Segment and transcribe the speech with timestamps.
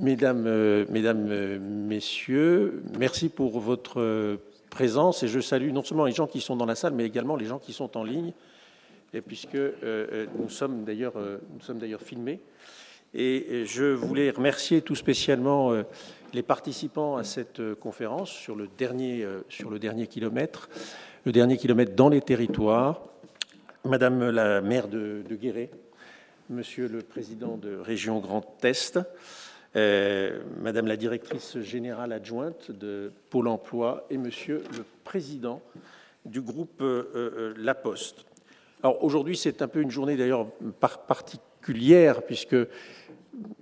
[0.00, 4.36] Mesdames, euh, mesdames, euh, Messieurs, merci pour votre euh,
[4.70, 7.36] présence et je salue non seulement les gens qui sont dans la salle, mais également
[7.36, 8.32] les gens qui sont en ligne,
[9.26, 9.58] puisque
[10.38, 11.12] nous sommes d'ailleurs
[12.00, 12.40] filmés.
[13.12, 15.72] Et je voulais remercier tout spécialement
[16.32, 20.70] les participants à cette conférence sur le dernier sur le dernier kilomètre,
[21.26, 23.02] le dernier kilomètre dans les territoires.
[23.84, 25.70] Madame la maire de, de Guéret,
[26.48, 29.00] Monsieur le président de Région Grand Est,
[29.76, 35.62] euh, Madame la directrice générale adjointe de Pôle Emploi et Monsieur le président
[36.24, 38.24] du groupe euh, euh, La Poste.
[38.82, 40.48] Alors aujourd'hui, c'est un peu une journée d'ailleurs
[41.06, 42.56] particulière puisque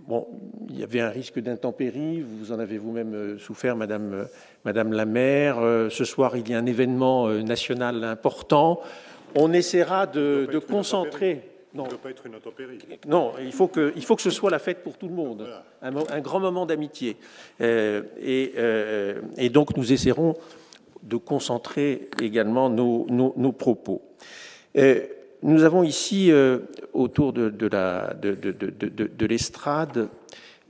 [0.07, 0.27] bon,
[0.71, 2.23] il y avait un risque d'intempérie.
[2.23, 4.29] Vous en avez vous-même souffert, Madame,
[4.65, 5.59] Madame la maire.
[5.91, 8.81] Ce soir, il y a un événement national important.
[9.35, 11.58] On essaiera de, de concentrer.
[11.75, 11.85] Non.
[11.85, 12.79] ne peut pas être une intempérie.
[13.07, 15.47] Non, il faut, que, il faut que ce soit la fête pour tout le monde,
[15.83, 17.17] un, grand moment d'amitié.
[17.61, 20.35] Euh, euh, et, donc nous essaierons
[21.03, 24.03] de concentrer également nos, nos, propos.
[24.77, 25.07] Euh,
[25.43, 26.33] nous avons ici,
[26.95, 30.09] autour de, de, la, de, de l'estrade,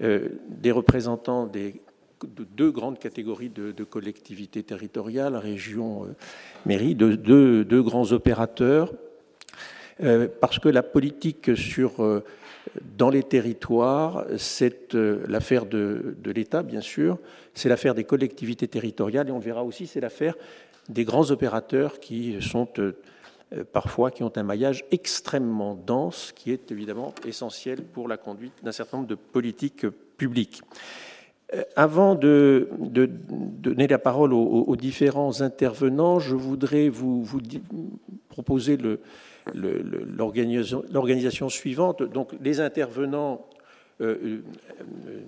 [0.01, 1.81] des représentants des,
[2.23, 6.07] de deux grandes catégories de, collectivités territoriales, régions,
[6.67, 7.15] mairies, de
[7.63, 9.08] deux grands opérateurs euh,
[10.41, 12.21] parce que la politique euh,
[12.97, 17.19] dans les territoires, c'est euh, l'affaire de, l'État, bien sûr,
[17.55, 20.35] c'est l'affaire des collectivités territoriales, et on le verra aussi, c'est l'affaire
[20.89, 22.69] des grands opérateurs qui sont
[23.73, 28.73] parfois qui ont un maillage extrêmement dense, qui est évidemment essentiel pour la conduite d'un
[28.73, 30.63] certain nombre de politiques publiques.
[31.77, 37.25] Avant de, donner la parole aux, différents intervenants, je voudrais vous
[38.29, 39.01] proposer le,
[39.55, 42.03] l'organisation suivante.
[42.03, 43.47] Donc les intervenants
[44.01, 44.43] euh,
[44.79, 45.21] euh,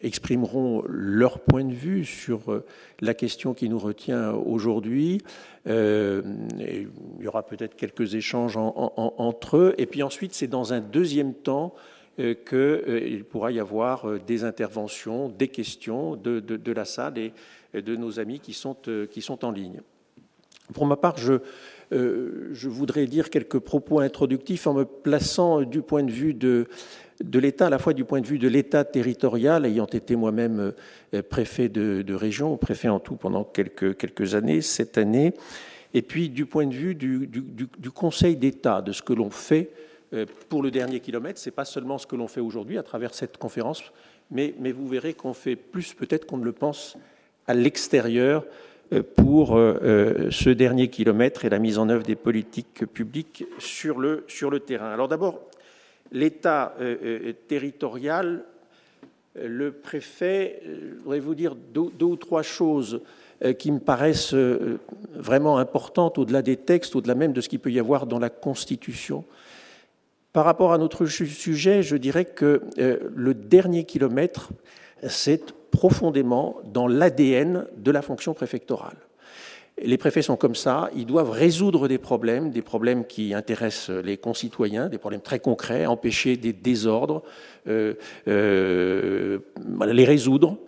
[0.00, 2.64] exprimeront leur point de vue sur euh,
[3.00, 5.22] la question qui nous retient aujourd'hui.
[5.66, 6.88] il
[7.20, 9.74] y aura peut-être quelques échanges entre eux.
[9.78, 11.74] Et puis ensuite, c'est dans un deuxième temps
[12.16, 17.32] qu'il pourra y avoir des interventions, des questions de, de, la salle et
[17.80, 18.76] de nos amis qui sont,
[19.10, 19.80] qui sont en ligne.
[20.72, 21.38] Pour ma part, je, euh,
[21.90, 26.68] je voudrais dire quelques propos introductifs en me plaçant du point de vue de,
[27.22, 30.72] de l'État, à la fois du point de vue de l'État territorial, ayant été moi-même
[31.14, 35.34] euh, préfet de, région, préfet en tout pendant quelques, quelques années, cette année,
[35.94, 39.70] et puis du point de vue du, du, Conseil d'État, de ce que l'on fait
[40.12, 41.38] euh, pour le dernier kilomètre.
[41.38, 43.82] Ce n'est pas seulement ce que l'on fait aujourd'hui à travers cette conférence,
[44.30, 46.96] mais, mais vous verrez qu'on fait plus peut-être qu'on ne le pense
[47.46, 48.44] à l'extérieur
[49.16, 53.98] pour euh, euh, ce dernier kilomètre et la mise en œuvre des politiques publiques sur
[53.98, 54.90] le, sur le terrain.
[54.90, 55.40] Alors d'abord,
[56.10, 58.44] l'État euh, territorial,
[59.40, 63.02] le préfet, je voudrais vous dire deux, ou trois choses
[63.58, 64.34] qui me paraissent
[65.14, 68.30] vraiment importantes au-delà des textes, au-delà même de ce qu'il peut y avoir dans la
[68.30, 69.24] Constitution.
[70.32, 72.62] Par rapport à notre sujet, je dirais que
[73.14, 74.50] le dernier kilomètre,
[75.06, 78.96] c'est profondément dans l'ADN de la fonction préfectorale.
[79.80, 84.16] Les préfets sont comme ça, ils doivent résoudre des problèmes, des problèmes qui intéressent les
[84.16, 87.22] concitoyens, des problèmes très concrets, empêcher des désordres,
[87.68, 87.94] euh,
[88.26, 89.38] euh,
[89.86, 90.58] les résoudre.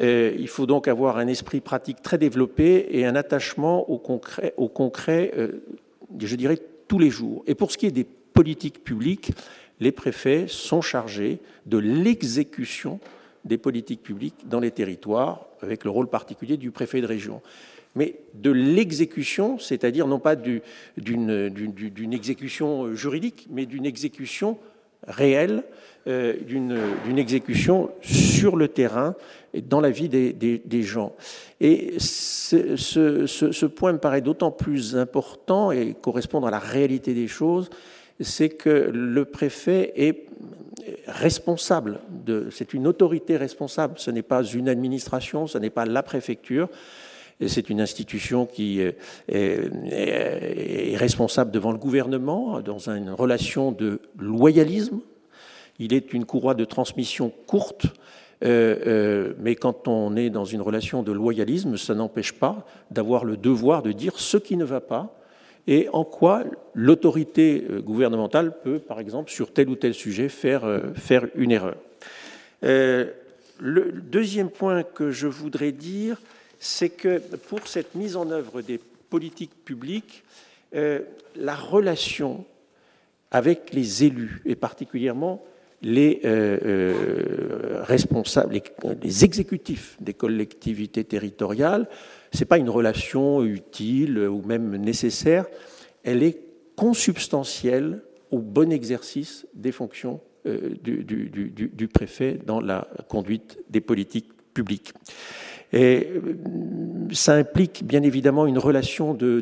[0.00, 4.54] Euh, il faut donc avoir un esprit pratique très développé et un attachement au concret,
[4.56, 5.32] au concret
[6.20, 7.42] je dirais, tous les jours.
[7.48, 9.32] Et pour ce qui est des politiques publiques,
[9.80, 13.00] les préfets sont chargés de l'exécution
[13.44, 17.40] des politiques publiques dans les territoires, avec le rôle particulier du préfet de région.
[17.94, 24.58] Mais de l'exécution, c'est-à-dire non pas d'une exécution juridique, mais d'une exécution
[25.06, 25.64] réelle,
[26.08, 29.14] euh, d'une exécution sur le terrain
[29.54, 31.14] et dans la vie des, gens.
[31.60, 37.28] Et ce, ce, point me paraît d'autant plus important et correspondre à la réalité des
[37.28, 37.70] choses,
[38.20, 40.26] c'est que le préfet est
[41.06, 42.00] responsable,
[42.50, 46.68] c'est une autorité responsable, ce n'est pas une administration, ce n'est pas la préfecture,
[47.46, 48.96] c'est une institution qui est,
[50.96, 55.00] responsable devant le gouvernement dans une relation de loyalisme.
[55.78, 57.86] Il est une courroie de transmission courte,
[58.44, 63.24] euh, euh, mais quand on est dans une relation de loyalisme, ça n'empêche pas d'avoir
[63.24, 65.16] le devoir de dire ce qui ne va pas
[65.66, 66.44] et en quoi
[66.74, 71.52] l'autorité euh, gouvernementale peut, par exemple, sur tel ou tel sujet, faire, euh, faire une
[71.52, 71.76] erreur.
[72.64, 73.06] Euh,
[73.60, 76.20] le deuxième point que je voudrais dire,
[76.58, 77.18] c'est que
[77.48, 78.80] pour cette mise en œuvre des
[79.10, 80.24] politiques publiques,
[80.72, 82.46] la relation
[83.30, 85.44] avec les élus, et particulièrement
[85.82, 86.20] les
[87.82, 88.58] responsables,
[89.02, 91.88] les, exécutifs des collectivités territoriales.
[92.32, 95.46] Ce n'est pas une relation utile ou même nécessaire,
[96.04, 96.38] elle est
[96.76, 104.92] consubstantielle au bon exercice des fonctions du, du, préfet dans la conduite des politiques publiques.
[105.72, 106.08] Et
[107.12, 109.40] ça implique bien évidemment une relation de,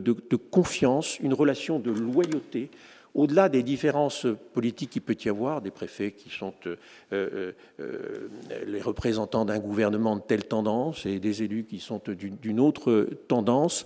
[0.51, 2.71] confiance, une relation de loyauté
[3.15, 6.77] au-delà des différences politiques qu'il peut y avoir, des préfets qui sont euh,
[7.13, 8.29] euh, euh,
[8.67, 13.85] les représentants d'un gouvernement de telle tendance et des élus qui sont d'une autre tendance,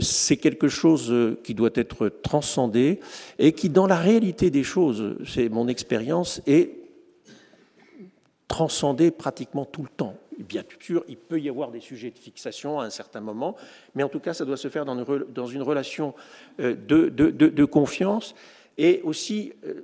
[0.00, 3.00] c'est quelque chose qui doit être transcendé
[3.38, 6.70] et qui, dans la réalité des choses, c'est mon expérience, est
[8.48, 10.16] transcendé pratiquement tout le temps.
[10.42, 13.56] Bien sûr, il peut y avoir des sujets de fixation à un certain moment,
[13.94, 16.14] mais en tout cas, ça doit se faire dans une, relation
[16.60, 18.34] euh, de, confiance
[18.78, 19.82] et aussi euh,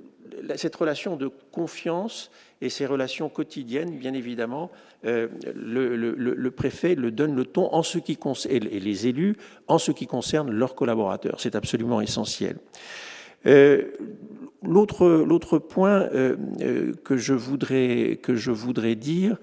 [0.55, 4.69] cette relation de confiance et ces relations quotidiennes, bien évidemment,
[5.05, 8.17] euh, le, préfet le donne le ton en ce qui
[8.49, 9.35] et les élus
[9.67, 11.39] en ce qui concerne leurs collaborateurs.
[11.39, 12.57] C'est absolument essentiel.
[14.61, 16.09] L'autre point
[17.03, 19.37] que, je voudrais, que je voudrais dire,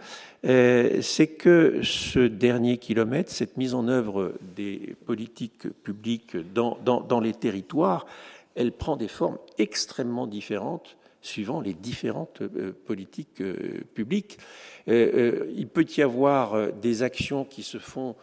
[0.46, 7.20] euh, c'est que ce dernier kilomètre, cette mise en œuvre des politiques publiques dans, dans,
[7.20, 8.06] les territoires,
[8.54, 14.38] elle prend des formes extrêmement différentes suivant les différentes euh, politiques euh, publiques.
[14.86, 18.14] il peut y avoir des actions qui se font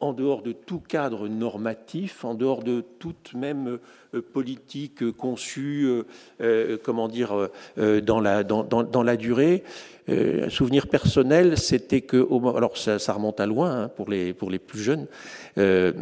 [0.00, 3.78] en dehors de tout cadre normatif, en dehors de toute même
[4.32, 5.88] politique conçue,
[6.84, 9.64] comment dire, dans la, durée.
[10.08, 12.16] Euh, un souvenir personnel, c'était que,
[12.56, 15.06] alors ça, remonte à loin hein, pour, les, pour les plus jeunes,
[15.58, 15.92] euh,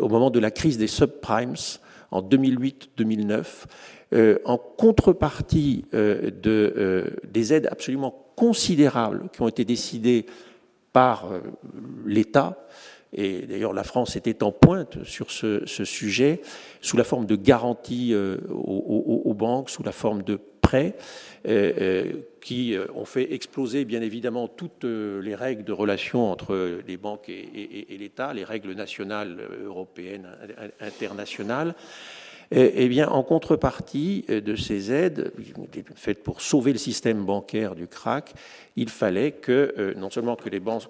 [0.00, 1.54] au moment de la crise des subprimes
[2.12, 3.44] en 2008-2009,
[4.14, 10.26] euh, en contrepartie euh, de, euh, des aides absolument considérables qui ont été décidées
[10.92, 11.30] par
[12.04, 12.66] l'État,
[13.12, 16.40] et d'ailleurs la France était en pointe sur ce, sujet,
[16.80, 20.94] sous la forme de garanties aux, aux, banques, sous la forme de prêts,
[21.46, 26.80] euh, euh, qui euh, ont fait exploser bien évidemment toutes les règles de relation entre
[26.86, 30.28] les banques et, l'État, les règles nationales, européennes,
[30.80, 31.74] internationales.
[32.54, 35.32] Eh bien, en contrepartie de ces aides,
[35.94, 38.34] faites pour sauver le système bancaire du crack,
[38.76, 40.82] il fallait que non seulement que les banques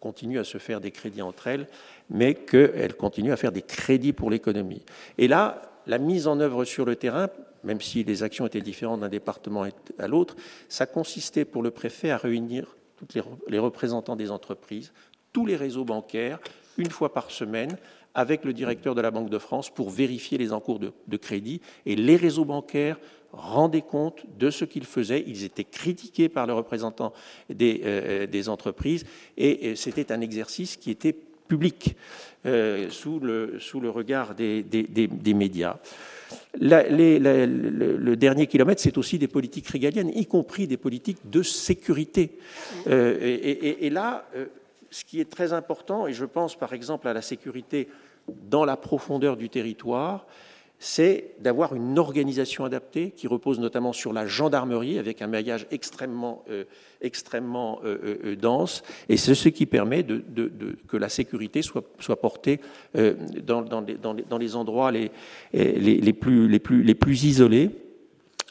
[0.00, 1.68] continuent à se faire des crédits entre elles,
[2.10, 4.82] mais qu'elles continuent à faire des crédits pour l'économie.
[5.18, 7.28] Et là, la mise en œuvre sur le terrain
[7.66, 9.66] même si les actions étaient différentes d'un département
[9.98, 10.36] à l'autre,
[10.68, 14.92] ça consistait pour le préfet à réunir tous les représentants des entreprises,
[15.32, 16.38] tous les réseaux bancaires,
[16.78, 17.76] une fois par semaine,
[18.14, 21.60] avec le directeur de la Banque de France pour vérifier les encours de, crédit.
[21.84, 22.98] Et les réseaux bancaires
[23.36, 25.24] rendaient compte de ce qu'ils faisaient.
[25.26, 27.12] Ils étaient critiqués par les représentants
[27.48, 29.04] des, euh, des entreprises.
[29.36, 31.14] Et, c'était un exercice qui était
[31.48, 31.96] public,
[32.44, 35.78] euh, sous, le, sous le regard des, des, des médias
[36.60, 42.38] le, dernier kilomètre, c'est aussi des politiques régaliennes, y compris des politiques de sécurité.
[42.86, 44.46] Euh, et, là, euh,
[44.90, 47.88] ce qui est très important, et je pense par exemple à la sécurité
[48.28, 50.26] dans la profondeur du territoire,
[50.78, 56.44] c'est d'avoir une organisation adaptée qui repose notamment sur la gendarmerie avec un maillage extrêmement,
[56.50, 56.64] euh,
[57.00, 58.82] extrêmement euh, euh, dense.
[59.08, 62.60] Et c'est ce qui permet que la sécurité soit, portée
[62.94, 67.70] dans, les, endroits les, plus, isolés,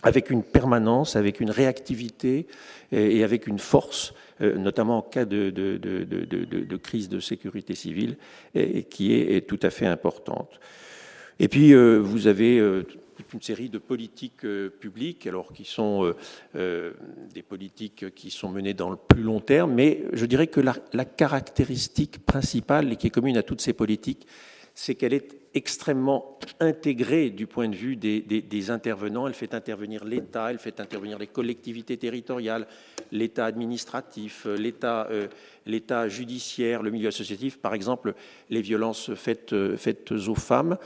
[0.01, 2.47] avec une permanence, avec une réactivité
[2.91, 8.17] et avec une force notamment en cas de, crise de sécurité civile,
[8.89, 10.59] qui est tout à fait importante.
[11.39, 12.83] Et puis, euh, vous avez euh,
[13.15, 16.13] toute une série de politiques euh, publiques, alors qui sont
[16.53, 21.05] des politiques qui sont menées dans le plus long terme, mais je dirais que la,
[21.05, 24.27] caractéristique principale et qui est commune à toutes ces politiques,
[24.73, 29.25] c'est qu'elle est extrêmement intégrée du point de vue des intervenants.
[29.25, 32.67] Elle fait intervenir l'État, elle fait intervenir les collectivités territoriales,
[33.13, 35.07] l'État administratif, l'État
[35.65, 38.13] l'État judiciaire, le milieu associatif, par exemple
[38.49, 40.77] les violences faites, faites aux femmes.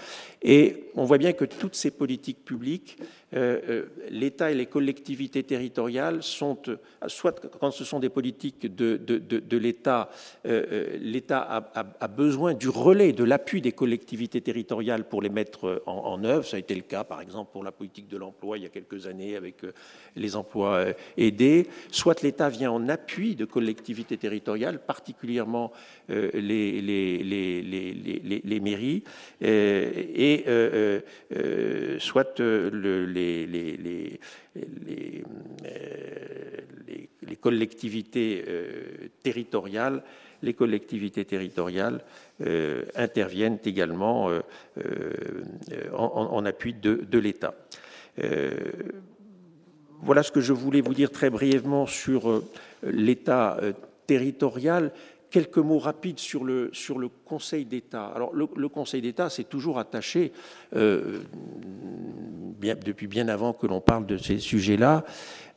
[0.42, 2.98] Et on voit bien que toutes ces politiques publiques,
[3.36, 8.74] euh, euh, l'État et les collectivités territoriales sont, euh, soit quand ce sont des politiques
[8.74, 10.10] de, de, de, l'État,
[10.46, 16.24] l'État a, a, besoin du relais, de l'appui des collectivités territoriales pour les mettre en,
[16.24, 16.46] œuvre.
[16.46, 18.70] Ça a été le cas, par exemple, pour la politique de l'emploi il y a
[18.70, 19.62] quelques années avec
[20.16, 20.86] les emplois
[21.18, 21.68] aidés.
[21.92, 25.72] Soit l'État vient en appui de collectivités territoriales, particulièrement
[26.10, 29.04] les, les, mairies,
[29.42, 31.00] et euh,
[31.36, 34.20] euh, soit les
[37.40, 38.46] collectivités
[39.24, 40.04] territoriales
[40.42, 42.02] les collectivités territoriales
[42.42, 44.40] euh, interviennent également euh,
[44.86, 47.54] euh, en, appui de, l'État.
[50.02, 52.44] voilà ce que je voulais vous dire très brièvement sur
[52.84, 53.60] l'État
[54.10, 54.92] territorial.
[55.30, 56.72] Quelques mots rapides sur le,
[57.26, 58.08] Conseil d'État.
[58.08, 60.32] Alors, le, Conseil d'État s'est toujours attaché,
[60.74, 65.06] bien, depuis bien avant que l'on parle de ces sujets-là,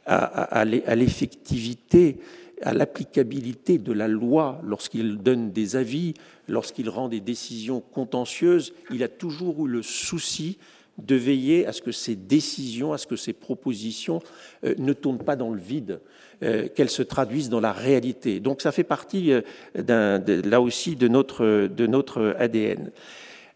[0.05, 2.19] à l'effectivité
[2.63, 6.15] à l'applicabilité de la loi lorsqu'il donne des avis,
[6.49, 10.59] lorsqu'il rend des décisions contentieuses, il a toujours eu le souci
[10.99, 14.21] de veiller à ce que ces décisions, à ce que ces propositions
[14.65, 16.01] euh, ne tournent pas dans le vide,
[16.43, 18.41] euh, qu'elles se traduisent dans la réalité.
[18.41, 22.91] Donc ça fait partie, euh, là aussi, de notre, ADN.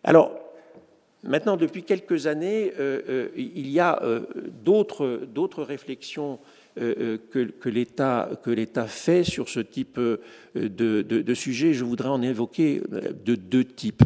[0.02, 0.32] Alors,
[1.24, 2.72] maintenant, depuis quelques années,
[3.36, 4.00] il y a
[4.64, 6.38] d'autres réflexions
[6.76, 11.74] que, l'État fait sur ce type de, de, sujet.
[11.74, 12.82] Je voudrais en évoquer
[13.24, 14.04] de deux types.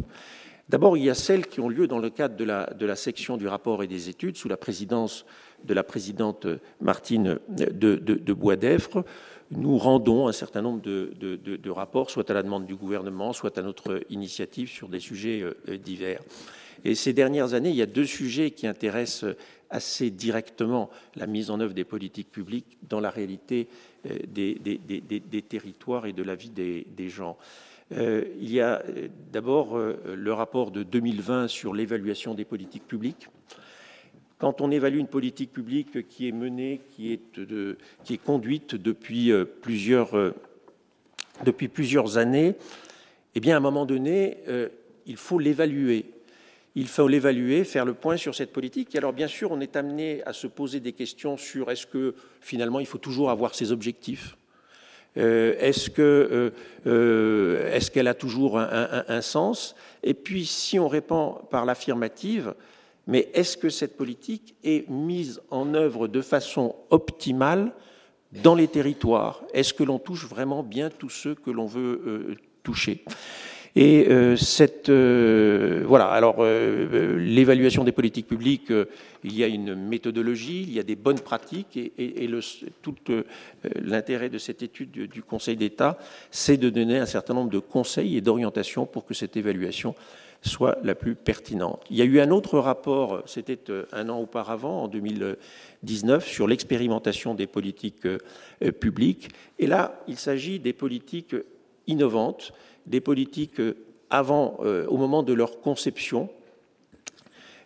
[0.70, 3.48] D'abord, il y a celles qui ont lieu dans le cadre de la, section du
[3.48, 5.26] rapport et des études, sous la présidence
[5.64, 6.46] de la présidente
[6.80, 9.04] Martine de, de Boisdeffre.
[9.50, 13.62] Nous rendons un certain nombre de, rapports, soit à la demande du gouvernement, soit à
[13.62, 15.44] notre initiative sur des sujets
[15.84, 16.20] divers.
[16.84, 19.34] Et ces dernières années, il y a deux sujets qui intéressent
[19.70, 23.68] assez directement la mise en œuvre des politiques publiques dans la réalité
[24.06, 27.36] euh, des, territoires et de la vie des, gens.
[27.92, 33.28] Euh, il y a euh, d'abord le rapport de 2020 sur l'évaluation des politiques publiques.
[34.38, 40.14] Quand on évalue une politique publique qui est menée, qui est, conduite depuis plusieurs,
[42.16, 42.54] années,
[43.34, 44.38] eh bien, à un moment donné,
[45.04, 46.06] il faut l'évaluer
[46.74, 48.94] il faut l'évaluer, faire le point sur cette politique.
[48.94, 52.80] Alors, bien sûr, on est amené à se poser des questions sur est-ce que finalement
[52.80, 54.36] il faut toujours avoir ses objectifs
[55.16, 56.52] euh, Est-ce que
[56.86, 59.74] euh, est-ce qu'elle a toujours un, sens?
[60.02, 62.54] Et puis, si on répond par l'affirmative,
[63.06, 67.72] mais est-ce que cette politique est mise en œuvre de façon optimale
[68.42, 69.42] dans les territoires?
[69.52, 73.04] Est-ce que l'on touche vraiment bien tous ceux que l'on veut euh, toucher?
[73.76, 76.06] Et euh, cette euh, voilà.
[76.06, 78.72] Alors euh, l'évaluation des politiques publiques,
[79.22, 82.30] il y a une méthodologie, il y a des bonnes pratiques, et,
[82.82, 82.94] tout
[83.80, 85.98] l'intérêt de cette étude du, Conseil d'État,
[86.30, 89.94] c'est de donner un certain nombre de conseils et d'orientations pour que cette évaluation
[90.42, 91.84] soit la plus pertinente.
[91.90, 93.58] Il y a eu un autre rapport, c'était
[93.92, 98.08] un an auparavant, en 2019, sur l'expérimentation des politiques
[98.80, 99.28] publiques.
[99.58, 101.36] Et là, il s'agit des politiques
[101.86, 102.52] innovantes
[102.90, 103.76] des politiques euh,
[104.10, 106.28] avant, euh, au moment de leur conception.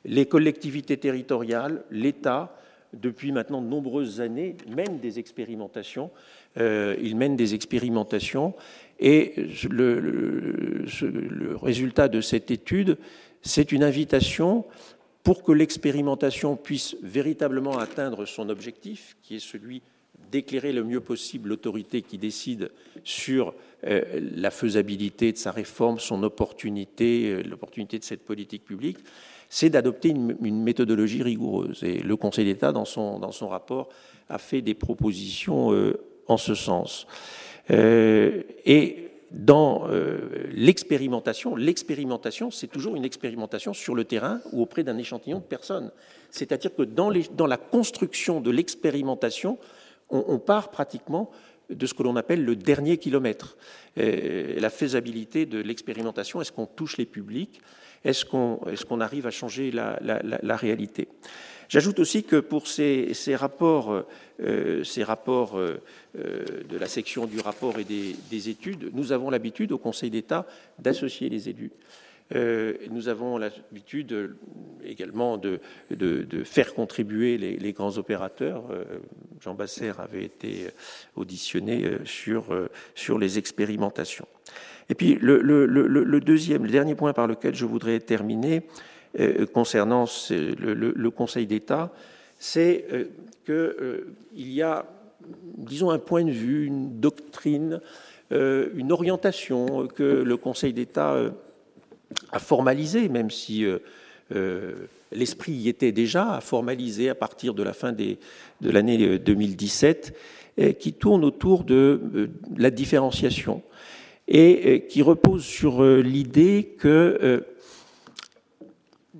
[0.04, 2.56] Les collectivités territoriales, l'État,
[2.92, 6.10] depuis maintenant de nombreuses années, mènent des expérimentations.
[6.58, 8.54] Euh, ils mènent des expérimentations
[9.00, 9.34] et
[9.68, 12.98] le, le résultat de cette étude,
[13.42, 14.64] c'est une invitation
[15.24, 19.82] pour que l'expérimentation puisse véritablement atteindre son objectif, qui est celui
[20.30, 22.70] d'éclairer le mieux possible l'autorité qui décide
[23.04, 23.54] sur
[23.86, 24.02] euh,
[24.34, 28.98] la faisabilité de sa réforme, son opportunité, euh, l'opportunité de cette politique publique,
[29.50, 31.84] c'est d'adopter une, méthodologie rigoureuse.
[31.84, 33.88] Et le Conseil d'État, dans son, dans son rapport,
[34.28, 37.06] a fait des propositions euh, en ce sens.
[37.70, 39.88] et dans
[40.52, 45.90] l'expérimentation, l'expérimentation, c'est toujours une expérimentation sur le terrain ou auprès d'un échantillon de personnes.
[46.30, 49.58] C'est-à-dire que dans, les, dans la construction de l'expérimentation,
[50.10, 51.30] on, part pratiquement
[51.70, 53.56] de ce que l'on appelle le dernier kilomètre.
[53.98, 57.60] Euh, la faisabilité de l'expérimentation, est-ce qu'on touche les publics?
[58.04, 61.08] Est-ce qu'on arrive à changer la, réalité?
[61.68, 64.04] J'ajoute aussi que pour ces, rapports,
[64.98, 65.80] rapports euh,
[66.18, 70.46] euh, de la section du rapport et des études, nous avons l'habitude au Conseil d'État
[70.78, 71.72] d'associer les élus.
[72.34, 74.36] Euh, nous avons l'habitude euh,
[74.82, 75.60] également de,
[76.44, 78.64] faire contribuer les, grands opérateurs.
[78.70, 78.84] Euh,
[79.40, 80.68] Jean Basser avait été
[81.16, 82.46] auditionné sur,
[82.94, 84.26] sur les expérimentations.
[84.88, 88.62] Et puis le, deuxième, le dernier point par lequel je voudrais terminer
[89.52, 91.92] concernant le, Conseil d'État,
[92.38, 92.86] c'est
[93.44, 94.04] qu'il
[94.36, 94.86] y a,
[95.58, 97.80] disons, un point de vue, une doctrine,
[98.30, 101.16] une orientation que le Conseil d'État
[102.34, 103.78] à formaliser, même si euh,
[104.34, 104.72] euh,
[105.12, 108.16] l'esprit y était déjà, à formaliser à partir de la fin de
[108.60, 110.14] l'année 2017,
[110.58, 113.62] euh, qui tourne autour de la différenciation
[114.26, 117.44] et qui repose sur l'idée que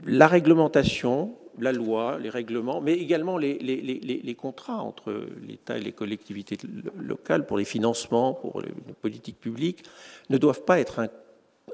[0.06, 6.56] la réglementation la loi, les règlements, mais également les, contrats entre l'État et les collectivités
[6.98, 9.84] locales pour les financements, pour les politiques publiques,
[10.30, 11.08] ne doivent pas être un,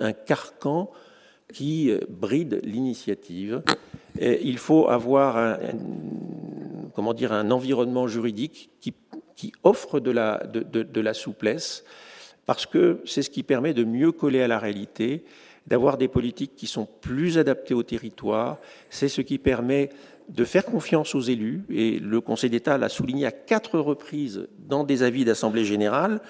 [0.01, 0.91] un carcan
[1.53, 3.63] qui bride l'initiative.
[4.21, 5.59] Il faut avoir un,
[6.95, 8.93] comment dire, un environnement juridique qui,
[9.37, 11.85] qui offre de la, de, de, de la souplesse,
[12.47, 15.25] parce que c'est ce qui permet de mieux coller à la réalité,
[15.67, 19.91] d'avoir des politiques qui sont plus adaptées au territoire, c'est ce qui permet
[20.29, 24.85] de faire confiance aux élus, et le Conseil d'État l'a souligné à quatre reprises dans
[24.85, 26.21] des avis d'Assemblée générale,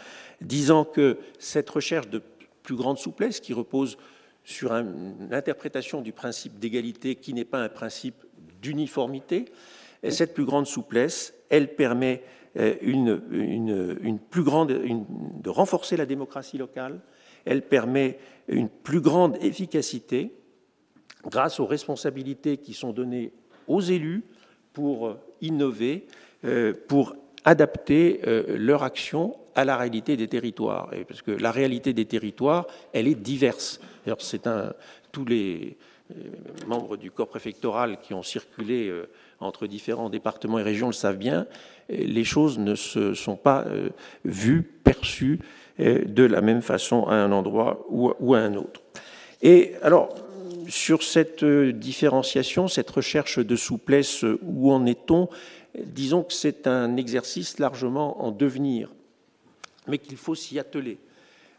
[0.40, 2.22] disant que cette recherche de
[2.62, 3.98] plus grande souplesse qui repose
[4.44, 8.25] sur une interprétation du principe d'égalité qui n'est pas un principe
[8.61, 9.47] d'uniformité.
[10.02, 12.23] Et cette plus grande souplesse, elle permet
[12.59, 17.00] euh, une, plus grande, de renforcer la démocratie locale,
[17.44, 18.18] elle permet
[18.49, 20.32] une plus grande efficacité
[21.25, 23.32] grâce aux responsabilités qui sont données
[23.68, 24.25] aux élus
[24.73, 26.06] pour innover,
[26.44, 30.92] euh, pour adapter euh, leur action à la réalité des territoires.
[30.92, 33.80] Et parce que la réalité des territoires, elle est diverse.
[34.19, 34.73] C'est un,
[35.12, 35.76] tous les
[36.11, 36.14] euh,
[36.66, 39.09] membres du corps préfectoral qui ont circulé euh,
[39.40, 41.47] entre différents départements et régions le savent bien,
[41.88, 43.66] les choses ne se sont pas
[44.25, 45.40] vues, perçues
[45.78, 48.83] de la même façon à un endroit ou à un autre.
[49.42, 50.14] Et alors,
[50.69, 55.28] sur cette différenciation, cette recherche de souplesse, où en est-on?
[55.78, 58.90] Disons que c'est un exercice largement en devenir,
[59.87, 60.99] mais qu'il faut s'y atteler.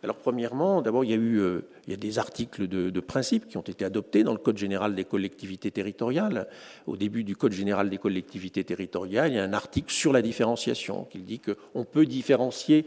[0.03, 3.85] Alors premièrement, d'abord, il y a eu euh, des articles de, principe qui ont été
[3.85, 6.47] adoptés dans le Code général des collectivités territoriales.
[6.87, 10.21] Au début du Code général des collectivités territoriales, il y a un article sur la
[10.21, 12.85] différenciation qui dit qu'on peut différencier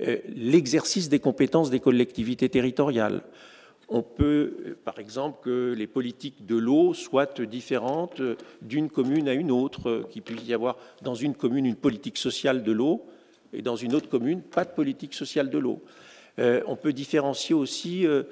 [0.00, 3.22] euh, l'exercice des compétences des collectivités territoriales
[3.88, 8.22] on peut, par exemple, que les politiques de l'eau soient différentes
[8.62, 12.62] d'une commune à une autre, qu'il puisse y avoir dans une commune une politique sociale
[12.62, 13.04] de l'eau
[13.52, 15.82] et dans une autre commune pas de politique sociale de l'eau.
[16.38, 18.24] Euh, on peut différencier aussi euh,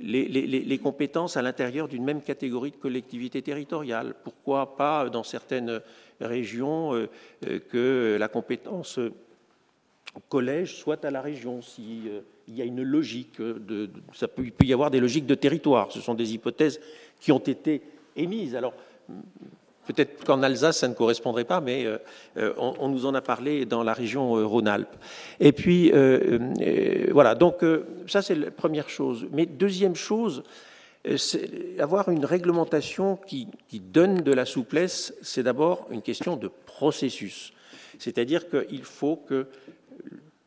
[0.00, 4.14] les, compétences à l'intérieur d'une même catégorie de collectivité territoriale.
[4.22, 5.80] Pourquoi pas dans certaines
[6.20, 7.08] régions euh,
[7.70, 9.00] que la compétence
[10.28, 12.02] collège soit à la région si
[12.48, 15.34] il y a une logique, de, ça peut, il peut y avoir des logiques de
[15.34, 15.92] territoire.
[15.92, 16.80] Ce sont des hypothèses
[17.20, 17.82] qui ont été
[18.16, 18.56] émises.
[18.56, 18.74] Alors,
[19.88, 21.96] peut-être qu'en Alsace, ça ne correspondrait pas, mais euh,
[22.36, 24.96] euh, on, nous en a parlé dans la région euh, Rhône-Alpes.
[25.40, 25.90] Et puis,
[27.10, 27.64] voilà, donc
[28.06, 29.26] ça, c'est la première chose.
[29.32, 30.42] Mais deuxième chose,
[31.78, 37.52] avoir une réglementation qui donne de la souplesse, c'est d'abord une question de processus.
[37.98, 39.46] C'est-à-dire qu'il faut que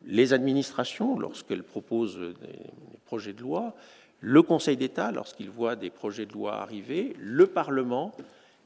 [0.06, 2.58] les administrations, lorsqu'elles proposent des
[3.06, 3.74] projets de loi,
[4.20, 8.12] le Conseil d'État, lorsqu'il voit des projets de loi arriver, le Parlement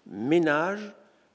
[0.06, 0.92] ménage,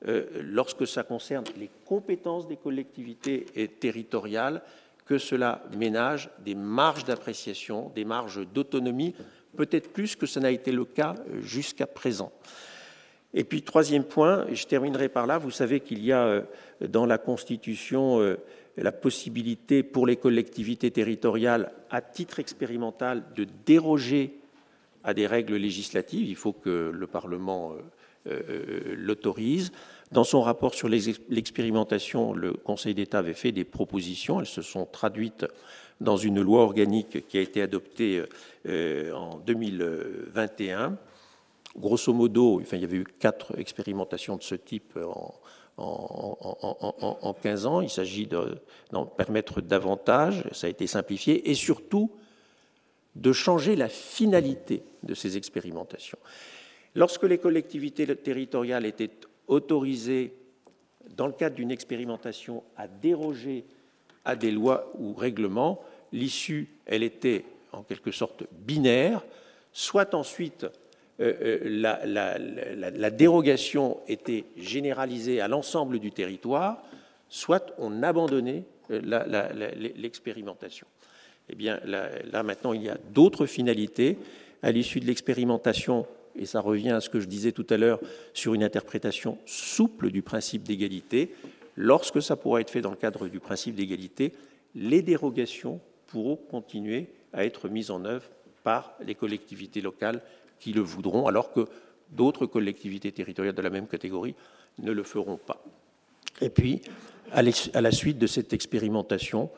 [0.07, 3.45] euh, lorsque ça concerne les compétences des collectivités
[3.79, 4.63] territoriales,
[5.05, 9.13] que cela ménage des marges d'appréciation, des marges d'autonomie,
[9.57, 12.31] peut-être plus que ce n'a été le cas euh, jusqu'à présent.
[13.33, 16.41] Et puis, troisième point, je terminerai par là, vous savez qu'il y a euh,
[16.87, 18.19] dans la Constitution
[18.77, 24.39] la possibilité pour les collectivités territoriales, à titre expérimental, de déroger
[25.03, 26.27] à des règles législatives.
[26.27, 27.75] Il faut que le Parlement
[28.25, 29.71] l'autorise.
[30.11, 34.39] Dans son rapport sur l'expérimentation, le Conseil d'État avait fait des propositions.
[34.41, 35.45] Elles se sont traduites
[36.01, 38.23] dans une loi organique qui a été adoptée
[38.67, 40.97] euh, en 2021.
[41.77, 45.33] Grosso modo, enfin, il y avait eu quatre expérimentations de ce type en,
[45.77, 47.81] en, 15 ans.
[47.81, 48.27] Il s'agit
[48.91, 52.11] d'en permettre davantage, ça a été simplifié, et surtout
[53.15, 56.19] de changer la finalité de ces expérimentations.
[56.95, 59.11] Lorsque les collectivités territoriales étaient
[59.47, 60.33] autorisées,
[61.15, 63.65] dans le cadre d'une expérimentation, à déroger
[64.25, 69.23] à des lois ou règlements, l'issue, elle était en quelque sorte binaire,
[69.71, 70.65] soit ensuite
[71.19, 76.83] euh, euh, la, dérogation était généralisée à l'ensemble du territoire,
[77.29, 78.99] soit on abandonnait euh,
[79.97, 80.87] l'expérimentation.
[81.49, 84.17] Eh bien, là, maintenant, il y a d'autres finalités.
[84.63, 87.99] À l'issue de l'expérimentation, et ça revient à ce que je disais tout à l'heure
[88.33, 91.33] sur une interprétation souple du principe d'égalité,
[91.75, 94.33] lorsque ça pourra être fait dans le cadre du principe d'égalité,
[94.75, 98.29] les dérogations pourront continuer à être mises en œuvre
[98.63, 100.21] par les collectivités locales
[100.59, 101.65] qui le voudront, alors que
[102.11, 104.35] d'autres collectivités territoriales de la même catégorie
[104.79, 105.63] ne le feront pas.
[106.41, 106.81] Et puis,
[107.31, 109.49] à la suite de cette expérimentation,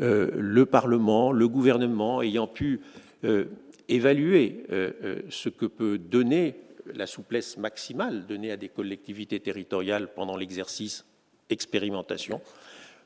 [0.00, 2.80] euh, le Parlement, le gouvernement ayant pu
[3.24, 3.46] euh,
[3.88, 6.56] évaluer euh, ce que peut donner
[6.94, 11.04] la souplesse maximale donnée à des collectivités territoriales pendant l'exercice
[11.50, 12.40] expérimentation,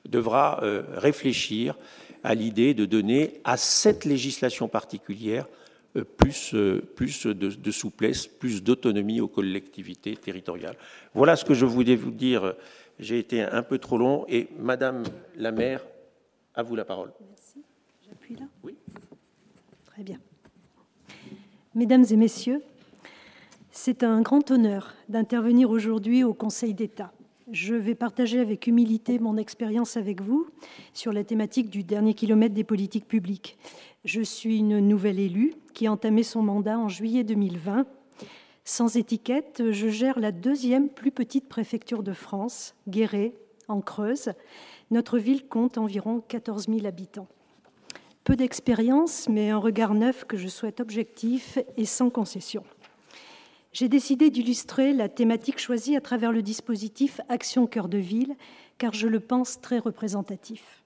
[0.09, 1.77] devra euh, réfléchir
[2.23, 5.47] à l'idée de donner à cette législation particulière
[5.97, 10.77] euh, plus, euh, plus de, souplesse, plus d'autonomie aux collectivités territoriales.
[11.15, 12.55] Voilà ce que je voulais vous dire.
[12.99, 15.03] J'ai été un peu trop long et Madame
[15.37, 15.85] la maire,
[16.55, 17.13] à vous la parole.
[17.29, 17.63] Merci.
[18.07, 18.47] J'appuie là?
[18.63, 18.77] Oui.
[19.87, 20.21] Très bien.
[21.77, 22.65] Mesdames et messieurs,
[23.71, 27.13] c'est un grand honneur d'intervenir aujourd'hui au Conseil d'État.
[27.53, 30.49] Je vais partager avec humilité mon expérience avec vous
[30.95, 33.57] sur la thématique du dernier kilomètre des politiques publiques.
[34.05, 37.87] Je suis une nouvelle élue qui a entamé son mandat en juillet 2020.
[38.65, 43.33] Sans étiquette, je gère la deuxième plus petite préfecture de France, Guéret,
[43.69, 44.33] en Creuse.
[44.91, 47.29] Notre ville compte environ 14 000 habitants.
[48.31, 52.63] Peu d'expérience, mais un regard neuf que je souhaite objectif et sans concession
[53.73, 58.37] j'ai décidé d'illustrer la thématique choisie à travers le dispositif Action Cœur de Ville,
[58.79, 60.85] car je le pense très représentatif.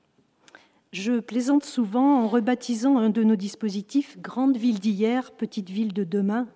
[0.93, 6.05] Je plaisante souvent en rebaptisant un de nos dispositifs Grande ville d'hier, petite ville de
[6.05, 6.49] demain,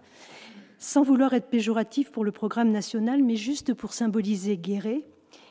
[0.78, 5.04] sans vouloir être péjoratif pour le programme national, mais juste pour symboliser Guéret,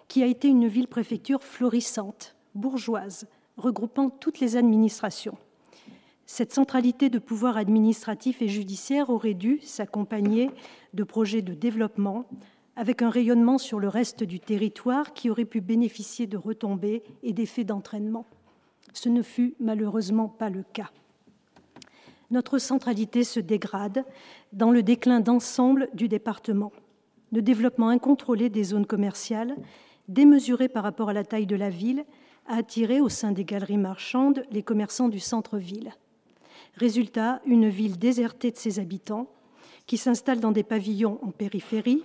[0.07, 5.37] qui a été une ville-préfecture florissante, bourgeoise, regroupant toutes les administrations.
[6.25, 10.51] Cette centralité de pouvoir administratif et judiciaire aurait dû s'accompagner
[10.93, 12.25] de projets de développement
[12.75, 17.33] avec un rayonnement sur le reste du territoire qui aurait pu bénéficier de retombées et
[17.33, 18.25] d'effets d'entraînement.
[18.93, 20.91] Ce ne fut malheureusement pas le cas.
[22.29, 24.03] Notre centralité se dégrade
[24.51, 26.73] dans le déclin d'ensemble du département.
[27.31, 29.55] Le développement incontrôlé des zones commerciales,
[30.07, 32.05] démesuré par rapport à la taille de la ville,
[32.47, 35.93] a attiré au sein des galeries marchandes les commerçants du centre-ville.
[36.75, 39.27] Résultat, une ville désertée de ses habitants,
[39.85, 42.03] qui s'installe dans des pavillons en périphérie,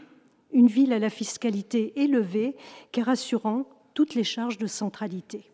[0.52, 2.56] une ville à la fiscalité élevée,
[2.92, 5.50] car assurant toutes les charges de centralité.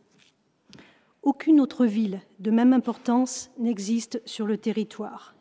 [1.22, 5.34] Aucune autre ville de même importance n'existe sur le territoire.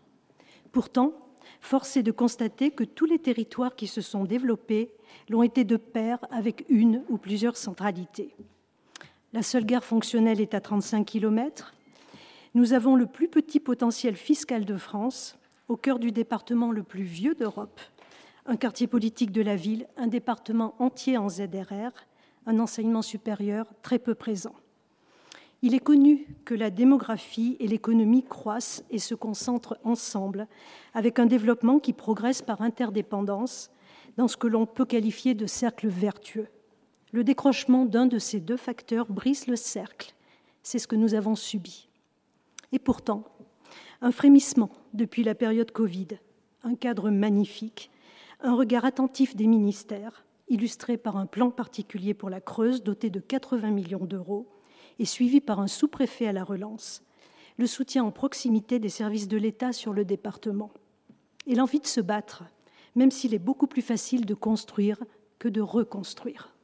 [0.71, 1.13] Pourtant,
[1.61, 4.91] force est de constater que tous les territoires qui se sont développés
[5.29, 8.35] l'ont été de pair avec une ou plusieurs centralités.
[9.37, 11.75] La seule gare fonctionnelle est à 35 km,
[12.55, 17.03] nous avons le plus petit potentiel fiscal de France, au cœur du département le plus
[17.03, 17.79] vieux d'Europe,
[18.47, 21.91] un quartier politique de la ville, un département entier en ZRR,
[22.47, 24.55] un enseignement supérieur très peu présent.
[25.61, 30.47] Il est connu que la démographie et l'économie croissent et se concentrent ensemble,
[30.95, 33.69] avec un développement qui progresse par interdépendance
[34.17, 36.47] dans ce que l'on peut qualifier de cercle vertueux.
[37.13, 40.13] Le décrochement d'un de ces deux facteurs brise le cercle.
[40.61, 41.87] C'est ce que nous avons subi.
[42.73, 43.23] Et pourtant,
[44.01, 46.07] un frémissement depuis la période Covid,
[46.63, 47.91] un cadre magnifique,
[48.41, 53.21] un regard attentif des ministères, illustré par un plan particulier pour la Creuse doté de
[53.21, 54.47] 80 millions d'euros
[54.99, 57.03] et suivi par un sous-préfet à la relance,
[57.57, 60.71] le soutien en proximité des services de l'État sur le département
[61.45, 62.43] et l'envie de se battre,
[62.95, 65.01] même s'il est beaucoup plus facile de construire
[65.39, 66.56] que de reconstruire.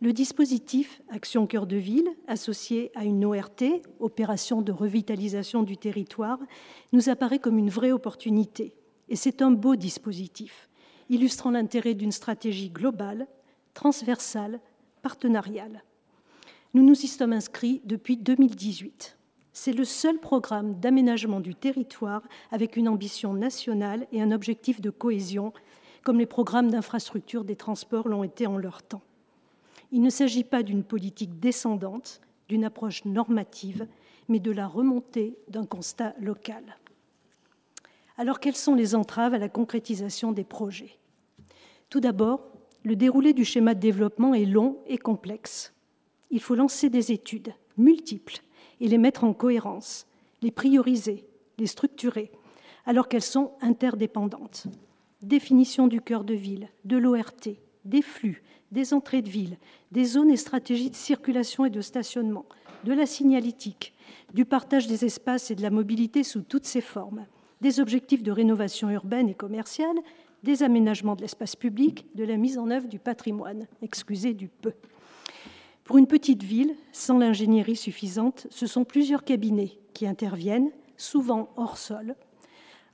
[0.00, 6.38] Le dispositif Action Cœur de Ville, associé à une ORT, opération de revitalisation du territoire,
[6.92, 8.72] nous apparaît comme une vraie opportunité.
[9.08, 10.68] Et c'est un beau dispositif,
[11.10, 13.26] illustrant l'intérêt d'une stratégie globale,
[13.74, 14.60] transversale,
[15.02, 15.82] partenariale.
[16.74, 19.18] Nous nous y sommes inscrits depuis 2018.
[19.52, 24.90] C'est le seul programme d'aménagement du territoire avec une ambition nationale et un objectif de
[24.90, 25.52] cohésion,
[26.04, 29.02] comme les programmes d'infrastructure des transports l'ont été en leur temps.
[29.90, 33.86] Il ne s'agit pas d'une politique descendante, d'une approche normative,
[34.28, 36.76] mais de la remontée d'un constat local.
[38.16, 40.98] Alors quelles sont les entraves à la concrétisation des projets?
[41.88, 45.72] Tout d'abord, le déroulé du schéma de développement est long et complexe.
[46.30, 48.40] Il faut lancer des études multiples
[48.80, 50.06] et les mettre en cohérence,
[50.42, 51.26] les prioriser,
[51.58, 52.30] les structurer,
[52.86, 54.66] alors qu'elles sont interdépendantes.
[55.22, 57.56] Définition du cœur de ville, de l'ORT,
[57.88, 59.56] des flux, des entrées de ville,
[59.92, 62.46] des zones et stratégies de circulation et de stationnement,
[62.84, 63.94] de la signalétique,
[64.34, 67.26] du partage des espaces et de la mobilité sous toutes ses formes,
[67.60, 69.96] des objectifs de rénovation urbaine et commerciale,
[70.42, 74.72] des aménagements de l'espace public, de la mise en œuvre du patrimoine, excusez du peu.
[75.82, 81.78] Pour une petite ville, sans l'ingénierie suffisante, ce sont plusieurs cabinets qui interviennent, souvent hors
[81.78, 82.14] sol,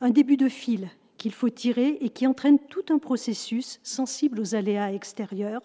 [0.01, 0.89] un début de fil
[1.25, 5.63] qu'il faut tirer et qui entraîne tout un processus sensible aux aléas extérieurs,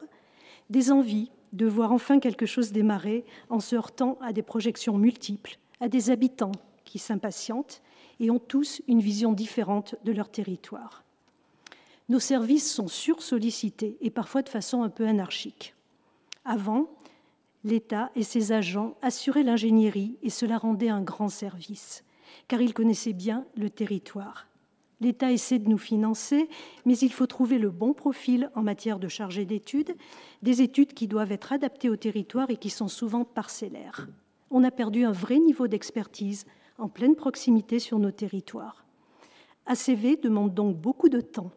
[0.70, 5.58] des envies de voir enfin quelque chose démarrer en se heurtant à des projections multiples,
[5.82, 6.54] à des habitants
[6.86, 7.82] qui s'impatientent
[8.22, 11.04] et ont tous une vision différente de leur territoire.
[12.08, 15.76] nos services sont sursollicités et parfois de façon un peu anarchique.
[16.46, 16.90] Avant,
[17.66, 22.06] l'État et ses agents assuraient l'ingénierie et cela rendait un grand service,
[22.48, 24.49] car ils connaissaient bien le territoire.
[25.02, 26.50] L'État essaie de nous financer,
[26.86, 29.96] mais il faut trouver le bon profil en matière de chargé d'études,
[30.42, 34.08] des études qui doivent être adaptées au territoire et qui sont souvent parcellaires.
[34.52, 36.46] On a perdu un vrai niveau d'expertise
[36.78, 38.86] en pleine proximité sur nos territoires.
[39.68, 41.52] ACV demande donc beaucoup de temps.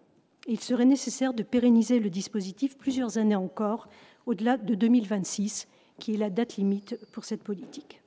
[0.47, 3.89] il serait nécessaire de pérenniser le dispositif plusieurs années encore,
[4.27, 8.03] au-delà de 2026, qui est la date limite pour cette politique.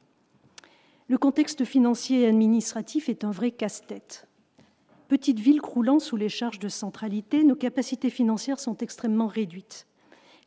[1.07, 4.27] Le contexte financier et administratif est un vrai casse-tête.
[5.07, 9.85] Petite ville croulant sous les charges de centralité, nos capacités financières sont extrêmement réduites.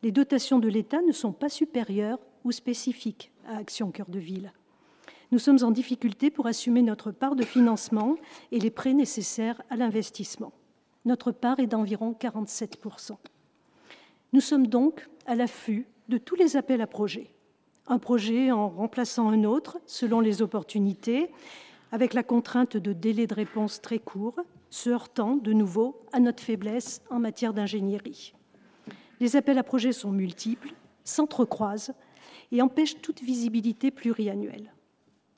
[0.02, 4.52] Les dotations de l'État ne sont pas supérieures ou spécifiques à Action Cœur de Ville.
[5.30, 8.16] Nous sommes en difficulté pour assumer notre part de financement
[8.50, 10.52] et les prêts nécessaires à l'investissement.
[11.04, 13.12] Notre part est d'environ 47%
[14.32, 17.30] Nous sommes donc à l'affût de tous les appels à projets.
[17.86, 21.30] Un projet en remplaçant un autre selon les opportunités,
[21.90, 26.42] avec la contrainte de délais de réponse très courts, se heurtant de nouveau à notre
[26.42, 28.34] faiblesse en matière d'ingénierie.
[29.20, 30.74] Les appels à projets sont multiples,
[31.04, 31.94] s'entrecroisent
[32.52, 34.72] et empêchent toute visibilité pluriannuelle.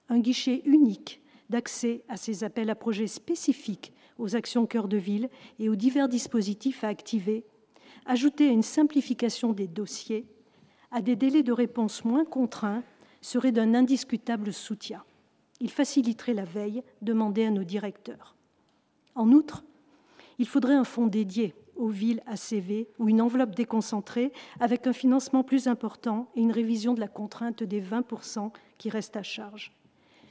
[0.08, 5.30] Un guichet unique d'accès à ces appels à projets spécifiques aux actions cœur de ville
[5.58, 7.44] et aux divers dispositifs à activer,
[8.06, 10.26] ajouté à une simplification des dossiers,
[10.90, 12.82] à des délais de réponse moins contraints,
[13.20, 15.02] serait d'un indiscutable soutien
[15.60, 18.34] il faciliterait la veille demandée à nos directeurs.
[19.14, 19.64] En outre,
[20.38, 25.42] il faudrait un fonds dédié aux villes ACV ou une enveloppe déconcentrée avec un financement
[25.42, 29.72] plus important et une révision de la contrainte des 20% qui restent à charge.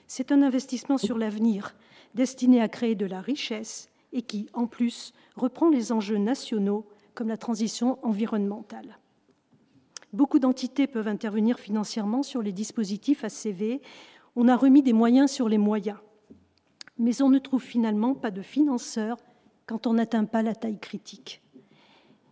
[0.08, 1.76] C'est un investissement sur l'avenir
[2.16, 7.28] destiné à créer de la richesse et qui, en plus, reprend les enjeux nationaux comme
[7.28, 8.98] la transition environnementale.
[10.12, 13.82] Beaucoup d'entités peuvent intervenir financièrement sur les dispositifs ACV
[14.36, 15.98] on a remis des moyens sur les moyens.
[16.98, 19.18] Mais on ne trouve finalement pas de financeurs
[19.66, 21.42] quand on n'atteint pas la taille critique.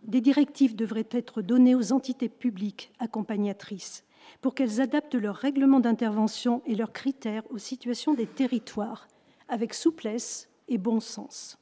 [0.02, 4.04] Des directives devraient être données aux entités publiques accompagnatrices
[4.40, 9.08] pour qu'elles adaptent leurs règlements d'intervention et leurs critères aux situations des territoires
[9.48, 11.58] avec souplesse et bon sens.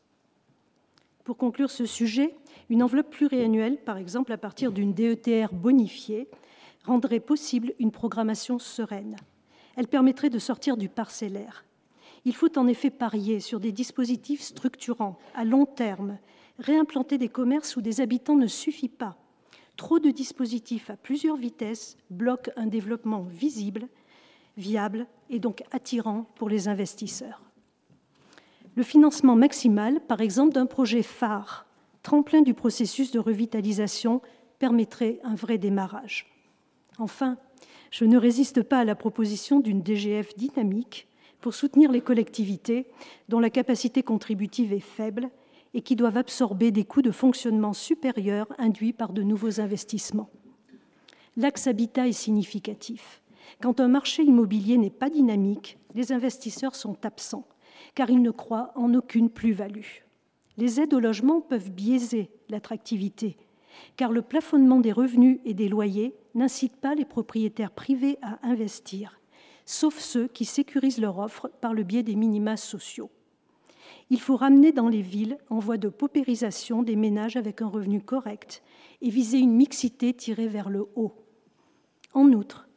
[1.24, 2.36] Pour conclure ce sujet,
[2.68, 6.28] une enveloppe pluriannuelle, par exemple à partir d'une DETR bonifiée,
[6.84, 9.16] rendrait possible une programmation sereine.
[9.76, 11.64] Elle permettrait de sortir du parcellaire.
[12.24, 16.18] Il faut en effet parier sur des dispositifs structurants à long terme.
[16.58, 19.16] Réimplanter des commerces où des habitants ne suffit pas.
[19.76, 23.88] Trop de dispositifs à plusieurs vitesses bloquent un développement visible,
[24.56, 27.42] viable et donc attirant pour les investisseurs.
[28.74, 31.66] Le financement maximal, par exemple, d'un projet phare,
[32.02, 34.22] tremplin du processus de revitalisation,
[34.58, 36.26] permettrait un vrai démarrage.
[36.98, 37.36] Enfin,
[37.90, 41.08] je ne résiste pas à la proposition d'une DGF dynamique
[41.40, 42.86] pour soutenir les collectivités
[43.28, 45.30] dont la capacité contributive est faible
[45.74, 50.30] et qui doivent absorber des coûts de fonctionnement supérieurs induits par de nouveaux investissements.
[51.36, 53.22] L'axe habitat est significatif.
[53.60, 57.46] Quand un marché immobilier n'est pas dynamique, les investisseurs sont absents,
[57.94, 60.02] car ils ne croient en aucune plus-value.
[60.56, 63.36] Les aides au logement peuvent biaiser l'attractivité,
[63.96, 69.20] car le plafonnement des revenus et des loyers n'incite pas les propriétaires privés à investir,
[69.64, 73.10] sauf ceux qui sécurisent leur offre par le biais des minima sociaux.
[74.10, 78.00] Il faut ramener dans les villes en voie de paupérisation des ménages avec un revenu
[78.00, 78.62] correct
[79.02, 81.14] et viser une mixité tirée vers le haut.
[82.14, 82.68] En outre,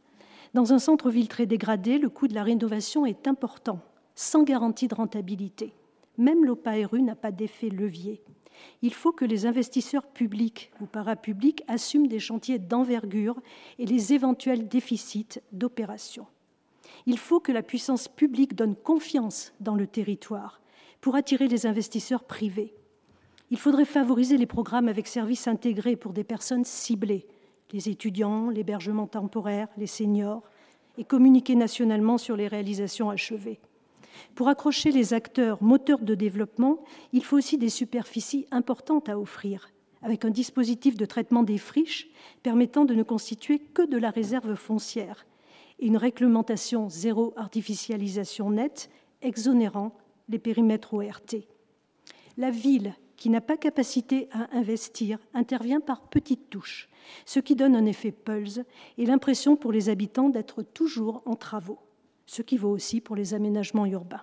[0.54, 3.80] dans un centre-ville très dégradé, le coût de la rénovation est important,
[4.16, 5.74] sans garantie de rentabilité.
[6.18, 8.22] Même l'OPARU n'a pas d'effet levier
[8.82, 13.40] il faut que les investisseurs publics ou parapublics assument des chantiers d'envergure
[13.78, 16.26] et les éventuels déficits d'opération.
[17.06, 20.62] Il faut que la puissance publique donne confiance dans le territoire
[21.02, 22.74] pour attirer les investisseurs privés.
[23.52, 27.28] Il faudrait favoriser les programmes avec services intégrés pour des personnes ciblées,
[27.72, 30.44] les étudiants, l'hébergement temporaire, les seniors,
[30.98, 33.60] et communiquer nationalement sur les réalisations achevées.
[34.36, 36.80] Pour accrocher les acteurs moteurs de développement,
[37.14, 42.10] il faut aussi des superficies importantes à offrir, avec un dispositif de traitement des friches
[42.44, 45.26] permettant de ne constituer que de la réserve foncière
[45.80, 48.90] et une réglementation zéro artificialisation nette
[49.22, 49.96] exonérant
[50.30, 51.36] les périmètres ORT.
[52.38, 56.88] La ville qui n'a pas capacité à investir intervient par petites touches,
[57.26, 58.62] ce qui donne un effet pulse
[58.98, 61.80] et l'impression pour les habitants d'être toujours en travaux
[62.30, 64.22] ce qui vaut aussi pour les aménagements urbains.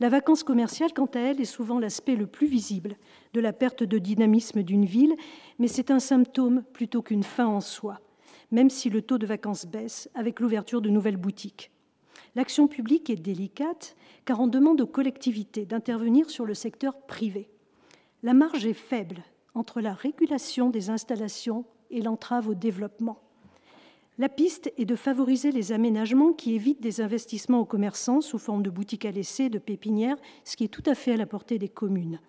[0.00, 2.96] La vacance commerciale, quant à elle, est souvent l'aspect le plus visible
[3.34, 5.14] de la perte de dynamisme d'une ville,
[5.60, 8.00] mais c'est un symptôme plutôt qu'une fin en soi,
[8.50, 11.70] même si le taux de vacances baisse avec l'ouverture de nouvelles boutiques.
[12.34, 17.48] L'action publique est délicate car on demande aux collectivités d'intervenir sur le secteur privé.
[18.24, 19.22] La marge est faible
[19.54, 23.23] entre la régulation des installations et l'entrave au développement.
[24.16, 28.62] La piste est de favoriser les aménagements qui évitent des investissements aux commerçants sous forme
[28.62, 31.58] de boutiques à laisser, de pépinières, ce qui est tout à fait à la portée
[31.58, 32.20] des communes.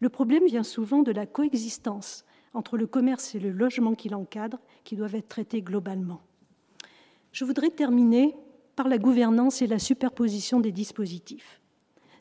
[0.00, 4.58] Le problème vient souvent de la coexistence entre le commerce et le logement qui l'encadre,
[4.82, 6.20] qui doivent être traités globalement.
[7.30, 8.34] Je voudrais terminer
[8.74, 11.60] par la gouvernance et la superposition des dispositifs.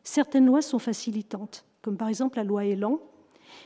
[0.04, 3.00] Certaines lois sont facilitantes, comme par exemple la loi Elan,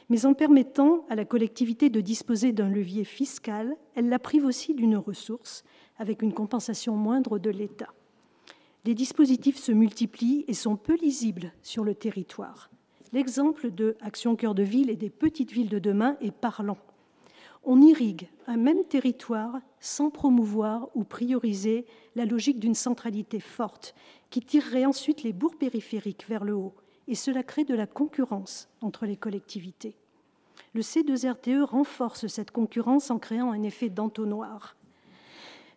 [0.10, 4.74] mais en permettant à la collectivité de disposer d'un levier fiscal, elle la prive aussi
[4.74, 5.64] d'une ressource,
[5.98, 7.94] avec une compensation moindre de l'État.
[8.86, 12.70] Les dispositifs se multiplient et sont peu lisibles sur le territoire.
[13.14, 16.78] L'exemple de Action Cœur de Ville et des petites villes de demain est parlant.
[17.64, 23.96] On irrigue un même territoire sans promouvoir ou prioriser la logique d'une centralité forte
[24.30, 26.76] qui tirerait ensuite les bourgs périphériques vers le haut
[27.08, 29.96] et cela crée de la concurrence entre les collectivités.
[30.74, 34.76] Le C2RTE renforce cette concurrence en créant un effet d'entonnoir.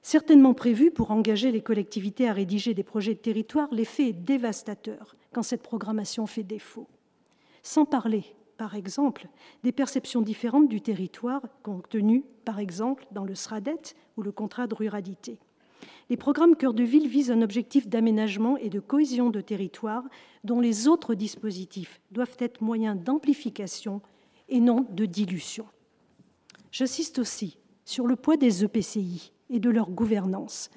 [0.03, 5.17] Certainement prévu pour engager les collectivités à rédiger des projets de territoire, l'effet est dévastateur
[5.33, 6.89] quand cette programmation fait défaut.
[7.63, 8.25] Sans parler,
[8.57, 9.29] par exemple,
[9.63, 14.75] des perceptions différentes du territoire contenues, par exemple, dans le SRADET ou le contrat de
[14.75, 15.39] ruralité.
[16.11, 20.05] Les programmes Cœur de Ville visent un objectif d'aménagement et de cohésion de territoire
[20.43, 24.01] dont les autres dispositifs doivent être moyens d'amplification
[24.49, 25.67] et non de dilution.
[26.73, 30.71] J'insiste aussi sur le poids des EPCI et de leur gouvernance,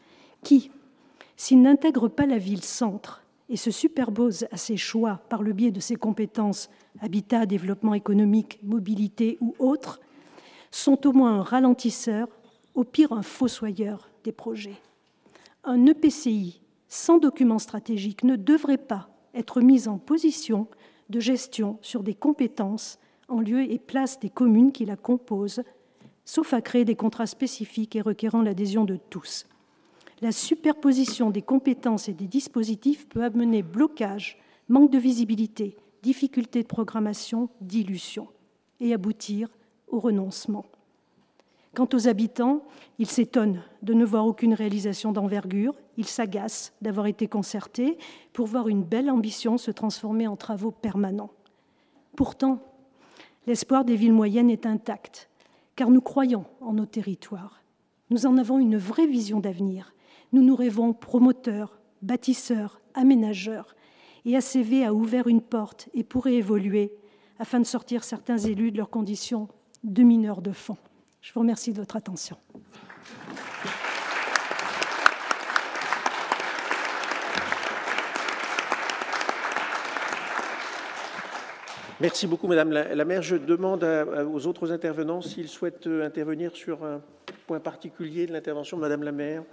[0.44, 0.70] qui,
[1.38, 5.80] s'ils n'intègrent pas la ville-centre et se superposent à ses choix par le biais de
[5.80, 10.02] ses compétences habitat, développement économique, mobilité ou autres,
[10.72, 12.28] sont au moins un ralentisseur,
[12.76, 14.80] au pire un fossoyeur des projets
[15.64, 20.68] un EPCI sans document stratégique ne devrait pas être mis en position
[21.10, 25.64] de gestion sur des compétences en lieu et place des communes qui la composent,
[26.26, 29.46] sauf à créer des contrats spécifiques et requérant l'adhésion de tous.
[30.22, 36.68] La superposition des compétences et des dispositifs peut amener blocage, manque de visibilité, difficulté de
[36.68, 38.28] programmation, dilution
[38.80, 39.50] et aboutir
[39.88, 40.66] au renoncement.
[41.74, 42.64] Quant aux habitants,
[43.00, 47.98] ils s'étonnent de ne voir aucune réalisation d'envergure, ils s'agacent d'avoir été concertés
[48.34, 51.32] pour voir une belle ambition se transformer en travaux permanents.
[52.18, 52.60] Pourtant,
[53.48, 55.30] l'espoir des villes moyennes est intact,
[55.78, 57.62] car nous croyons en nos territoires.
[58.10, 59.94] Nous en avons une vraie vision d'avenir.
[60.34, 63.76] Nous nous rêvons promoteurs, bâtisseurs, aménageurs,
[64.26, 66.94] et ACV a ouvert une porte et pourrait évoluer
[67.40, 69.48] afin de sortir certains élus de leurs conditions
[69.86, 70.78] de mineurs de fond.
[71.22, 72.36] Je vous remercie de votre attention.
[82.00, 83.22] Merci beaucoup, Madame la, maire.
[83.22, 87.00] Je demande aux autres intervenants s'ils souhaitent euh, intervenir sur un
[87.46, 89.44] point particulier de l'intervention de Madame la maire.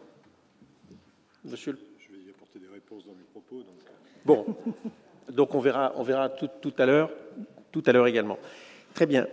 [1.44, 3.57] Monsieur Je vais y apporter des réponses dans mes propos.
[3.57, 3.66] Donc...
[3.87, 3.92] Euh.
[4.24, 4.46] Bon,
[5.31, 7.11] donc on verra, on verra tout, tout à l'heure,
[7.70, 8.38] tout à l'heure également.
[8.94, 9.26] Très bien.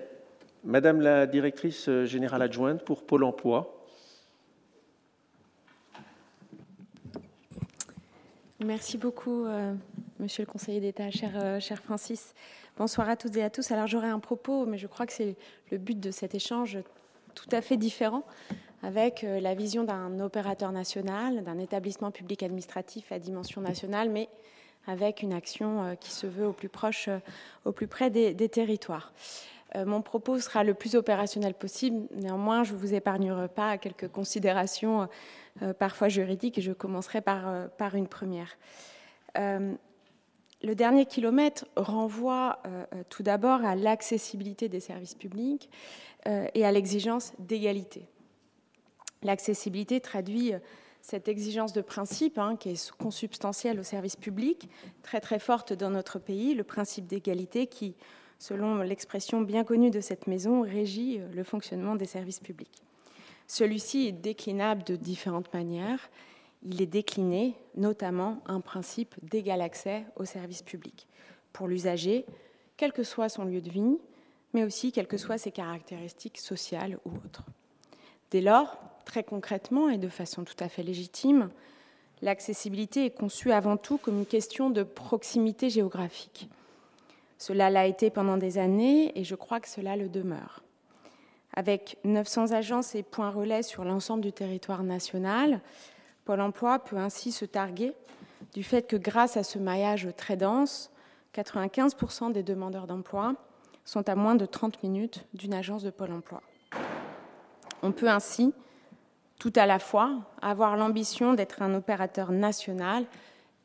[0.65, 3.85] Madame la directrice générale adjointe pour Pôle emploi.
[8.65, 9.75] Merci beaucoup, euh,
[10.19, 12.33] Monsieur le conseiller d'État, cher, euh, cher, Francis.
[12.77, 13.69] Bonsoir à toutes et à tous.
[13.69, 15.35] Alors j'aurai un propos, mais je crois que c'est
[15.69, 16.79] le but de cet échange
[17.35, 18.23] tout à fait différent,
[18.81, 24.29] avec euh, la vision d'un opérateur national, d'un établissement public administratif à dimension nationale, mais
[24.87, 27.09] avec une action qui se veut au plus proche,
[27.65, 29.13] au plus près des territoires.
[29.75, 32.07] Euh, mon propos sera le plus opérationnel possible.
[32.15, 35.07] Néanmoins, je ne vous épargnerai pas quelques considérations
[35.61, 38.57] euh, parfois juridiques et je commencerai par, euh, une première.
[39.35, 42.59] le dernier kilomètre renvoie
[43.09, 45.69] tout d'abord à l'accessibilité des services publics
[46.25, 48.07] et à l'exigence d'égalité.
[49.21, 50.53] L'accessibilité traduit
[51.01, 54.69] cette exigence de principe hein, qui est consubstantielle au service public,
[55.03, 57.95] très très forte dans notre pays, le principe d'égalité qui
[58.39, 62.83] selon l'expression bien connue de cette maison, régit euh, le fonctionnement des services publics.
[63.47, 66.09] Celui-ci est déclinable de différentes manières.
[66.63, 71.07] Il est décliné notamment un principe d'égal accès aux services publics
[71.53, 72.25] pour l'usager,
[72.75, 73.97] quel que soit son lieu de vie,
[74.53, 77.43] mais aussi quelles que soient ses caractéristiques sociales ou autres.
[78.31, 81.49] Dès lors, très concrètement et de façon tout à fait légitime,
[82.21, 86.49] l'accessibilité est conçue avant tout comme une question de proximité géographique.
[87.45, 90.63] Cela l'a été pendant des années et je crois que cela le demeure.
[91.53, 95.61] Avec 900 agences et points relais sur l'ensemble du territoire national,
[96.25, 97.93] Pôle emploi peut ainsi se targuer
[98.55, 100.89] du fait que grâce à ce maillage très dense,
[101.35, 103.35] 95% des demandeurs d'emploi
[103.83, 106.41] sont à moins de 30 minutes d'une agence de Pôle emploi.
[107.83, 108.55] On peut ainsi,
[109.37, 113.05] tout à la fois, avoir l'ambition d'être un opérateur national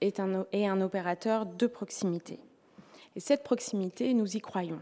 [0.03, 0.13] et
[0.69, 2.41] un, opérateur de proximité.
[3.17, 4.81] Et cette proximité, nous y croyons.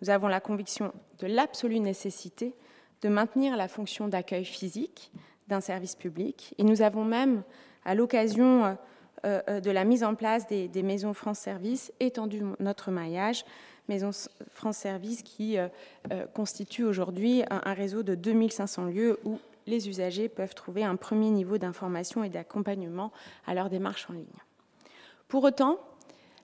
[0.00, 2.54] Nous avons la conviction de l'absolue nécessité
[3.02, 5.10] de maintenir la fonction d'accueil physique
[5.48, 6.54] d'un service public.
[6.58, 7.42] Et nous avons même,
[7.84, 8.76] à l'occasion
[9.24, 13.44] euh, euh, de la mise en place des, maisons France Service, étendu notre maillage.
[13.88, 14.10] Maisons
[14.50, 15.68] France Service qui euh,
[16.34, 21.58] constitue aujourd'hui un, réseau de 2500 lieux où les usagers peuvent trouver un premier niveau
[21.58, 23.12] d'information et d'accompagnement
[23.46, 24.26] à leur démarche en ligne.
[25.26, 25.78] Pour autant,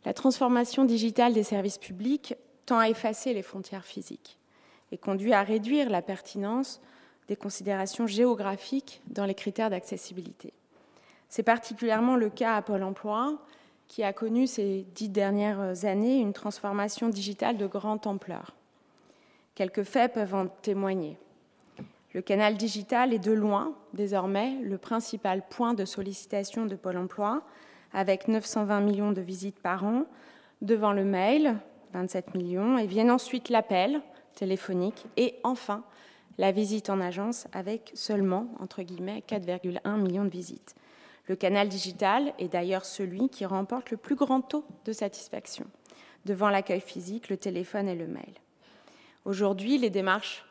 [0.05, 2.34] la transformation digitale des services publics
[2.66, 4.38] tend à effacer les frontières physiques
[4.92, 6.80] et conduit à réduire la pertinence
[7.28, 10.52] des considérations géographiques dans les critères d'accessibilité.
[11.28, 13.38] C'est particulièrement le cas à Pôle Emploi,
[13.88, 18.55] qui a connu ces dix dernières années une transformation digitale de grande ampleur.
[19.55, 21.16] Quelques faits peuvent en témoigner.
[22.12, 27.42] Le canal digital est de loin, désormais, le principal point de sollicitation de Pôle Emploi,
[27.95, 30.05] avec 920 millions de visites par an,
[30.61, 31.57] devant le mail,
[31.95, 34.03] 27 millions, et viennent ensuite l'appel
[34.34, 35.84] téléphonique et enfin
[36.38, 40.74] la visite en agence avec seulement, entre guillemets, 4,1 millions de visites.
[41.28, 45.64] Le canal digital est d'ailleurs celui qui remporte le plus grand taux de satisfaction,
[46.26, 48.34] devant l'accueil physique, le téléphone et le mail.
[49.24, 50.45] Aujourd'hui, les démarches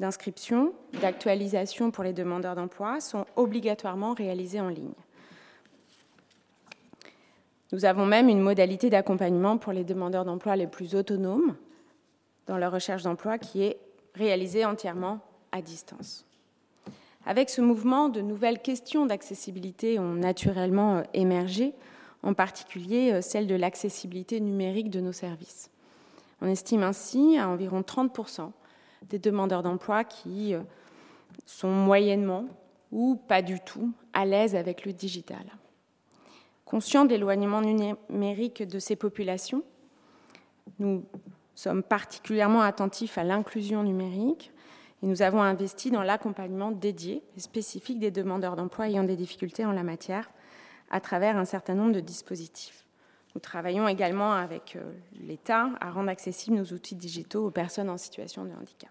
[0.00, 4.92] d'inscription, d'actualisation pour les demandeurs d'emploi sont obligatoirement réalisées en ligne.
[7.72, 11.56] Nous avons même une modalité d'accompagnement pour les demandeurs d'emploi les plus autonomes
[12.46, 13.78] dans leur recherche d'emploi qui est
[14.14, 15.20] réalisée entièrement
[15.52, 16.24] à distance.
[17.24, 21.74] Avec ce mouvement, de nouvelles questions d'accessibilité ont naturellement euh, émergé,
[22.22, 25.70] en particulier euh, celle de l'accessibilité numérique de nos services.
[26.40, 28.52] On estime ainsi à environ 30%
[29.08, 30.60] des demandeurs d'emploi qui euh,
[31.46, 32.44] sont moyennement
[32.92, 35.44] ou pas du tout à l'aise avec le digital.
[36.66, 39.62] Conscient de l'éloignement numérique de ces populations,
[40.80, 41.04] nous
[41.54, 44.52] sommes particulièrement attentifs à l'inclusion numérique
[45.02, 49.64] et nous avons investi dans l'accompagnement dédié et spécifique des demandeurs d'emploi ayant des difficultés
[49.64, 50.28] en la matière
[50.90, 52.84] à travers un certain nombre de dispositifs.
[53.36, 57.98] Nous travaillons également avec euh, l'État à rendre accessibles nos outils digitaux aux personnes en
[57.98, 58.90] situation de handicap.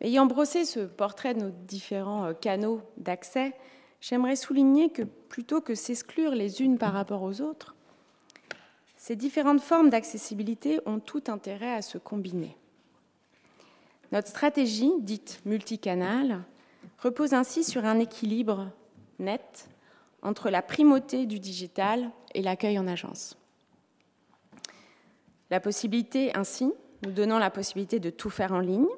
[0.00, 3.54] Ayant brossé ce portrait de nos différents euh, canaux d'accès,
[4.00, 7.74] j'aimerais souligner que plutôt que s'exclure les unes par rapport aux autres,
[8.96, 12.56] ces différentes formes d'accessibilité ont tout intérêt à se combiner.
[14.10, 16.42] Notre stratégie, dite multicanal,
[16.98, 18.70] repose ainsi sur un équilibre
[19.18, 19.68] net
[20.22, 23.36] entre la primauté du digital et l'accueil en agence.
[25.50, 26.72] La possibilité ainsi,
[27.04, 28.88] nous donnant la possibilité de tout faire en ligne,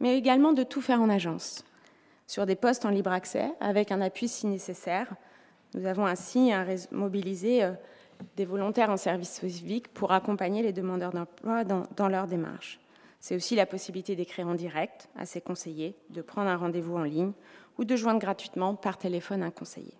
[0.00, 1.64] mais également de tout faire en agence
[2.26, 5.14] sur des postes en libre accès avec un appui si nécessaire.
[5.74, 6.50] Nous avons ainsi
[6.90, 7.72] mobilisé euh,
[8.36, 12.78] des volontaires en service civique pour accompagner les demandeurs d'emploi dans, dans leur démarche.
[13.20, 17.04] C'est aussi la possibilité d'écrire en direct à ses conseillers, de prendre un rendez-vous en
[17.04, 17.32] ligne
[17.78, 19.94] ou de joindre gratuitement par téléphone un conseiller.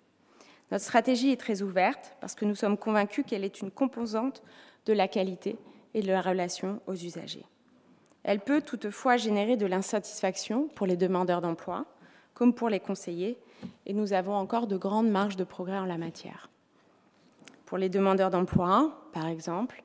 [0.72, 4.42] Notre stratégie est très ouverte parce que nous sommes convaincus qu'elle est une composante
[4.86, 5.56] de la qualité
[5.94, 7.46] et de la relation aux usagers.
[8.24, 11.86] Elle peut toutefois générer de l'insatisfaction pour les demandeurs d'emploi,
[12.34, 13.38] comme pour les conseillers,
[13.86, 16.50] et nous avons encore de grandes marges de progrès en la matière.
[17.66, 19.82] Pour les demandeurs d'emploi, par exemple,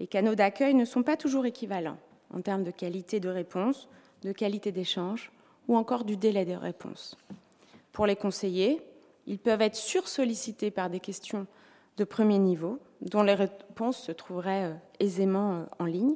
[0.00, 1.98] les canaux d'accueil ne sont pas toujours équivalents
[2.34, 3.88] en termes de qualité de réponse,
[4.22, 5.30] de qualité d'échange
[5.66, 7.16] ou encore du délai de réponse.
[7.92, 8.80] Pour les conseillers,
[9.26, 11.46] ils peuvent être sursollicités par des questions
[11.96, 16.14] de premier niveau, dont les réponses se trouveraient euh, aisément euh, en ligne,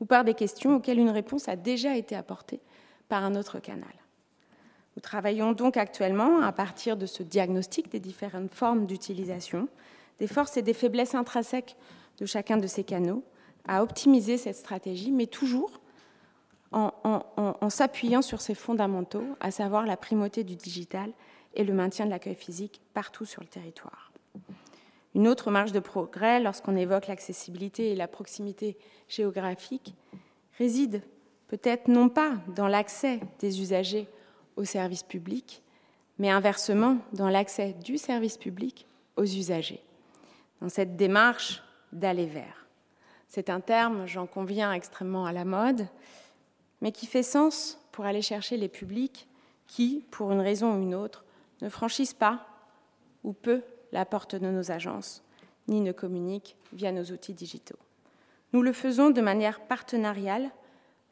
[0.00, 2.60] ou par des questions auxquelles une réponse a déjà été apportée
[3.08, 3.92] par un autre canal.
[4.98, 9.68] Nous travaillons donc actuellement, à partir de ce diagnostic des différentes formes d'utilisation,
[10.18, 11.76] des forces et des faiblesses intrinsèques
[12.18, 13.22] de chacun de ces canaux,
[13.68, 15.70] à optimiser cette stratégie, mais toujours
[16.72, 21.12] en, s'appuyant sur ses fondamentaux, à savoir la primauté du digital
[21.54, 24.10] et le maintien de l'accueil physique partout sur le territoire.
[25.14, 28.76] Une autre marge de progrès, lorsqu'on évoque l'accessibilité et la proximité
[29.06, 29.94] géographique,
[30.58, 31.02] réside
[31.46, 34.08] peut-être non pas dans l'accès des usagers
[34.58, 35.62] aux services publics,
[36.18, 38.86] mais inversement dans l'accès du service public
[39.16, 39.82] aux usagers,
[40.60, 42.66] dans cette démarche d'aller vers.
[43.28, 45.86] C'est un terme, j'en conviens, extrêmement à la mode,
[46.80, 49.28] mais qui fait sens pour aller chercher les publics
[49.68, 51.24] qui, pour une raison ou une autre,
[51.62, 52.46] ne franchissent pas
[53.22, 55.22] ou peu la porte de nos agences,
[55.68, 57.78] ni ne communiquent via nos outils digitaux.
[58.52, 60.50] Nous le faisons de manière partenariale,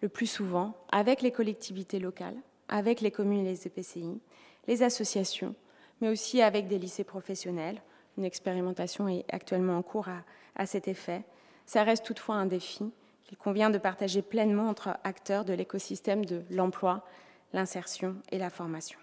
[0.01, 2.37] le plus souvent, avec les collectivités locales,
[2.69, 4.21] avec les communes et les EPCI,
[4.67, 5.55] les associations,
[6.01, 7.81] mais aussi avec des lycées professionnels.
[8.19, 10.23] Une expérimentation est actuellement en cours à,
[10.57, 11.23] à cet effet.
[11.67, 12.91] Ça reste toutefois un défi
[13.25, 17.05] qu'il convient de partager pleinement entre acteurs de l'écosystème de l'emploi,
[17.53, 18.99] l'insertion et la formation.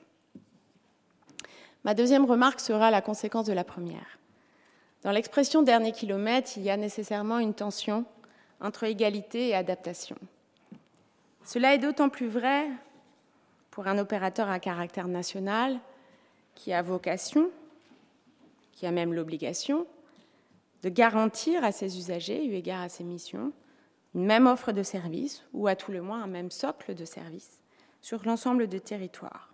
[1.84, 4.20] Ma deuxième remarque sera la conséquence de la première.
[5.01, 8.05] Dans l'expression dernier kilomètre, il y a nécessairement une tension
[8.61, 10.16] entre égalité et adaptation.
[11.43, 12.68] Cela est d'autant plus vrai
[13.74, 15.80] pour un opérateur à caractère national
[16.54, 17.50] qui a vocation,
[18.72, 19.88] qui a même l'obligation,
[20.84, 23.52] de garantir à ses usagers, eu égard à ses missions,
[24.14, 27.62] une même offre de service ou à tout le moins un même socle de service
[28.00, 29.52] sur l'ensemble du territoire,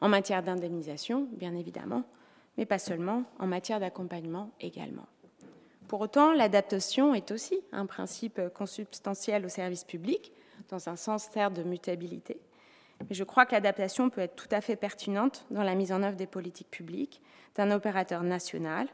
[0.00, 2.04] en matière d'indemnisation, bien évidemment,
[2.56, 5.06] mais pas seulement, en matière d'accompagnement également.
[5.86, 10.32] Pour autant, l'adaptation est aussi un principe consubstantiel au service public,
[10.70, 12.40] dans un sens certes de mutabilité,
[13.08, 16.16] je crois que l'adaptation peut être tout à fait pertinente dans la mise en œuvre
[16.16, 17.22] des politiques publiques
[17.54, 18.88] d'un opérateur national,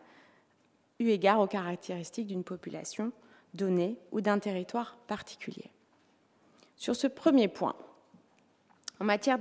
[0.99, 3.13] eu égard aux caractéristiques d'une population
[3.55, 5.71] donnée ou d'un territoire particulier.
[6.77, 7.75] Sur ce premier point,
[9.01, 9.39] en matière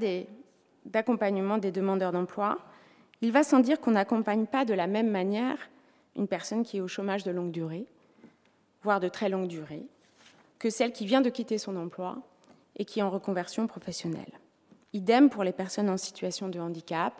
[0.86, 2.58] d'accompagnement des demandeurs d'emploi,
[3.22, 5.58] il va sans dire qu'on n'accompagne pas de la même manière
[6.16, 7.86] une personne qui est au chômage de longue durée,
[8.84, 9.86] voire de très longue durée,
[10.60, 12.18] que celle qui vient de quitter son emploi
[12.78, 14.40] et qui est en reconversion professionnelle.
[14.96, 17.14] Idem pour les personnes en situation de handicap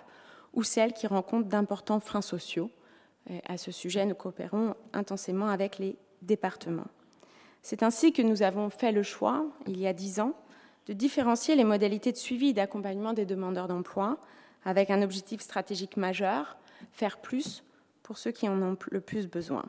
[0.54, 2.72] ou celles qui rencontrent d'importants freins sociaux.
[3.50, 6.88] à ce sujet, nous coopérons intensément avec les départements.
[7.62, 10.34] C'est ainsi que nous avons fait le choix, il y a dix ans,
[10.86, 14.20] de différencier les modalités de suivi et d'accompagnement des demandeurs d'emploi
[14.64, 16.58] avec un objectif stratégique majeur,
[16.94, 17.62] faire plus
[18.04, 19.66] pour ceux qui en ont le plus besoin.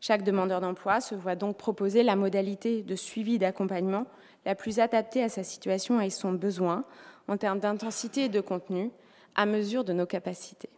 [0.00, 4.06] Chaque demandeur d'emploi se voit donc proposer la modalité de suivi d'accompagnement
[4.46, 6.84] la plus adaptée à sa situation et son besoin
[7.28, 8.90] en termes d'intensité et de contenu
[9.34, 10.70] à mesure de nos capacités.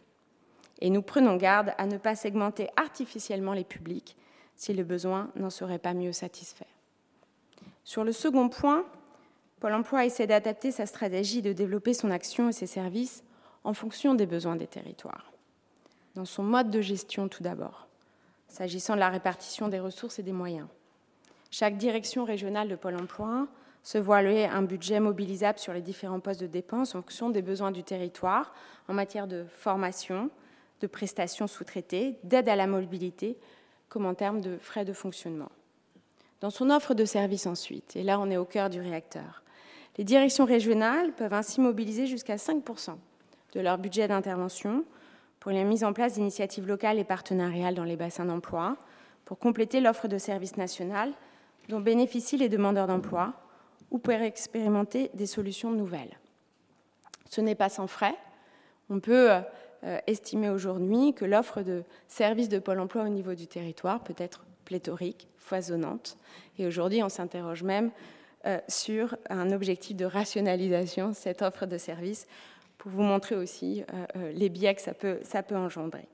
[0.79, 4.15] Et nous prenons garde à ne pas segmenter artificiellement les publics
[4.55, 6.67] si le besoin n'en serait pas mieux satisfait.
[7.83, 8.85] Sur le second point,
[9.59, 13.23] Pôle emploi essaie d'adapter sa stratégie de développer son action et ses services
[13.63, 15.31] en fonction des besoins des territoires.
[16.15, 17.87] Dans son mode de gestion tout d'abord,
[18.49, 20.67] s'agissant de la répartition des ressources et des moyens.
[21.49, 23.47] Chaque direction régionale de Pôle emploi
[23.83, 27.41] se voit allouer un budget mobilisable sur les différents postes de dépenses en fonction des
[27.41, 28.53] besoins du territoire
[28.87, 30.29] en matière de formation,
[30.79, 33.37] de prestations sous-traitées, d'aide à la mobilité,
[33.89, 35.51] comme en termes de frais de fonctionnement.
[36.39, 39.43] Dans son offre de services ensuite, et là on est au cœur du réacteur,
[39.97, 42.95] les directions régionales peuvent ainsi mobiliser jusqu'à 5%
[43.53, 44.85] de leur budget d'intervention
[45.39, 48.77] pour la mise en place d'initiatives locales et partenariales dans les bassins d'emploi,
[49.25, 51.11] pour compléter l'offre de services nationales
[51.69, 53.33] dont bénéficient les demandeurs d'emploi
[53.93, 56.19] ou pour expérimenter des solutions nouvelles.
[57.29, 58.15] Ce n'est pas sans frais.
[58.89, 63.47] On peut euh, estimer aujourd'hui que l'offre de services de Pôle emploi au niveau du
[63.47, 66.17] territoire peut être pléthorique, foisonnante.
[66.57, 67.91] Et aujourd'hui, on s'interroge même
[68.45, 72.27] euh, sur un objectif de rationalisation, cette offre de services,
[72.77, 76.07] pour vous montrer aussi euh, les biais que ça peut, ça peut engendrer.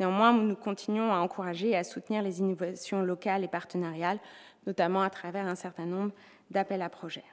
[0.00, 4.18] Néanmoins, nous continuons à encourager et à soutenir les innovations locales et partenariales,
[4.66, 6.12] notamment à travers un certain nombre
[6.50, 7.24] d'appels à projets.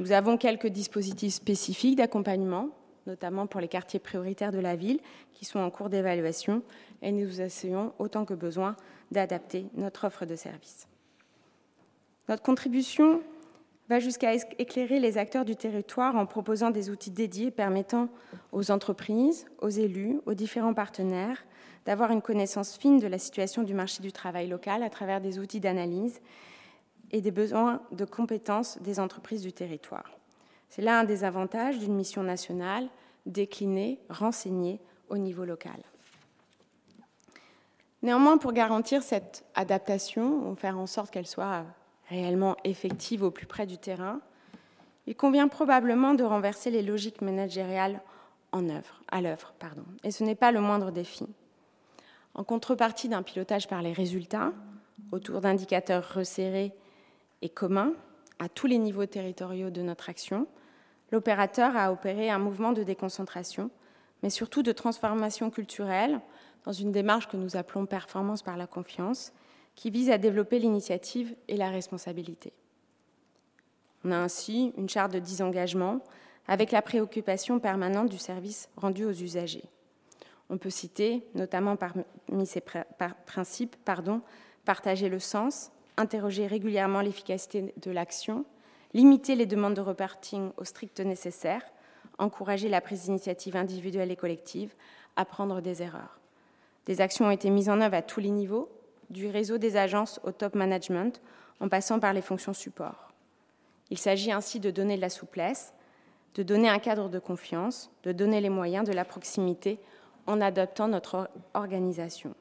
[0.00, 2.70] Nous avons quelques dispositifs spécifiques d'accompagnement,
[3.06, 5.00] notamment pour les quartiers prioritaires de la ville,
[5.32, 6.62] qui sont en cours d'évaluation,
[7.02, 8.76] et nous essayons autant que besoin
[9.10, 10.86] d'adapter notre offre de services.
[12.28, 13.22] Notre contribution
[13.88, 18.08] va jusqu'à éclairer les acteurs du territoire en proposant des outils dédiés permettant
[18.52, 21.44] aux entreprises, aux élus, aux différents partenaires
[21.86, 25.38] d'avoir une connaissance fine de la situation du marché du travail local à travers des
[25.38, 26.20] outils d'analyse
[27.10, 30.18] et des besoins de compétences des entreprises du territoire.
[30.68, 32.88] C'est là un des avantages d'une mission nationale
[33.26, 35.80] déclinée, renseignée au niveau local.
[38.02, 41.64] Néanmoins, pour garantir cette adaptation, ou faire en sorte qu'elle soit
[42.08, 44.20] réellement effective au plus près du terrain,
[45.06, 48.00] il convient probablement de renverser les logiques managériales
[48.52, 49.52] en œuvre, à l'œuvre.
[49.58, 49.84] Pardon.
[50.04, 51.26] Et ce n'est pas le moindre défi.
[52.34, 54.52] En contrepartie d'un pilotage par les résultats,
[55.10, 56.72] autour d'indicateurs resserrés
[57.42, 57.94] et communs
[58.38, 60.46] à tous les niveaux territoriaux de notre action,
[61.10, 63.70] l'opérateur a opéré un mouvement de déconcentration
[64.22, 66.20] mais surtout de transformation culturelle
[66.64, 69.32] dans une démarche que nous appelons performance par la confiance,
[69.74, 72.52] qui vise à développer l'initiative et la responsabilité.
[74.04, 76.00] On a ainsi une charte de désengagement
[76.48, 79.68] avec la préoccupation permanente du service rendu aux usagers.
[80.50, 82.62] On peut citer, notamment parmi ces
[83.26, 83.76] principes,
[84.64, 88.44] partager le sens, interroger régulièrement l'efficacité de l'action,
[88.94, 91.62] limiter les demandes de reparting au strict nécessaire,
[92.18, 94.74] encourager la prise d'initiatives individuelles et collectives,
[95.16, 96.18] apprendre des erreurs.
[96.86, 98.70] Des actions ont été mises en œuvre à tous les niveaux,
[99.10, 101.20] du réseau des agences au top management,
[101.60, 103.12] en passant par les fonctions support.
[103.90, 105.74] Il s'agit ainsi de donner de la souplesse,
[106.34, 109.78] de donner un cadre de confiance, de donner les moyens de la proximité
[110.26, 112.34] en adaptant notre organisation.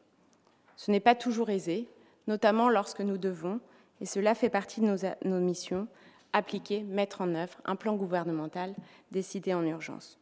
[0.76, 1.88] Ce n'est pas toujours aisé,
[2.28, 3.60] notamment lorsque nous devons,
[4.02, 5.88] et cela fait partie de nos, missions,
[6.34, 8.76] appliquer, mettre en œuvre un plan gouvernemental
[9.12, 10.20] décidé en urgence.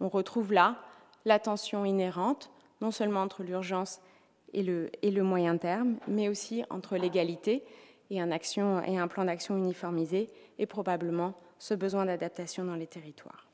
[0.00, 0.76] On retrouve là
[1.24, 2.50] la tension inhérente,
[2.80, 4.00] non seulement entre l'urgence
[4.54, 7.64] et le, moyen terme, mais aussi entre l'égalité
[8.10, 13.48] et un plan d'action uniformisé, et probablement ce besoin d'adaptation dans les territoires.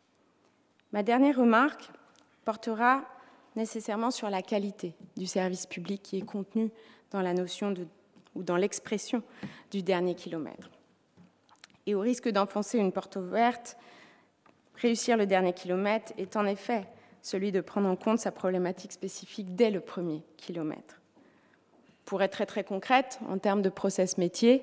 [0.92, 1.90] Ma dernière remarque
[2.44, 3.02] portera
[3.56, 6.70] nécessairement sur la qualité du service public qui est contenu
[7.14, 7.72] dans la notion
[8.34, 9.22] ou dans l'expression
[9.70, 10.68] du dernier kilomètre.
[11.86, 13.76] Et au risque d'enfoncer une porte ouverte,
[14.74, 16.86] réussir le dernier kilomètre est en effet
[17.22, 21.00] celui de prendre en compte sa problématique spécifique dès le premier kilomètre.
[22.04, 24.62] Pour être très très concrète, en termes de process métier,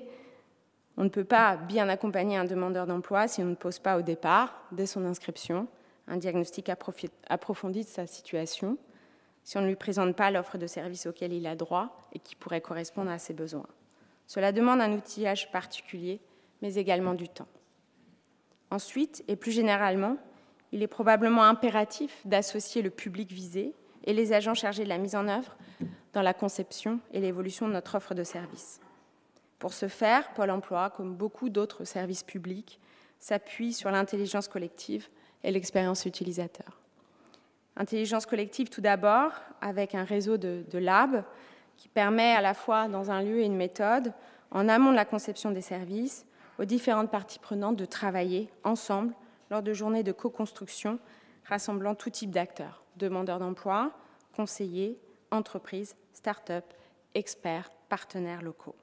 [0.98, 4.02] on ne peut pas bien accompagner un demandeur d'emploi si on ne pose pas au
[4.02, 5.66] départ, dès son inscription,
[6.06, 8.76] un diagnostic approfondi de sa situation,
[9.44, 12.36] si on ne lui présente pas l'offre de service auquel il a droit et qui
[12.36, 13.66] pourrait correspondre à ses besoins.
[14.26, 16.20] Cela demande un outillage particulier,
[16.62, 17.48] mais également du temps.
[18.70, 20.16] Ensuite, et plus généralement,
[20.70, 23.74] il est probablement impératif d'associer le public visé
[24.04, 25.56] et les agents chargés de la mise en œuvre
[26.12, 28.80] dans la conception et l'évolution de notre offre de service.
[29.58, 32.80] Pour ce faire, Pôle Emploi, comme beaucoup d'autres services publics,
[33.18, 35.08] s'appuie sur l'intelligence collective
[35.44, 36.81] et l'expérience utilisateur.
[37.82, 41.24] Intelligence collective tout d'abord, avec un réseau de, de labs
[41.76, 44.12] qui permet à la fois dans un lieu et une méthode,
[44.52, 46.24] en amont de la conception des services,
[46.60, 49.12] aux différentes parties prenantes de travailler ensemble
[49.50, 51.00] lors de journées de co-construction
[51.46, 53.90] rassemblant tout type d'acteurs, demandeurs d'emploi,
[54.36, 54.96] conseillers,
[55.32, 56.64] entreprises, start-up,
[57.16, 58.76] experts, partenaires locaux.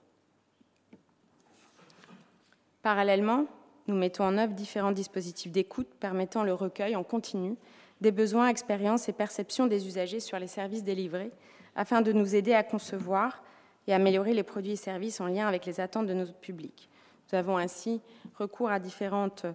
[2.81, 3.45] Parallèlement,
[3.87, 7.55] nous mettons en œuvre différents dispositifs d'écoute permettant le recueil en continu
[8.01, 11.31] des besoins, expériences et perceptions des usagers sur les services délivrés
[11.75, 13.43] afin de nous aider à concevoir
[13.87, 16.89] et améliorer les produits et services en lien avec les attentes de notre public.
[17.31, 18.01] Nous avons ainsi
[18.35, 19.53] recours à différents euh,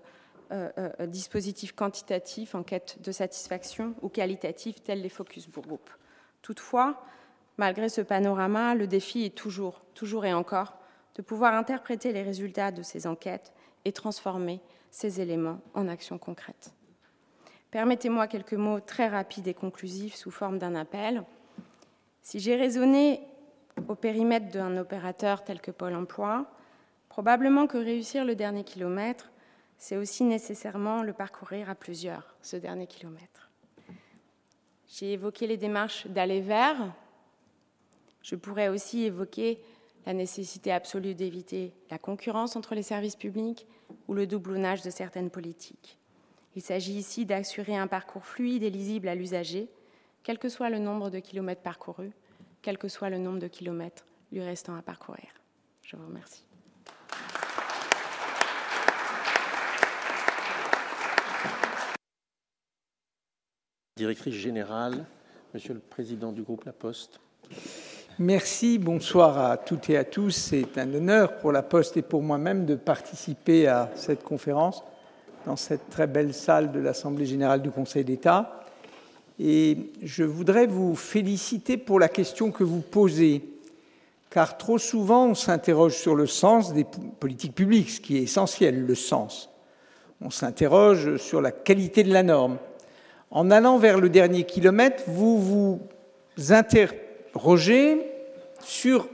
[0.78, 5.90] euh, dispositifs quantitatifs en quête de satisfaction ou qualitatifs tels les focus group.
[6.42, 7.02] Toutefois,
[7.56, 10.76] malgré ce panorama, le défi est toujours, toujours et encore
[11.14, 13.52] de pouvoir interpréter les résultats de ces enquêtes
[13.84, 16.72] et transformer ces éléments en actions concrètes.
[17.74, 21.24] Permettez-moi quelques mots très rapides et conclusifs sous forme d'un appel.
[22.22, 23.20] Si j'ai raisonné
[23.88, 26.46] au périmètre d'un opérateur tel que Pôle Emploi,
[27.08, 29.32] probablement que réussir le dernier kilomètre,
[29.76, 33.50] c'est aussi nécessairement le parcourir à plusieurs, ce dernier kilomètre.
[34.86, 36.94] J'ai évoqué les démarches d'aller vers.
[38.22, 39.60] Je pourrais aussi évoquer
[40.06, 43.66] la nécessité absolue d'éviter la concurrence entre les services publics
[44.06, 45.98] ou le doublonnage de certaines politiques.
[46.56, 49.68] Il s'agit ici d'assurer un parcours fluide et lisible à l'usager,
[50.22, 52.12] quel que soit le nombre de kilomètres parcourus,
[52.62, 55.26] quel que soit le nombre de kilomètres lui restant à parcourir.
[55.82, 56.44] Je vous remercie.
[63.96, 65.06] Directrice générale,
[65.54, 67.20] Monsieur le Président du groupe La Poste.
[68.20, 70.30] Merci, bonsoir à toutes et à tous.
[70.30, 74.84] C'est un honneur pour la Poste et pour moi-même de participer à cette conférence
[75.46, 78.60] dans cette très belle salle de l'Assemblée générale du Conseil d'État.
[79.38, 83.42] Et je voudrais vous féliciter pour la question que vous posez,
[84.30, 86.86] car trop souvent on s'interroge sur le sens des
[87.20, 89.50] politiques publiques, ce qui est essentiel, le sens.
[90.20, 92.58] On s'interroge sur la qualité de la norme.
[93.30, 95.80] En allant vers le dernier kilomètre, vous vous
[96.50, 98.00] interrogez
[98.62, 99.08] sur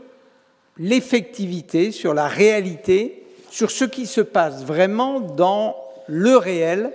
[0.77, 5.80] l'effectivité, sur la réalité, sur ce qui se passe vraiment dans
[6.11, 6.93] le réel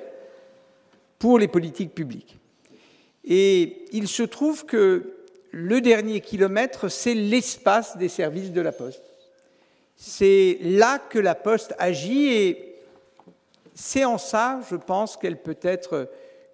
[1.20, 2.38] pour les politiques publiques.
[3.24, 5.16] Et il se trouve que
[5.52, 9.04] le dernier kilomètre, c'est l'espace des services de la Poste.
[9.96, 12.76] C'est là que la Poste agit et
[13.74, 16.10] c'est en ça, je pense, qu'elle peut être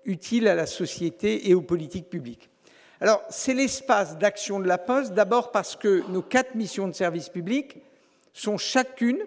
[0.06, 2.50] utile à la société et aux politiques publiques.
[3.00, 7.30] Alors, c'est l'espace d'action de la Poste, d'abord parce que nos quatre missions de service
[7.30, 7.78] public
[8.34, 9.18] sont chacune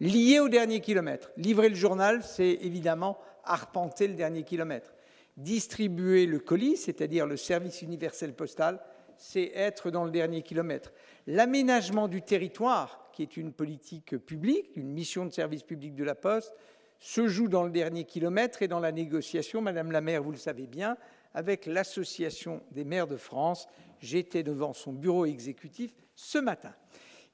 [0.00, 1.30] liées au dernier kilomètre.
[1.36, 4.94] Livrer le journal, c'est évidemment arpenter le dernier kilomètre.
[5.36, 8.80] Distribuer le colis, c'est-à-dire le service universel postal,
[9.16, 10.92] c'est être dans le dernier kilomètre.
[11.26, 16.14] L'aménagement du territoire, qui est une politique publique, une mission de service public de la
[16.14, 16.52] Poste,
[16.98, 20.36] se joue dans le dernier kilomètre et dans la négociation, Madame la maire, vous le
[20.36, 20.96] savez bien,
[21.34, 23.66] avec l'Association des maires de France.
[24.00, 26.74] J'étais devant son bureau exécutif ce matin.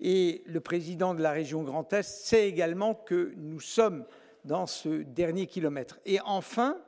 [0.01, 4.05] Et le président de la région Grand Est sait également que nous sommes
[4.44, 6.01] dans ce dernier kilomètre.
[6.07, 6.78] Et enfin,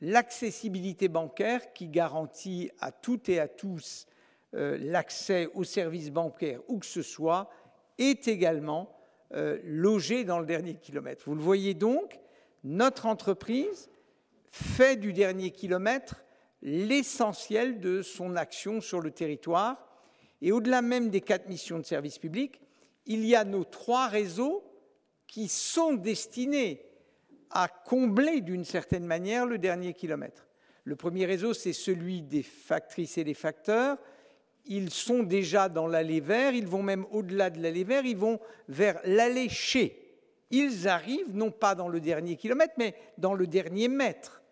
[0.00, 4.06] l'accessibilité bancaire qui garantit à toutes et à tous
[4.54, 7.50] euh, l'accès aux services bancaires où que ce soit
[7.98, 8.96] est également
[9.34, 11.24] euh, logée dans le dernier kilomètre.
[11.26, 12.18] Vous le voyez donc,
[12.64, 13.88] notre entreprise
[14.50, 16.24] fait du dernier kilomètre
[16.62, 19.89] l'essentiel de son action sur le territoire.
[20.42, 22.60] Et au-delà même des quatre missions de service public,
[23.06, 24.62] il y a nos trois réseaux
[25.26, 26.82] qui sont destinés
[27.50, 30.46] à combler d'une certaine manière le dernier kilomètre.
[30.84, 33.98] Le premier réseau, c'est celui des factrices et des facteurs.
[34.66, 38.38] Ils sont déjà dans l'allée vert, ils vont même au-delà de l'allée vert, ils vont
[38.68, 39.96] vers l'allée chez.
[40.50, 44.42] Ils arrivent non pas dans le dernier kilomètre, mais dans le dernier mètre.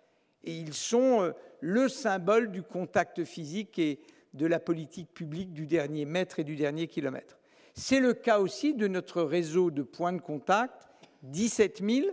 [0.45, 4.01] Et ils sont euh, le symbole du contact physique et
[4.35, 7.39] de la politique publique du dernier mètre et du dernier kilomètre.
[7.74, 10.89] C'est le cas aussi de notre réseau de points de contact,
[11.22, 12.07] 17 000,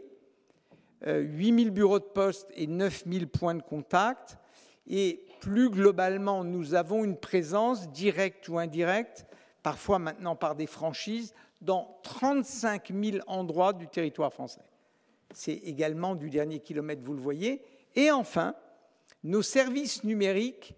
[1.06, 4.38] 8 000 bureaux de poste et 9 000 points de contact.
[4.88, 9.26] Et plus globalement, nous avons une présence directe ou indirecte,
[9.64, 14.62] parfois maintenant par des franchises, dans 35 000 endroits du territoire français.
[15.32, 17.64] C'est également du dernier kilomètre, vous le voyez.
[17.96, 18.56] Et enfin,
[19.24, 20.76] nos services numériques,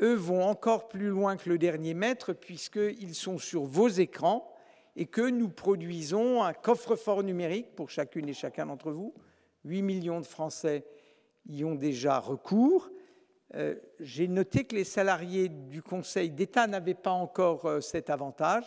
[0.00, 4.52] eux, vont encore plus loin que le dernier mètre, puisqu'ils sont sur vos écrans
[4.96, 9.14] et que nous produisons un coffre-fort numérique pour chacune et chacun d'entre vous.
[9.64, 10.86] 8 millions de Français
[11.48, 12.90] y ont déjà recours.
[13.54, 18.64] Euh, j'ai noté que les salariés du Conseil d'État n'avaient pas encore euh, cet avantage.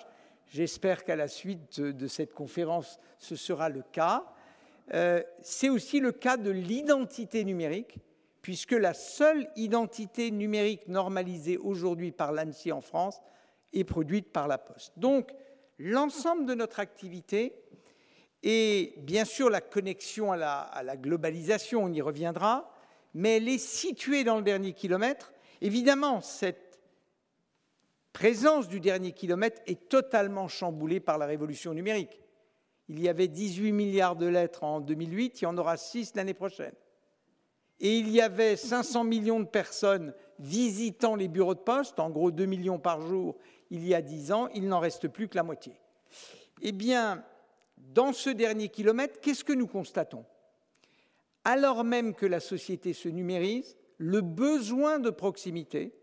[0.47, 4.25] J'espère qu'à la suite de cette conférence, ce sera le cas.
[4.93, 7.99] Euh, c'est aussi le cas de l'identité numérique,
[8.41, 13.19] puisque la seule identité numérique normalisée aujourd'hui par l'ANSI en France
[13.73, 14.93] est produite par la Poste.
[14.97, 15.31] Donc,
[15.77, 17.53] l'ensemble de notre activité
[18.43, 22.73] et bien sûr la connexion à la, à la, globalisation, on y reviendra,
[23.13, 25.33] mais elle est située dans le dernier kilomètre.
[25.61, 26.79] Évidemment, cette
[28.13, 32.21] présence du dernier kilomètre est totalement chamboulée par la révolution numérique.
[32.87, 36.33] Il y avait 18 milliards de lettres en 2008, il y en aura 6 l'année
[36.33, 36.73] prochaine.
[37.79, 42.31] Et il y avait 500 millions de personnes visitant les bureaux de poste, en gros
[42.31, 43.37] 2 millions par jour,
[43.69, 45.73] il y a 10 ans, il n'en reste plus que la moitié.
[46.61, 47.23] Eh bien,
[47.77, 50.25] dans ce dernier kilomètre, qu'est-ce que nous constatons?
[51.43, 55.93] Alors même que la société se numérise, le besoin de proximité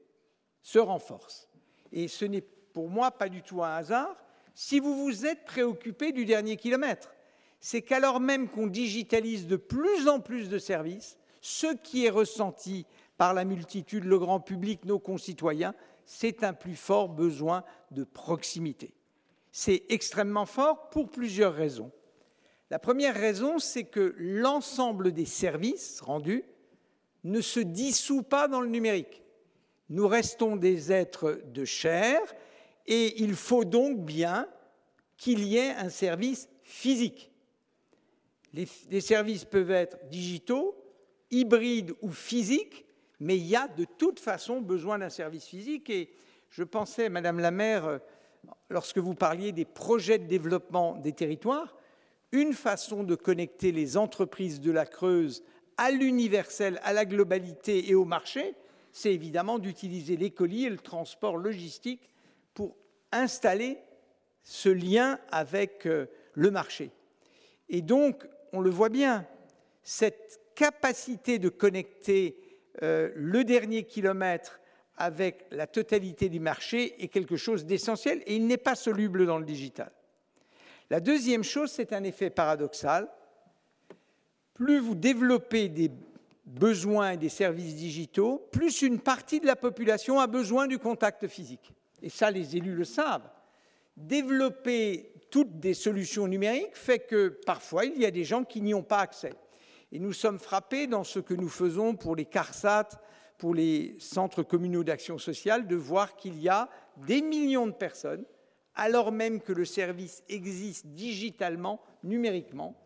[0.62, 1.48] se renforce.
[1.92, 4.16] Et ce n'est pour moi pas du tout un hasard,
[4.54, 7.14] si vous vous êtes préoccupé du dernier kilomètre.
[7.60, 12.86] C'est qu'alors même qu'on digitalise de plus en plus de services, ce qui est ressenti
[13.18, 18.92] par la multitude, le grand public, nos concitoyens, c'est un plus fort besoin de proximité.
[19.52, 21.92] C'est extrêmement fort pour plusieurs raisons.
[22.68, 26.42] La première raison, c'est que l'ensemble des services rendus
[27.22, 29.22] ne se dissout pas dans le numérique.
[29.88, 32.20] Nous restons des êtres de chair
[32.88, 34.48] et il faut donc bien
[35.16, 37.30] qu'il y ait un service physique.
[38.52, 40.74] Les, services peuvent être digitaux,
[41.30, 42.86] hybrides ou physiques,
[43.20, 45.90] mais il y a de toute façon besoin d'un service physique.
[45.90, 46.10] Et
[46.50, 48.00] je pensais, Madame la maire,
[48.68, 51.76] lorsque vous parliez des projets de développement des territoires,
[52.32, 55.42] une façon de connecter les entreprises de la Creuse
[55.76, 58.54] à l'universel, à la globalité et au marché,
[58.92, 62.10] c'est évidemment d'utiliser les colis et le transport logistique
[63.12, 63.78] installer
[64.42, 66.90] ce lien avec euh, le marché.
[67.68, 69.26] Et donc, on le voit bien,
[69.82, 72.36] cette capacité de connecter
[72.82, 74.60] euh, le dernier kilomètre
[74.96, 79.38] avec la totalité du marché est quelque chose d'essentiel et il n'est pas soluble dans
[79.38, 79.92] le digital.
[80.90, 83.08] La deuxième chose, c'est un effet paradoxal.
[84.54, 85.90] Plus vous développez des
[86.46, 91.28] besoins et des services digitaux, plus une partie de la population a besoin du contact
[91.28, 93.28] physique et ça les élus le savent,
[93.96, 98.74] développer toutes des solutions numériques fait que parfois il y a des gens qui n'y
[98.74, 99.32] ont pas accès.
[99.96, 103.00] Et nous sommes frappés dans ce que nous faisons pour les CARSAT,
[103.38, 106.68] pour les centres communaux d'action sociale, de voir qu'il y a
[107.06, 108.26] des millions de personnes,
[108.74, 112.76] alors même que le service existe digitalement, numériquement,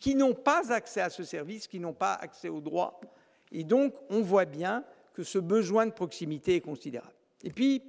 [0.00, 2.98] qui n'ont pas accès à ce service, qui n'ont pas accès aux droits.
[3.52, 7.12] Et donc, on voit bien que ce besoin de proximité est considérable.
[7.42, 7.82] Et puis,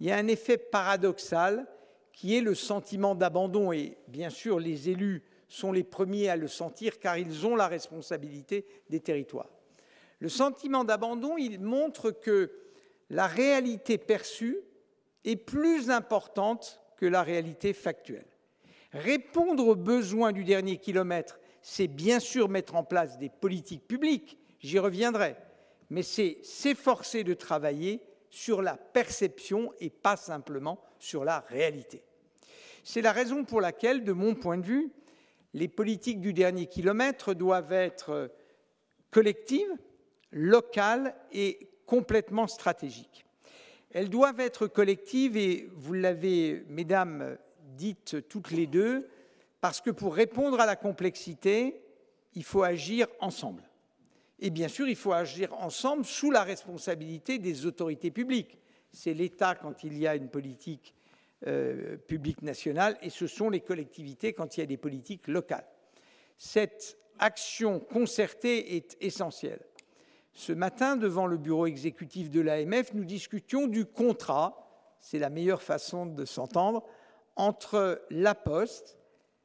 [0.00, 1.64] il y a un effet paradoxal
[2.12, 3.70] qui est le sentiment d'abandon.
[3.70, 7.68] Et bien sûr, les élus sont les premiers à le sentir car ils ont la
[7.68, 9.50] responsabilité des territoires.
[10.18, 12.52] Le sentiment d'abandon, il montre que
[13.10, 14.58] la réalité perçue
[15.24, 18.26] est plus importante que la réalité factuelle.
[18.92, 24.38] Répondre aux besoins du dernier kilomètre, c'est bien sûr mettre en place des politiques publiques,
[24.60, 25.36] j'y reviendrai,
[25.90, 32.02] mais c'est s'efforcer de travailler sur la perception et pas simplement sur la réalité.
[32.84, 34.92] C'est la raison pour laquelle, de mon point de vue,
[35.56, 38.30] les politiques du dernier kilomètre doivent être
[39.10, 39.74] collectives,
[40.30, 43.24] locales et complètement stratégiques.
[43.90, 47.38] Elles doivent être collectives et vous l'avez, mesdames,
[47.74, 49.08] dites toutes les deux,
[49.62, 51.80] parce que pour répondre à la complexité,
[52.34, 53.62] il faut agir ensemble.
[54.38, 58.58] Et bien sûr, il faut agir ensemble sous la responsabilité des autorités publiques.
[58.92, 60.94] C'est l'État quand il y a une politique
[61.46, 65.66] euh, publique nationale et ce sont les collectivités quand il y a des politiques locales.
[66.38, 69.64] Cette action concertée est essentielle.
[70.32, 74.68] Ce matin, devant le bureau exécutif de l'AMF, nous discutions du contrat,
[75.00, 76.84] c'est la meilleure façon de s'entendre,
[77.36, 78.98] entre la Poste,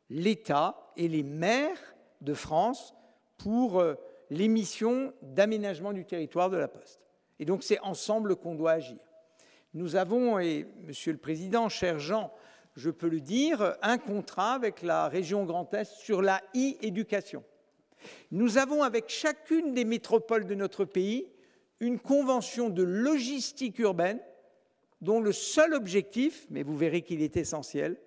[0.09, 2.93] l'État et les maires de France
[3.37, 3.95] pour euh,
[4.29, 7.01] les missions d'aménagement du territoire de la Poste.
[7.39, 8.99] Et donc c'est ensemble qu'on doit agir.
[9.73, 12.33] Nous avons, et Monsieur le Président, cher Jean,
[12.75, 17.43] je peux le dire, un contrat avec la région Grand Est sur la e-éducation.
[18.31, 21.27] Nous avons avec chacune des métropoles de notre pays
[21.79, 24.19] une convention de logistique urbaine
[25.01, 27.97] dont le seul objectif, mais vous verrez qu'il est essentiel,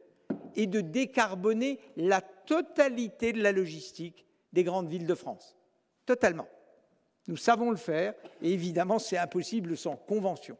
[0.57, 5.57] est de décarboner la totalité de la logistique des grandes villes de France.
[6.07, 6.47] Totalement.
[7.27, 10.57] Nous savons le faire et évidemment c'est impossible sans convention.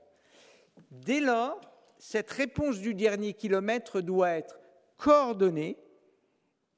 [0.91, 1.61] Dès lors,
[1.99, 4.59] cette réponse du dernier kilomètre doit être
[4.97, 5.79] coordonnée,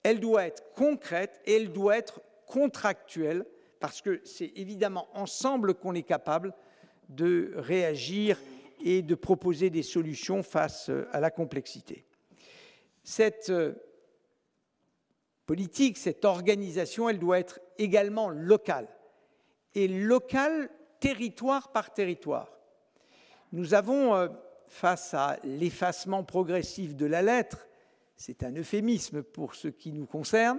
[0.02, 3.44] elle doit être concrète et elle doit être contractuelle
[3.80, 6.54] parce que c'est évidemment ensemble qu'on est capable
[7.08, 8.38] de réagir
[8.84, 12.04] et de proposer des solutions face à la complexité.
[13.02, 13.52] Cette
[15.46, 18.88] politique, cette organisation, elle doit être également locale.
[19.74, 20.70] Et locale
[21.00, 22.55] territoire par territoire.
[23.56, 24.28] Nous avons, euh,
[24.68, 27.66] face à l'effacement progressif de la lettre,
[28.14, 30.58] c'est un euphémisme pour ce qui nous concerne,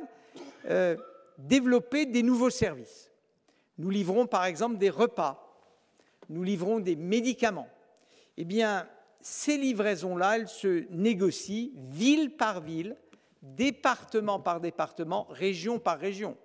[0.66, 0.98] euh,
[1.38, 3.12] développé des nouveaux services.
[3.78, 5.62] Nous livrons par exemple des repas,
[6.30, 7.70] nous livrons des médicaments.
[8.36, 8.90] Eh bien,
[9.22, 12.98] ces livraisons-là, elles se négocient ville par ville,
[13.44, 16.36] département par département, région par région.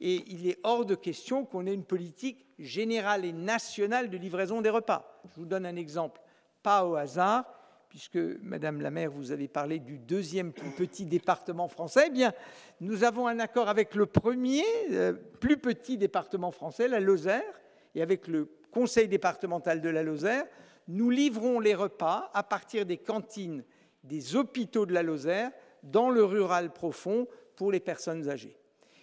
[0.00, 4.60] Et il est hors de question qu'on ait une politique générale et nationale de livraison
[4.60, 5.20] des repas.
[5.24, 6.20] Je vous donne un exemple,
[6.62, 7.44] pas au hasard,
[7.88, 12.06] puisque Madame la maire, vous avez parlé du deuxième plus petit département français.
[12.08, 12.32] Eh bien,
[12.80, 17.60] nous avons un accord avec le premier euh, plus petit département français, la Lozère,
[17.94, 20.44] et avec le conseil départemental de la Lozère,
[20.88, 23.64] nous livrons les repas à partir des cantines
[24.02, 25.50] des hôpitaux de la Lozère
[25.82, 27.26] dans le rural profond
[27.56, 28.58] pour les personnes âgées.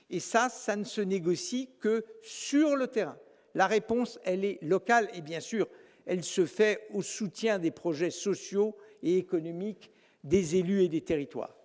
[0.09, 3.17] Et ça, ça ne se négocie que sur le terrain.
[3.53, 5.67] La réponse, elle est locale et bien sûr,
[6.05, 9.91] elle se fait au soutien des projets sociaux et économiques
[10.23, 11.55] des élus et des territoires.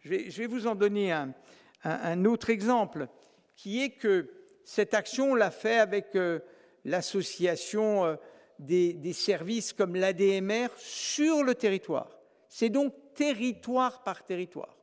[0.00, 3.08] Je vais, vous en donner un, autre exemple,
[3.56, 4.30] qui est que
[4.64, 6.40] cette action, on l'a fait avec euh,
[6.84, 8.16] l'association euh,
[8.58, 12.18] des, services comme l'ADMR sur le territoire.
[12.48, 14.76] C'est donc territoire par territoire.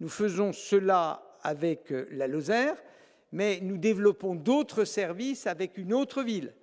[0.00, 2.76] Nous faisons cela avec euh, la Lozère,
[3.32, 6.54] mais nous développons d'autres services avec une autre ville.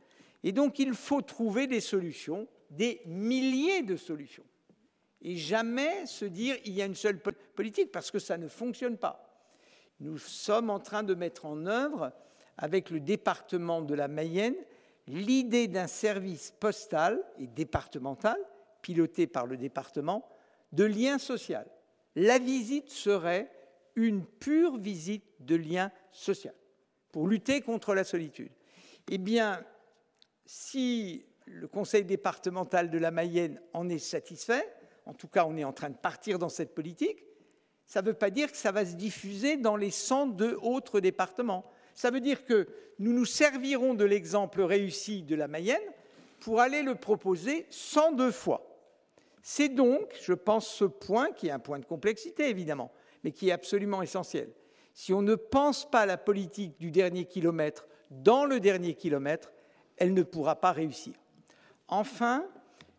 [0.43, 4.45] Et donc il faut trouver des solutions, des milliers de solutions.
[5.21, 8.97] Et jamais se dire il y a une seule politique, parce que ça ne fonctionne
[8.97, 9.23] pas.
[9.99, 12.11] Nous sommes en train de mettre en œuvre,
[12.57, 14.55] avec le département de la Mayenne,
[15.07, 18.37] l'idée d'un service postal et départemental,
[18.81, 20.27] piloté par le département,
[20.71, 21.67] de lien social.
[22.15, 23.51] La visite serait
[23.95, 26.06] une pure visite de lien social
[27.11, 28.51] pour lutter contre la solitude.
[29.09, 29.63] Eh bien,
[30.45, 34.67] si le conseil départemental de la Mayenne en est satisfait,
[35.05, 37.23] en tout cas on est en train de partir dans cette politique,
[37.85, 41.65] ça ne veut pas dire que ça va se diffuser dans les 102 autres départements.
[41.93, 42.67] Ça veut dire que
[42.99, 45.81] nous nous servirons de l'exemple réussi de la Mayenne
[46.41, 48.67] pour aller le proposer 102 fois.
[49.41, 52.91] C'est donc, je pense, ce point qui est un point de complexité, évidemment,
[53.23, 54.49] mais qui est absolument essentiel.
[54.99, 59.53] Si on ne pense pas la politique du dernier kilomètre dans le dernier kilomètre,
[59.95, 61.13] elle ne pourra pas réussir.
[61.87, 62.47] Enfin,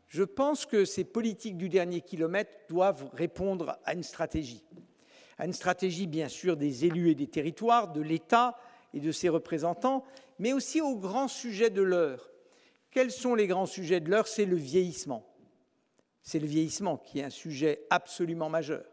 [0.06, 4.62] je pense que ces politiques du dernier kilomètre doivent répondre à une stratégie.
[5.38, 8.56] À une stratégie, bien sûr, des élus et des territoires, de l'État
[8.94, 10.04] et de ses représentants,
[10.38, 12.30] mais aussi au grand sujet de l'heure.
[12.92, 14.28] Quels sont les grands sujets de l'heure?
[14.28, 15.26] C'est le vieillissement.
[16.22, 18.84] C'est le vieillissement qui est un sujet absolument majeur.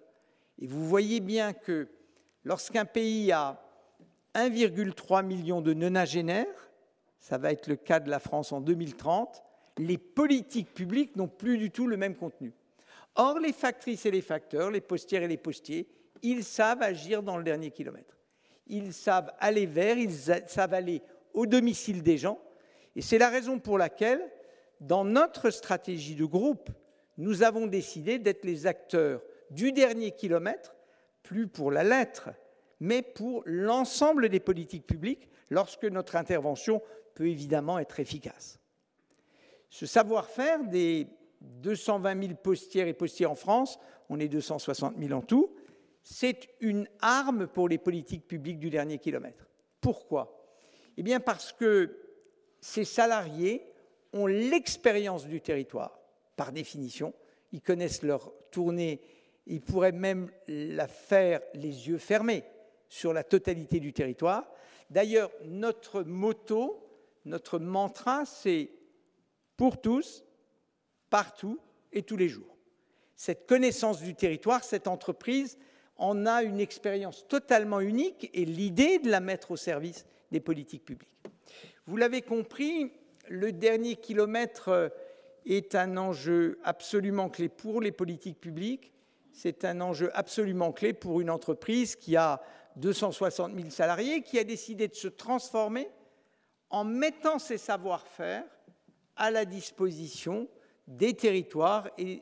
[0.57, 1.87] Et vous voyez bien que
[2.45, 3.61] lorsqu'un pays a
[4.35, 6.71] 1,3 million de nonagénaires,
[7.19, 9.43] ça va être le cas de la France en 2030,
[9.77, 12.53] les politiques publiques n'ont plus du tout le même contenu.
[13.15, 15.87] Or, les factrices et les facteurs, les postières et les postiers,
[16.21, 18.17] ils savent agir dans le dernier kilomètre.
[18.67, 21.01] Ils savent aller vers, ils savent aller
[21.33, 22.39] au domicile des gens.
[22.95, 24.21] Et c'est la raison pour laquelle,
[24.79, 26.69] dans notre stratégie de groupe,
[27.17, 30.75] nous avons décidé d'être les acteurs du dernier kilomètre,
[31.25, 32.29] plus pour la lettre,
[32.79, 36.81] mais pour l'ensemble des politiques publiques, lorsque notre intervention
[37.15, 38.59] peut évidemment être efficace.
[39.69, 41.07] Ce savoir-faire des
[41.41, 45.55] 220 000 postières et postiers en France, on est 260 000 en tout,
[46.03, 49.49] c'est une arme pour les politiques publiques du dernier kilomètre.
[49.81, 50.45] Pourquoi?
[50.97, 51.97] Eh bien parce que
[52.61, 53.65] ces salariés
[54.13, 55.99] ont l'expérience du territoire,
[56.35, 57.13] par définition,
[57.51, 59.01] ils connaissent leur tournée,
[59.47, 62.43] ils pourraient même la faire les yeux fermés
[62.89, 64.51] sur la totalité du territoire.
[64.89, 66.87] D'ailleurs, notre motto,
[67.25, 68.71] notre mantra, c'est
[69.57, 70.23] pour tous,
[71.09, 71.59] partout
[71.91, 72.57] et tous les jours.
[73.15, 75.57] Cette connaissance du territoire, cette entreprise
[75.97, 80.83] en a une expérience totalement unique et l'idée de la mettre au service des politiques
[80.83, 81.09] publiques.
[81.87, 82.91] Vous l'avez compris,
[83.29, 84.91] le dernier kilomètre
[85.45, 88.91] est un enjeu absolument clé pour les politiques publiques.
[89.37, 92.41] C'est un enjeu absolument clé pour une entreprise qui a
[92.77, 95.89] 260 000 salariés, qui a décidé de se transformer
[96.69, 98.45] en mettant ses savoir-faire
[99.17, 100.47] à la disposition
[100.87, 102.21] des territoires et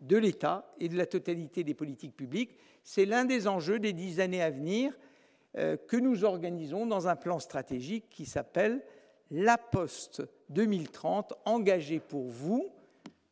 [0.00, 2.56] de l'État et de la totalité des politiques publiques.
[2.84, 4.96] C'est l'un des enjeux des dix années à venir
[5.56, 8.80] euh, que nous organisons dans un plan stratégique qui s'appelle
[9.32, 12.68] La Poste 2030, engagé pour vous.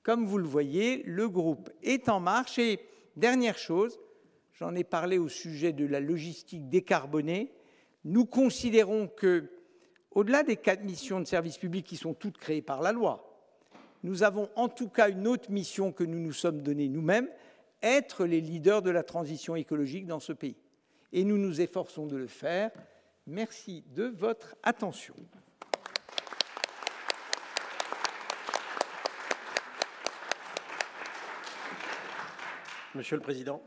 [0.03, 2.59] Comme vous le voyez, le groupe est en marche.
[2.59, 2.81] Et
[3.17, 3.99] dernière chose,
[4.55, 7.53] j'en ai parlé au sujet de la logistique décarbonée,
[8.05, 9.51] nous considérons que
[10.11, 13.29] au-delà des quatre missions de service public qui sont toutes créées par la loi,
[14.03, 17.29] nous avons en tout cas une autre mission que nous nous sommes donnée nous-mêmes,
[17.83, 20.57] être les leaders de la transition écologique dans ce pays.
[21.13, 22.71] Et nous nous efforçons de le faire.
[23.27, 25.15] Merci de votre attention.
[32.95, 33.63] Monsieur le Président.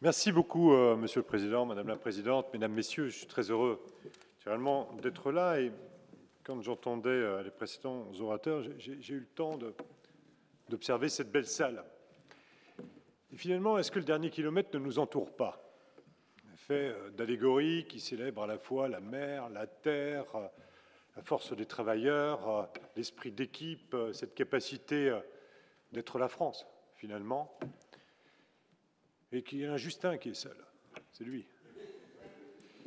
[0.00, 3.10] Merci beaucoup, euh, Monsieur le Président, Madame la Présidente, Mesdames, Messieurs.
[3.10, 3.78] Je suis très heureux
[4.46, 5.60] réellement d'être là.
[5.60, 5.70] Et
[6.44, 9.58] quand j'entendais euh, les précédents orateurs, j'ai eu le temps
[10.70, 11.84] d'observer cette belle salle.
[13.34, 15.60] Et finalement, est-ce que le dernier kilomètre ne nous entoure pas?
[16.56, 20.24] Fait euh, d'allégories qui célèbrent à la fois la mer, la terre,
[21.16, 25.14] la force des travailleurs, l'esprit d'équipe, cette capacité
[25.92, 26.66] d'être la France,
[26.96, 27.58] finalement,
[29.32, 30.56] et qu'il y a un Justin qui est seul.
[31.10, 31.46] C'est lui.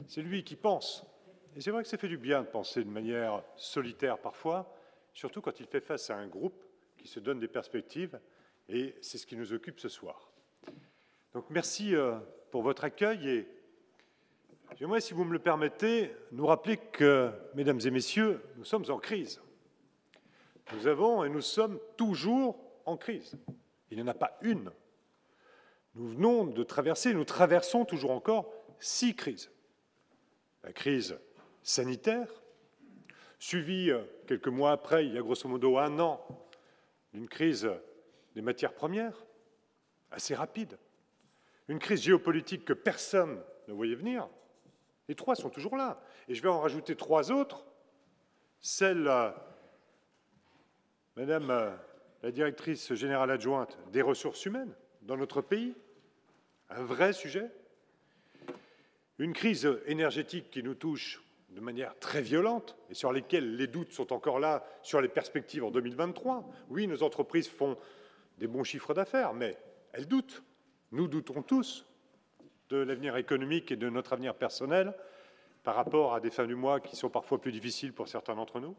[0.07, 1.05] C'est lui qui pense
[1.57, 4.71] et c'est vrai que ça fait du bien de penser de manière solitaire parfois,
[5.11, 6.63] surtout quand il fait face à un groupe
[6.99, 8.19] qui se donne des perspectives,
[8.69, 10.31] et c'est ce qui nous occupe ce soir.
[11.33, 12.19] Donc merci euh,
[12.51, 13.47] pour votre accueil et
[14.75, 18.99] j'aimerais, si vous me le permettez, nous rappeler que, mesdames et messieurs, nous sommes en
[18.99, 19.41] crise.
[20.73, 22.55] Nous avons et nous sommes toujours
[22.85, 23.35] en crise.
[23.89, 24.71] Il n'y en a pas une.
[25.95, 29.49] Nous venons de traverser, nous traversons toujours encore six crises.
[30.63, 31.17] La crise
[31.63, 32.29] sanitaire,
[33.39, 36.21] suivi euh, quelques mois après, il y a grosso modo un an,
[37.13, 37.69] d'une crise
[38.35, 39.25] des matières premières,
[40.11, 40.77] assez rapide,
[41.67, 44.29] une crise géopolitique que personne ne voyait venir.
[45.07, 46.01] Les trois sont toujours là.
[46.27, 47.65] Et je vais en rajouter trois autres.
[48.59, 49.31] Celle, euh,
[51.15, 51.75] Madame euh,
[52.27, 55.73] la directrice générale adjointe des ressources humaines dans notre pays,
[56.69, 57.49] un vrai sujet.
[59.17, 63.93] Une crise énergétique qui nous touche de manière très violente et sur lesquelles les doutes
[63.93, 66.45] sont encore là sur les perspectives en 2023.
[66.67, 67.77] Oui, nos entreprises font
[68.39, 69.55] des bons chiffres d'affaires, mais
[69.93, 70.43] elles doutent.
[70.91, 71.85] Nous doutons tous
[72.67, 74.93] de l'avenir économique et de notre avenir personnel
[75.63, 78.59] par rapport à des fins du mois qui sont parfois plus difficiles pour certains d'entre
[78.59, 78.75] nous.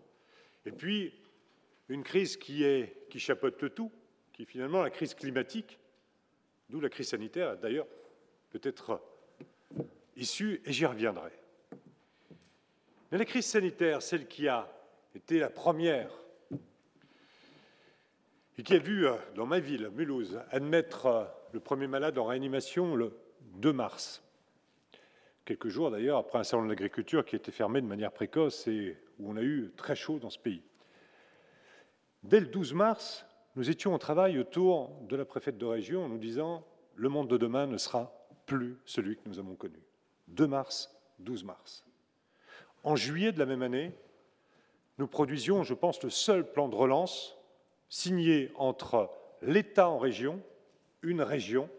[0.66, 1.14] Et puis,
[1.88, 2.64] une crise qui,
[3.16, 3.90] chapeaute le tout,
[4.32, 5.78] qui est finalement la crise climatique,
[6.68, 7.86] d'où la crise sanitaire, d'ailleurs,
[8.50, 9.00] peut-être
[10.16, 11.32] issue, et j'y reviendrai.
[13.10, 14.70] Mais la crise sanitaire, celle qui a
[15.14, 16.10] été la première
[18.58, 22.24] et qui a vu, euh, dans ma ville, Mulhouse, admettre euh, le premier malade en
[22.24, 23.16] réanimation le
[23.54, 24.22] 2 mars.
[25.44, 28.98] Quelques jours d'ailleurs après un salon de l'agriculture qui était fermé de manière précoce et
[29.20, 30.62] où on a eu très chaud dans ce pays.
[32.22, 36.08] Dès le 12 mars, nous étions au travail autour de la préfète de région en
[36.08, 36.64] nous disant
[36.94, 38.12] le monde de demain ne sera
[38.46, 39.80] plus celui que nous avons connu.
[40.28, 41.84] 2 mars, 12 mars.
[42.82, 43.92] En juillet de la même année,
[44.98, 47.36] nous produisions, je pense, le seul plan de relance
[47.88, 49.10] signé entre
[49.42, 50.42] l'État en région,
[51.02, 51.70] une région,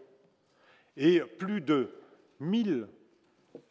[0.96, 1.94] et plus de
[2.40, 2.88] 1000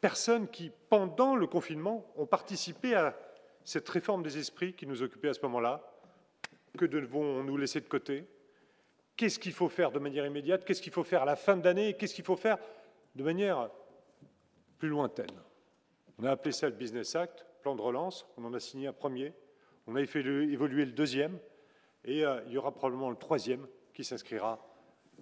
[0.01, 3.17] personnes qui, pendant le confinement, ont participé à
[3.63, 5.83] cette réforme des esprits qui nous occupait à ce moment-là.
[6.77, 8.25] Que devons-nous laisser de côté?
[9.15, 10.63] Qu'est-ce qu'il faut faire de manière immédiate?
[10.63, 11.93] Qu'est-ce qu'il faut faire à la fin de l'année?
[11.93, 12.57] Qu'est-ce qu'il faut faire
[13.15, 13.69] de manière
[14.77, 15.27] plus lointaine?
[16.17, 18.25] On a appelé ça le Business Act, plan de relance.
[18.37, 19.33] On en a signé un premier.
[19.87, 21.37] On a fait évoluer le deuxième.
[22.05, 24.65] Et euh, il y aura probablement le troisième qui s'inscrira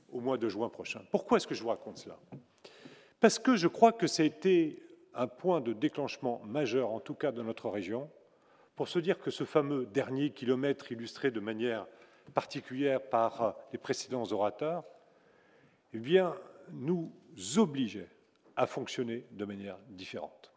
[0.10, 1.02] au mois de juin prochain.
[1.10, 2.20] Pourquoi est-ce que je vous raconte cela?
[3.20, 4.80] Parce que je crois que ça a été
[5.16, 8.10] un point de déclenchement majeur, en tout cas de notre région,
[8.78, 11.88] pour se dire que ce fameux dernier kilomètre illustré de manière
[12.36, 14.84] particulière par euh, les précédents orateurs,
[15.94, 16.00] eh
[16.72, 17.12] nous
[17.58, 18.10] obligeait
[18.56, 20.54] à fonctionner de manière différente.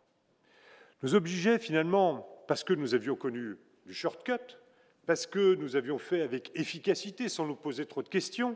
[1.02, 3.56] Nous obligeait finalement, parce que nous avions connu
[3.86, 4.58] du shortcut,
[5.06, 8.54] parce que nous avions fait avec efficacité, sans nous poser trop de questions,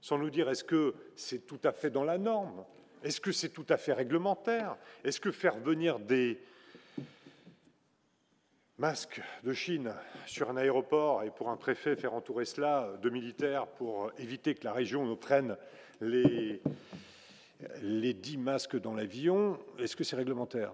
[0.00, 2.64] sans nous dire est-ce que c'est tout à fait dans la norme,
[3.02, 6.40] est-ce que c'est tout à fait réglementaire, est-ce que faire venir des
[8.80, 9.92] masques de Chine
[10.24, 14.64] sur un aéroport et pour un préfet faire entourer cela de militaires pour éviter que
[14.64, 15.58] la région nous prenne
[16.00, 16.62] les,
[17.82, 20.72] les dix masques dans l'avion, est-ce que c'est réglementaire?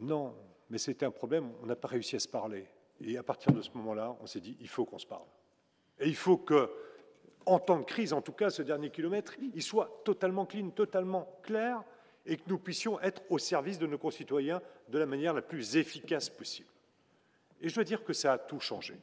[0.00, 0.34] Non,
[0.70, 2.66] mais c'était un problème, on n'a pas réussi à se parler.
[3.00, 5.26] Et à partir de ce moment-là, on s'est dit, il faut qu'on se parle.
[6.00, 6.68] Et il faut que,
[7.46, 11.38] en temps de crise, en tout cas, ce dernier kilomètre, il soit totalement clean, totalement
[11.44, 11.84] clair,
[12.24, 15.76] et que nous puissions être au service de nos concitoyens de la manière la plus
[15.76, 16.70] efficace possible.
[17.60, 18.94] Et je dois dire que ça a tout changé.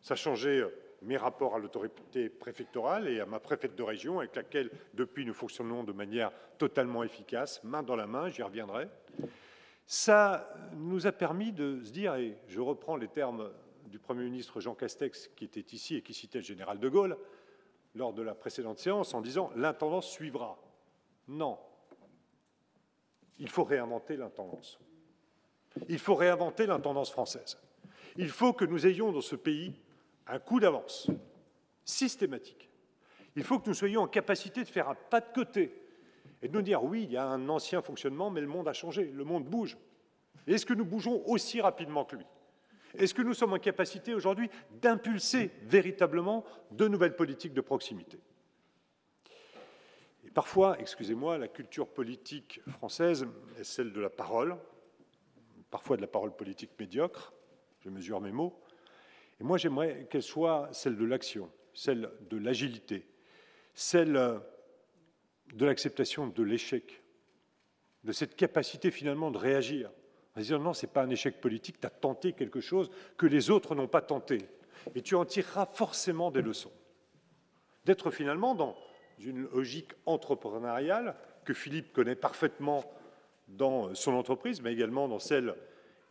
[0.00, 0.68] Ça a changé euh,
[1.02, 5.34] mes rapports à l'autorité préfectorale et à ma préfète de région, avec laquelle, depuis, nous
[5.34, 8.88] fonctionnons de manière totalement efficace, main dans la main, j'y reviendrai
[9.86, 13.50] ça nous a permis de se dire, et je reprends les termes
[13.86, 17.16] du Premier ministre Jean Castex qui était ici et qui citait le général de Gaulle
[17.94, 20.58] lors de la précédente séance en disant l'intendance suivra.
[21.28, 21.58] Non.
[23.38, 24.78] Il faut réinventer l'intendance.
[25.88, 27.58] Il faut réinventer l'intendance française.
[28.16, 29.74] Il faut que nous ayons dans ce pays
[30.26, 31.10] un coup d'avance
[31.84, 32.68] systématique.
[33.36, 35.74] Il faut que nous soyons en capacité de faire un pas de côté
[36.42, 38.72] et de nous dire oui, il y a un ancien fonctionnement, mais le monde a
[38.72, 39.78] changé, le monde bouge.
[40.46, 42.26] Est-ce que nous bougeons aussi rapidement que lui?
[42.94, 44.50] Est-ce que nous sommes en capacité aujourd'hui
[44.82, 48.18] d'impulser véritablement de nouvelles politiques de proximité?
[50.34, 53.26] Parfois, excusez-moi, la culture politique française
[53.58, 54.56] est celle de la parole,
[55.70, 57.32] parfois de la parole politique médiocre,
[57.82, 58.58] je mesure mes mots,
[59.40, 63.06] et moi j'aimerais qu'elle soit celle de l'action, celle de l'agilité,
[63.74, 64.40] celle
[65.52, 67.02] de l'acceptation de l'échec,
[68.04, 69.90] de cette capacité finalement de réagir.
[70.34, 73.26] À dire non, ce n'est pas un échec politique, tu as tenté quelque chose que
[73.26, 74.38] les autres n'ont pas tenté.
[74.94, 76.72] Et tu en tireras forcément des leçons.
[77.84, 78.76] D'être finalement dans
[79.18, 82.84] une logique entrepreneuriale que Philippe connaît parfaitement
[83.48, 85.54] dans son entreprise, mais également dans celle,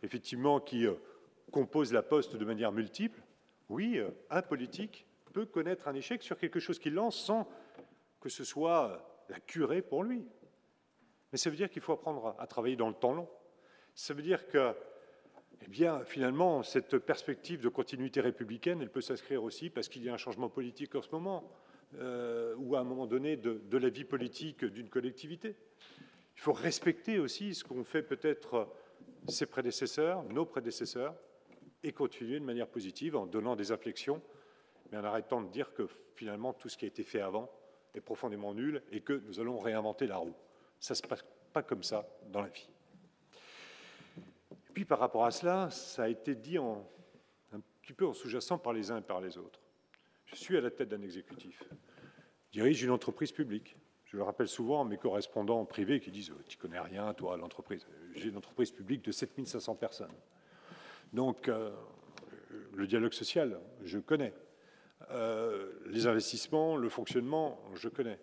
[0.02, 0.94] effectivement, qui euh,
[1.52, 3.22] compose la poste de manière multiple.
[3.68, 7.48] Oui, euh, un politique peut connaître un échec sur quelque chose qu'il lance sans
[8.20, 10.26] que ce soit la curée pour lui.
[11.30, 13.28] Mais ça veut dire qu'il faut apprendre à travailler dans le temps long.
[13.94, 14.74] Ça veut dire que,
[15.62, 20.08] eh bien, finalement, cette perspective de continuité républicaine, elle peut s'inscrire aussi parce qu'il y
[20.08, 21.50] a un changement politique en ce moment,
[21.98, 25.56] euh, ou à un moment donné de, de la vie politique d'une collectivité.
[26.36, 28.68] Il faut respecter aussi ce qu'ont fait peut-être
[29.28, 31.14] ses prédécesseurs, nos prédécesseurs,
[31.82, 34.22] et continuer de manière positive en donnant des inflexions,
[34.90, 37.50] mais en arrêtant de dire que finalement tout ce qui a été fait avant
[37.94, 40.34] est profondément nul et que nous allons réinventer la roue.
[40.78, 42.68] Ça ne se passe pas comme ça dans la vie.
[44.18, 46.82] Et puis par rapport à cela, ça a été dit un
[47.82, 49.60] petit peu en sous-jacent par les uns et par les autres.
[50.26, 51.62] Je suis à la tête d'un exécutif,
[52.52, 56.32] je dirige une entreprise publique, Je le rappelle souvent à mes correspondants privés qui disent
[56.46, 57.86] Tu connais rien, toi, l'entreprise.
[58.14, 60.12] J'ai une entreprise publique de 7500 personnes.
[61.12, 61.70] Donc, euh,
[62.74, 64.32] le dialogue social, je connais.
[65.10, 68.18] Euh, les investissements, le fonctionnement, je connais.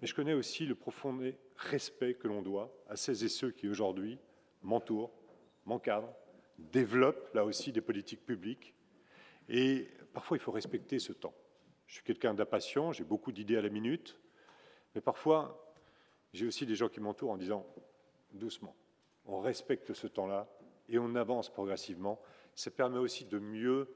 [0.00, 1.18] Mais je connais aussi le profond
[1.56, 4.18] respect que l'on doit à celles et ceux qui aujourd'hui
[4.62, 5.12] m'entourent,
[5.66, 6.14] m'encadrent,
[6.58, 8.74] développent là aussi des politiques publiques.
[9.48, 11.34] Et parfois, il faut respecter ce temps.
[11.86, 14.18] Je suis quelqu'un d'impatient, j'ai beaucoup d'idées à la minute,
[14.94, 15.74] mais parfois,
[16.32, 17.66] j'ai aussi des gens qui m'entourent en disant
[18.32, 18.76] doucement,
[19.26, 20.48] on respecte ce temps-là
[20.90, 22.20] et on avance progressivement.
[22.54, 23.88] Ça permet aussi de mieux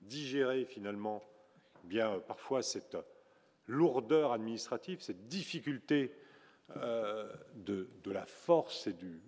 [0.00, 1.22] digérer finalement
[1.84, 2.96] bien parfois cette
[3.66, 6.12] lourdeur administrative, cette difficulté
[6.76, 9.20] euh, de, la force et du,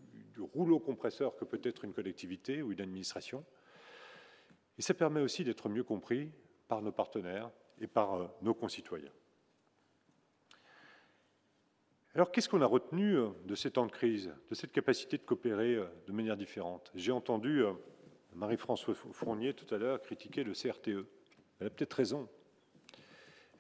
[0.55, 3.45] rouleau compresseur que peut être une collectivité ou une administration.
[4.79, 6.33] Et ça permet aussi d'être mieux compris
[6.69, 7.51] par nos partenaires
[7.81, 9.13] et par euh, nos concitoyens.
[12.15, 15.23] Alors, qu'est-ce qu'on a retenu euh, de ces temps de crise, de cette capacité de
[15.23, 16.93] coopérer euh, de manière différente?
[16.95, 17.73] J'ai entendu euh,
[18.35, 21.07] Marie-Françoise Fournier tout à l'heure critiquer le CRTE.
[21.59, 22.29] Elle a peut-être raison.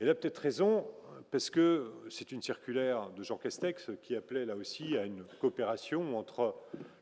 [0.00, 0.86] Elle a peut-être raison
[1.30, 6.18] parce que c'est une circulaire de Jean Castex qui appelait là aussi à une coopération
[6.18, 6.54] entre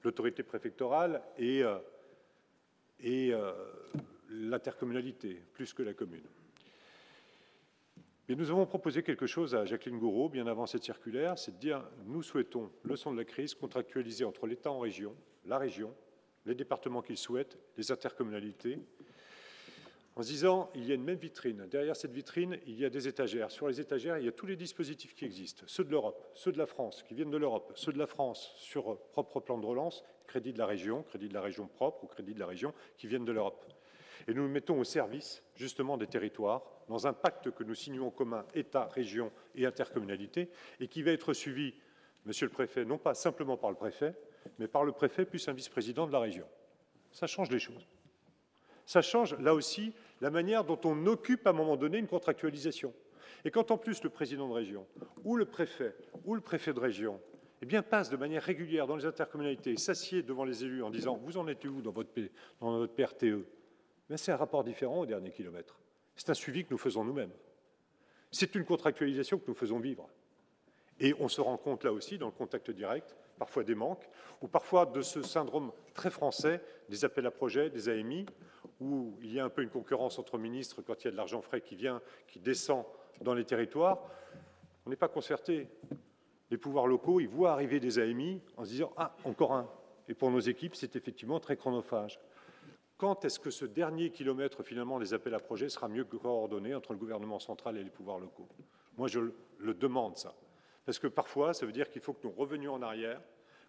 [0.05, 1.63] l'autorité préfectorale et,
[3.01, 3.33] et
[4.29, 6.27] l'intercommunalité, plus que la commune
[8.37, 11.83] nous avons proposé quelque chose à Jacqueline Gouraud, bien avant cette circulaire, c'est de dire
[12.07, 15.15] nous souhaitons, leçon de la crise, contractualiser entre l'État en région,
[15.47, 15.95] la région,
[16.47, 18.79] les départements qu'ils souhaitent, les intercommunalités,
[20.17, 21.67] en se disant il y a une même vitrine.
[21.71, 23.51] Derrière cette vitrine, il y a des étagères.
[23.51, 26.53] Sur les étagères, il y a tous les dispositifs qui existent, ceux de l'Europe, ceux
[26.53, 29.67] de la France, qui viennent de l'Europe, ceux de la France sur propre plan de
[29.67, 32.75] relance, crédit de la région, crédit de la région propre ou crédit de la région,
[32.97, 33.65] qui viennent de l'Europe.
[34.29, 38.11] Et nous nous mettons au service justement des territoires dans un pacte que nous signons
[38.11, 41.75] commun, État, région et intercommunalité, et qui va être suivi,
[42.27, 44.15] Monsieur le Préfet, non pas simplement par le Préfet,
[44.59, 46.47] mais par le Préfet plus un vice-président de la région.
[47.13, 47.87] Ça change les choses.
[48.87, 52.93] Ça change, là aussi, la manière dont on occupe à un moment donné une contractualisation.
[53.45, 54.87] Et quand en plus le président de région,
[55.25, 55.95] ou le préfet,
[56.25, 57.21] ou le préfet de région,
[57.63, 61.17] eh bien, passe de manière régulière dans les intercommunalités, s'assied devant les élus en disant
[61.17, 62.11] Vous en êtes où dans votre,
[62.95, 63.47] PRTE
[64.17, 65.79] c'est un rapport différent au dernier kilomètre.
[66.17, 67.33] C'est un suivi que nous faisons nous-mêmes.
[68.31, 70.09] C'est une contractualisation que nous faisons vivre.
[71.01, 74.09] Et on se rend compte là aussi, dans le contact direct, parfois des manques,
[74.43, 78.27] ou parfois de ce syndrome très français des appels à projets, des AMI,
[78.81, 81.17] où il y a un peu une concurrence entre ministres quand il y a de
[81.17, 82.85] l'argent frais qui vient, qui descend
[83.23, 84.03] dans les territoires.
[84.85, 85.69] On n'est pas concerté.
[86.51, 89.71] Les pouvoirs locaux, ils voient arriver des AMI en se disant Ah, encore un.
[90.09, 92.21] Et pour nos équipes, c'est effectivement très chronophage.
[93.01, 96.93] Quand est-ce que ce dernier kilomètre, finalement, des appels à projets sera mieux coordonné entre
[96.93, 98.47] le gouvernement central et les pouvoirs locaux?
[98.99, 99.21] Moi, je
[99.57, 100.35] le demande, ça.
[100.85, 103.19] Parce que parfois, ça veut dire qu'il faut que nous revenions en arrière,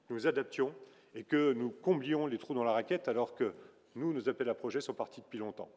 [0.06, 0.76] que nous adaptions
[1.16, 3.54] et que nous comblions les trous dans la raquette alors que
[3.96, 5.70] nous, nos appels à projets sont partis depuis longtemps.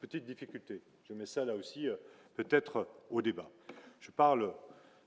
[0.00, 0.82] Petite difficulté.
[1.04, 1.94] Je mets ça là aussi euh,
[2.34, 3.48] peut-être au débat.
[4.00, 4.52] Je parle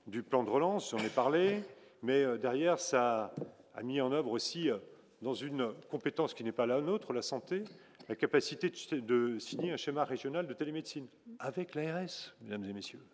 [0.06, 1.62] du plan de relance, j'en ai parlé,
[2.00, 3.34] mais euh, derrière, ça
[3.74, 4.78] a mis en œuvre aussi euh,
[5.22, 7.64] dans une compétence qui n'est pas la nôtre, la santé,
[8.08, 11.06] la capacité de signer un schéma régional de télémédecine
[11.38, 13.04] avec l'ARS, mesdames et messieurs.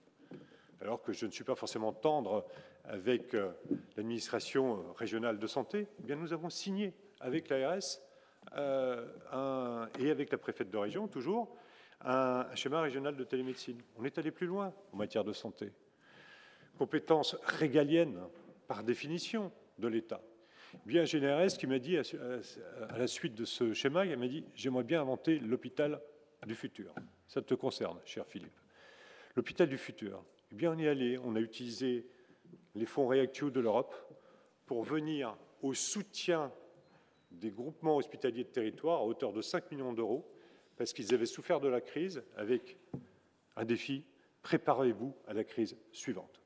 [0.81, 2.45] Alors que je ne suis pas forcément tendre
[2.85, 3.51] avec euh,
[3.97, 8.01] l'administration euh, régionale de santé, eh nous avons signé avec l'ARS
[8.57, 11.57] euh, et avec la préfète de région, toujours,
[12.03, 13.81] un, un schéma régional de télémédecine.
[13.97, 15.73] On est allé plus loin en matière de santé.
[16.77, 18.21] Compétence régalienne,
[18.69, 20.21] par définition, de l'État
[20.87, 24.85] bien GNRS qui m'a dit, à la suite de ce schéma, il m'a dit J'aimerais
[24.85, 26.01] bien inventer l'hôpital
[26.47, 26.95] du futur.
[27.27, 28.59] Ça te concerne, cher Philippe.
[29.37, 30.25] L'hôpital du futur.
[30.53, 31.19] Eh bien, on est allé.
[31.19, 32.07] On a utilisé
[32.75, 33.95] les fonds réactifs de l'Europe
[34.67, 36.53] pour venir au soutien
[37.31, 40.31] des groupements hospitaliers de territoire à hauteur de 5 millions d'euros,
[40.77, 42.77] parce qu'ils avaient souffert de la crise avec
[43.57, 44.05] un défi
[44.45, 46.41] préparez-vous à la crise suivante.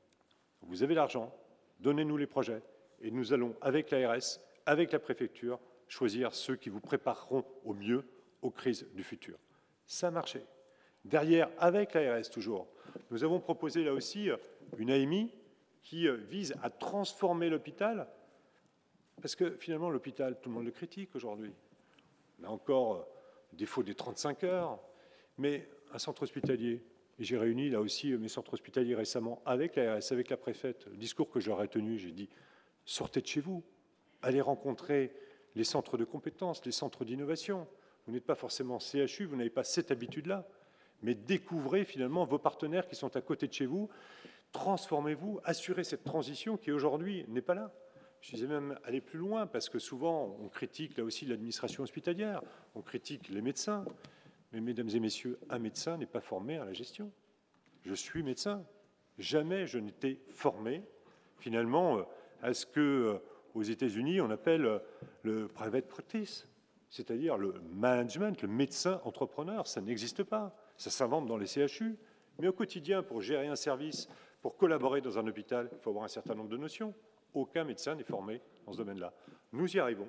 [0.61, 1.35] Vous avez l'argent,
[1.79, 2.63] donnez-nous les projets,
[3.01, 8.03] et nous allons, avec l'ARS, avec la préfecture, choisir ceux qui vous prépareront au mieux
[8.41, 9.37] aux crises du futur.
[9.85, 10.41] Ça a marché.
[11.05, 12.67] Derrière, avec l'ARS toujours,
[13.11, 14.29] nous avons proposé là aussi
[14.77, 15.31] une AMI
[15.81, 18.07] qui euh, vise à transformer l'hôpital,
[19.21, 21.53] parce que finalement l'hôpital, tout le monde le critique aujourd'hui.
[22.41, 23.03] On a encore euh,
[23.53, 24.79] défaut des 35 heures,
[25.37, 26.83] mais un centre hospitalier,
[27.17, 30.97] et j'ai réuni là aussi mes centres hospitaliers récemment avec l'ARS, avec la préfète, le
[30.97, 32.29] discours que j'aurais tenu, j'ai dit,
[32.89, 33.63] Sortez de chez vous,
[34.23, 35.13] allez rencontrer
[35.53, 37.67] les centres de compétences, les centres d'innovation.
[38.07, 40.47] Vous n'êtes pas forcément CHU, vous n'avez pas cette habitude-là,
[41.03, 43.89] mais découvrez finalement vos partenaires qui sont à côté de chez vous,
[44.51, 47.71] Transformez-vous, assurez cette transition qui aujourd'hui n'est pas là.
[48.21, 52.41] Je disais même aller plus loin, parce que souvent on critique là aussi l'administration hospitalière,
[52.73, 53.85] on critique les médecins.
[54.51, 57.11] Mais mesdames et messieurs, un médecin n'est pas formé à la gestion.
[57.83, 58.65] Je suis médecin.
[59.19, 60.81] Jamais je n'étais formé,
[61.37, 62.03] finalement, euh,
[62.41, 63.19] à ce que, euh,
[63.53, 64.79] aux États-Unis, on appelle euh,
[65.23, 66.47] le private practice,
[66.89, 69.67] c'est-à-dire le management, le médecin entrepreneur.
[69.67, 70.55] Ça n'existe pas.
[70.77, 71.97] Ça s'invente dans les CHU.
[72.39, 74.07] Mais au quotidien, pour gérer un service,
[74.41, 76.93] pour collaborer dans un hôpital, il faut avoir un certain nombre de notions.
[77.33, 79.13] Aucun médecin n'est formé dans ce domaine-là.
[79.51, 80.07] Nous y arrivons,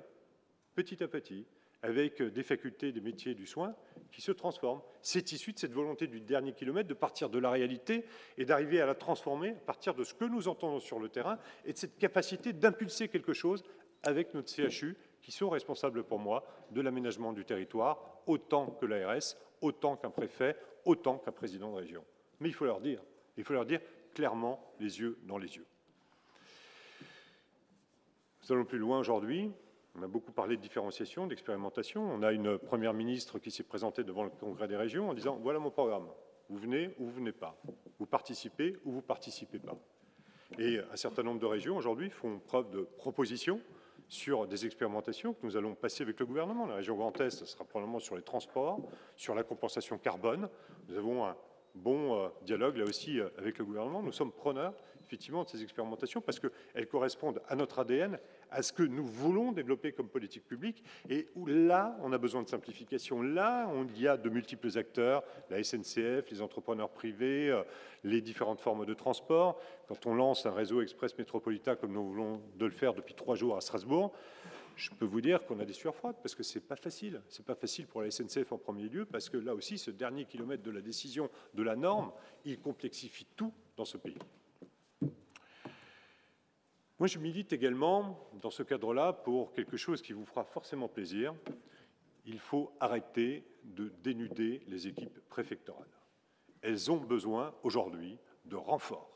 [0.73, 1.45] petit à petit,
[1.83, 3.75] avec des facultés des métiers du soin
[4.11, 4.81] qui se transforment.
[5.01, 8.05] C'est issu de cette volonté du dernier kilomètre de partir de la réalité
[8.37, 11.39] et d'arriver à la transformer à partir de ce que nous entendons sur le terrain
[11.65, 13.63] et de cette capacité d'impulser quelque chose
[14.03, 19.35] avec notre CHU qui sont responsables pour moi de l'aménagement du territoire autant que l'ARS,
[19.61, 20.55] autant qu'un préfet,
[20.85, 22.03] autant qu'un président de région.
[22.39, 23.01] Mais il faut leur dire,
[23.37, 23.81] il faut leur dire
[24.13, 25.65] clairement les yeux dans les yeux.
[28.43, 29.51] Nous allons plus loin aujourd'hui.
[29.95, 32.01] On a beaucoup parlé de différenciation, d'expérimentation.
[32.01, 35.37] On a une première ministre qui s'est présentée devant le Congrès des régions en disant
[35.41, 36.07] voilà mon programme.
[36.49, 37.57] Vous venez ou vous venez pas.
[37.99, 39.75] Vous participez ou vous participez pas.
[40.57, 43.59] Et un certain nombre de régions aujourd'hui font preuve de propositions
[44.07, 46.65] sur des expérimentations que nous allons passer avec le gouvernement.
[46.65, 48.81] La région Grand Est, ce sera probablement sur les transports,
[49.15, 50.49] sur la compensation carbone.
[50.89, 51.35] Nous avons un
[51.75, 54.03] bon euh, dialogue là aussi euh, avec le gouvernement.
[54.03, 54.73] Nous sommes preneurs
[55.11, 58.17] effectivement de ces expérimentations parce qu'elles correspondent à notre ADN,
[58.49, 62.43] à ce que nous voulons développer comme politique publique et où là, on a besoin
[62.43, 63.21] de simplification.
[63.21, 67.63] Là, on y a de multiples acteurs, la SNCF, les entrepreneurs privés, euh,
[68.05, 69.59] les différentes formes de transport.
[69.89, 73.35] Quand on lance un réseau express métropolitain comme nous voulons de le faire depuis trois
[73.35, 74.13] jours à Strasbourg,
[74.77, 77.21] je peux vous dire qu'on a des sueurs froides parce que c'est pas facile.
[77.27, 80.23] C'est pas facile pour la SNCF en premier lieu parce que là aussi, ce dernier
[80.23, 82.13] kilomètre de la décision de la norme,
[82.45, 84.17] il complexifie tout dans ce pays.
[87.01, 91.33] Moi, je milite également dans ce cadre-là pour quelque chose qui vous fera forcément plaisir.
[92.27, 95.89] Il faut arrêter de dénuder les équipes préfectorales.
[96.61, 99.09] Elles ont besoin aujourd'hui de renforts.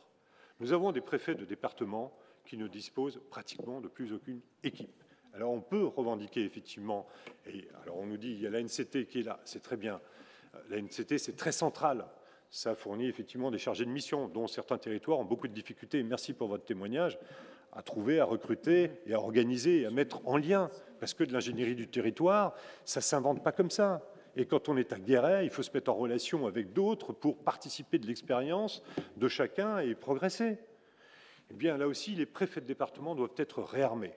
[0.59, 2.11] Nous avons des préfets de département
[2.43, 5.03] qui ne disposent pratiquement de plus aucune équipe.
[5.35, 7.05] Alors on peut revendiquer effectivement,
[7.45, 9.77] et alors on nous dit il y a la NCT qui est là, c'est très
[9.77, 10.01] bien.
[10.69, 12.07] La NCT c'est très central,
[12.49, 16.01] ça fournit effectivement des chargés de mission dont certains territoires ont beaucoup de difficultés.
[16.01, 17.19] Merci pour votre témoignage
[17.75, 20.69] à trouver, à recruter et à organiser et à mettre en lien.
[20.99, 24.01] Parce que de l'ingénierie du territoire, ça ne s'invente pas comme ça.
[24.35, 27.37] Et quand on est à Guéret, il faut se mettre en relation avec d'autres pour
[27.37, 28.81] participer de l'expérience
[29.17, 30.57] de chacun et progresser.
[31.51, 34.13] Eh bien, là aussi, les préfets de département doivent être réarmés.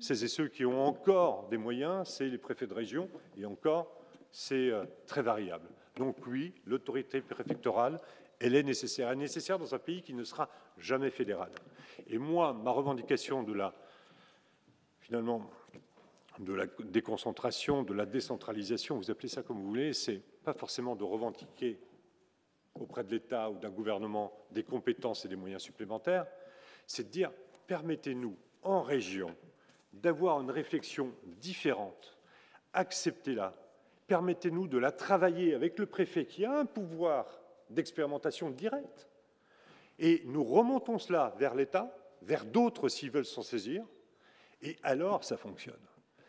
[0.00, 3.08] Celles et ceux qui ont encore des moyens, c'est les préfets de région,
[3.38, 3.94] et encore,
[4.32, 5.68] c'est euh, très variable.
[5.96, 8.00] Donc oui, l'autorité préfectorale
[8.40, 9.08] elle est nécessaire.
[9.08, 10.48] Elle est nécessaire dans un pays qui ne sera
[10.78, 11.50] jamais fédéral.
[12.06, 13.74] Et moi, ma revendication de la,
[15.00, 15.50] finalement,
[16.38, 20.96] de la déconcentration, de la décentralisation, vous appelez ça comme vous voulez, c'est pas forcément
[20.96, 21.78] de revendiquer
[22.74, 26.26] auprès de l'État ou d'un gouvernement des compétences et des moyens supplémentaires,
[26.86, 27.30] c'est de dire
[27.66, 29.34] permettez-nous en région
[29.92, 32.18] d'avoir une réflexion différente,
[32.72, 33.54] acceptez-la,
[34.08, 37.40] permettez-nous de la travailler avec le préfet qui a un pouvoir
[37.70, 39.08] d'expérimentation directe.
[39.98, 43.84] Et nous remontons cela vers l'État, vers d'autres s'ils veulent s'en saisir,
[44.62, 45.80] et alors ça fonctionne.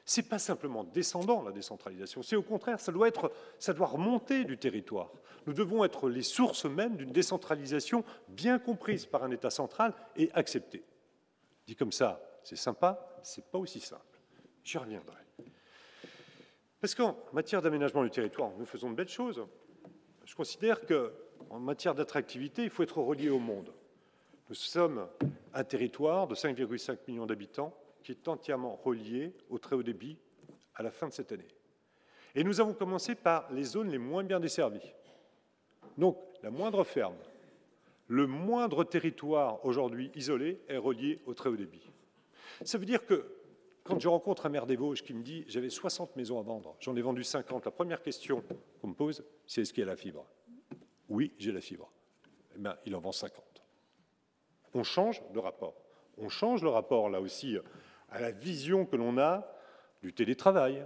[0.05, 3.87] Ce n'est pas simplement descendant la décentralisation, c'est au contraire, ça doit, être, ça doit
[3.87, 5.11] remonter du territoire.
[5.47, 10.29] Nous devons être les sources mêmes d'une décentralisation bien comprise par un État central et
[10.33, 10.83] acceptée.
[11.65, 14.19] Dit comme ça, c'est sympa, c'est pas aussi simple.
[14.63, 15.17] J'y reviendrai.
[16.79, 19.43] Parce qu'en matière d'aménagement du territoire, nous faisons de belles choses.
[20.23, 21.13] Je considère que
[21.49, 23.73] en matière d'attractivité, il faut être relié au monde.
[24.49, 25.07] Nous sommes
[25.53, 27.73] un territoire de 5,5 millions d'habitants
[28.03, 30.17] qui est entièrement relié au très haut débit
[30.75, 31.47] à la fin de cette année.
[32.35, 34.93] Et nous avons commencé par les zones les moins bien desservies.
[35.97, 37.15] Donc, la moindre ferme,
[38.07, 41.89] le moindre territoire aujourd'hui isolé est relié au très haut débit.
[42.63, 43.25] Ça veut dire que
[43.83, 46.75] quand je rencontre un maire des Vosges qui me dit j'avais 60 maisons à vendre,
[46.79, 48.43] j'en ai vendu 50, la première question
[48.81, 50.25] qu'on me pose, c'est est-ce qu'il y a la fibre?
[51.09, 51.91] Oui, j'ai la fibre.
[52.55, 53.43] Eh bien, il en vend 50.
[54.73, 55.75] On change de rapport.
[56.17, 57.57] On change le rapport, là aussi,
[58.09, 59.47] à la vision que l'on a
[60.01, 60.85] du télétravail,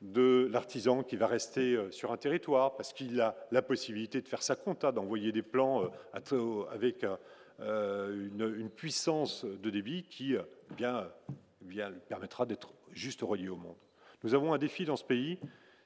[0.00, 4.28] de l'artisan qui va rester euh, sur un territoire parce qu'il a la possibilité de
[4.28, 7.04] faire sa compta, d'envoyer des plans euh, avec
[7.60, 10.36] euh, une, puissance de débit qui
[10.76, 11.10] bien,
[11.62, 13.76] bien, permettra d'être juste relié au monde.
[14.22, 15.38] Nous avons un défi dans ce pays,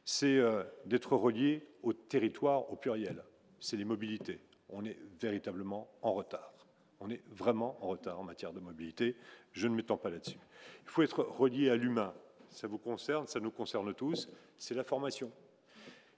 [0.04, 0.40] c'est
[0.84, 3.22] d'être relié au territoire au pluriel
[3.62, 4.40] c'est les mobilités.
[4.68, 6.52] on est véritablement en retard.
[6.98, 9.16] On est vraiment en retard en matière de mobilité.
[9.52, 10.38] Je ne m'étends pas là-dessus.
[10.84, 12.12] Il faut être relié à l'humain.
[12.50, 14.28] Ça vous concerne, ça nous concerne tous.
[14.58, 15.30] C'est la formation.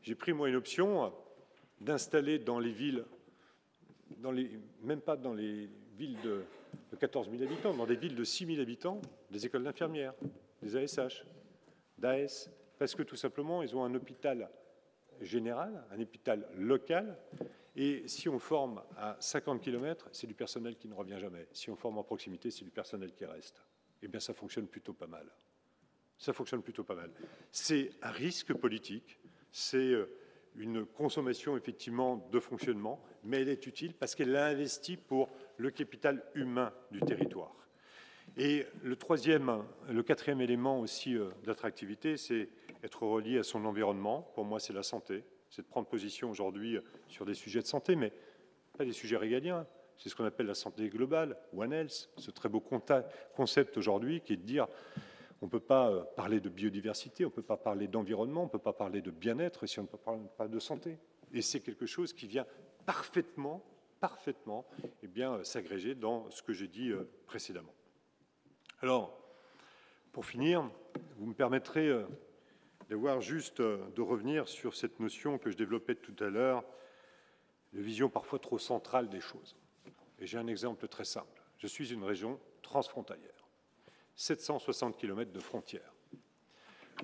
[0.03, 1.13] J'ai pris, moi, une option
[1.81, 3.05] d'installer dans les villes,
[4.19, 6.45] dans les, même pas dans les villes de,
[6.99, 9.01] 14 000 habitants, dans des villes de 6 000 habitants,
[9.31, 10.15] des écoles d'infirmières,
[10.63, 11.25] des ASH,
[11.99, 14.49] d'AS, parce que tout simplement, ils ont un hôpital
[15.25, 17.19] général, un hôpital local,
[17.77, 21.49] et si on forme à 50 km, c'est du personnel qui ne revient jamais.
[21.53, 23.65] Si on forme en proximité, c'est du personnel qui reste.
[24.03, 25.27] Eh bien, ça fonctionne plutôt pas mal.
[26.19, 27.11] Ça fonctionne plutôt pas mal.
[27.51, 29.19] C'est un risque politique,
[29.51, 30.07] c'est euh,
[30.55, 35.71] une consommation effectivement de fonctionnement, mais elle est utile parce qu'elle a investi pour le
[35.71, 37.55] capital humain du territoire.
[38.37, 42.49] Et le troisième, le quatrième élément aussi euh, d'attractivité, c'est
[42.85, 44.31] être relié à son environnement.
[44.35, 45.25] Pour moi, c'est la santé
[45.55, 48.13] c'est de prendre position aujourd'hui sur des sujets de santé, mais
[48.77, 49.67] pas des sujets régaliens.
[49.97, 54.33] C'est ce qu'on appelle la santé globale, One Health, ce très beau concept aujourd'hui qui
[54.33, 54.67] est de dire
[55.41, 58.47] on ne peut pas euh, parler de biodiversité, on ne peut pas parler d'environnement, on
[58.47, 59.99] ne peut pas parler de bien-être si on ne peut
[60.37, 60.99] pas de santé.
[61.33, 62.47] Et c'est quelque chose qui vient
[62.87, 63.63] parfaitement,
[64.01, 64.65] parfaitement,
[65.03, 67.75] eh bien, euh, s'agréger dans ce que j'ai dit euh, précédemment.
[68.81, 69.17] Alors,
[70.13, 70.69] pour finir,
[71.17, 71.91] vous me permettrez
[72.89, 76.65] de voir juste euh, de revenir sur cette notion que je développais tout à l'heure,
[77.73, 79.57] de vision parfois trop centrale des choses.
[80.21, 81.43] J'ai un exemple très simple.
[81.59, 83.49] Je suis une région transfrontalière,
[84.17, 85.93] 760 km de frontières.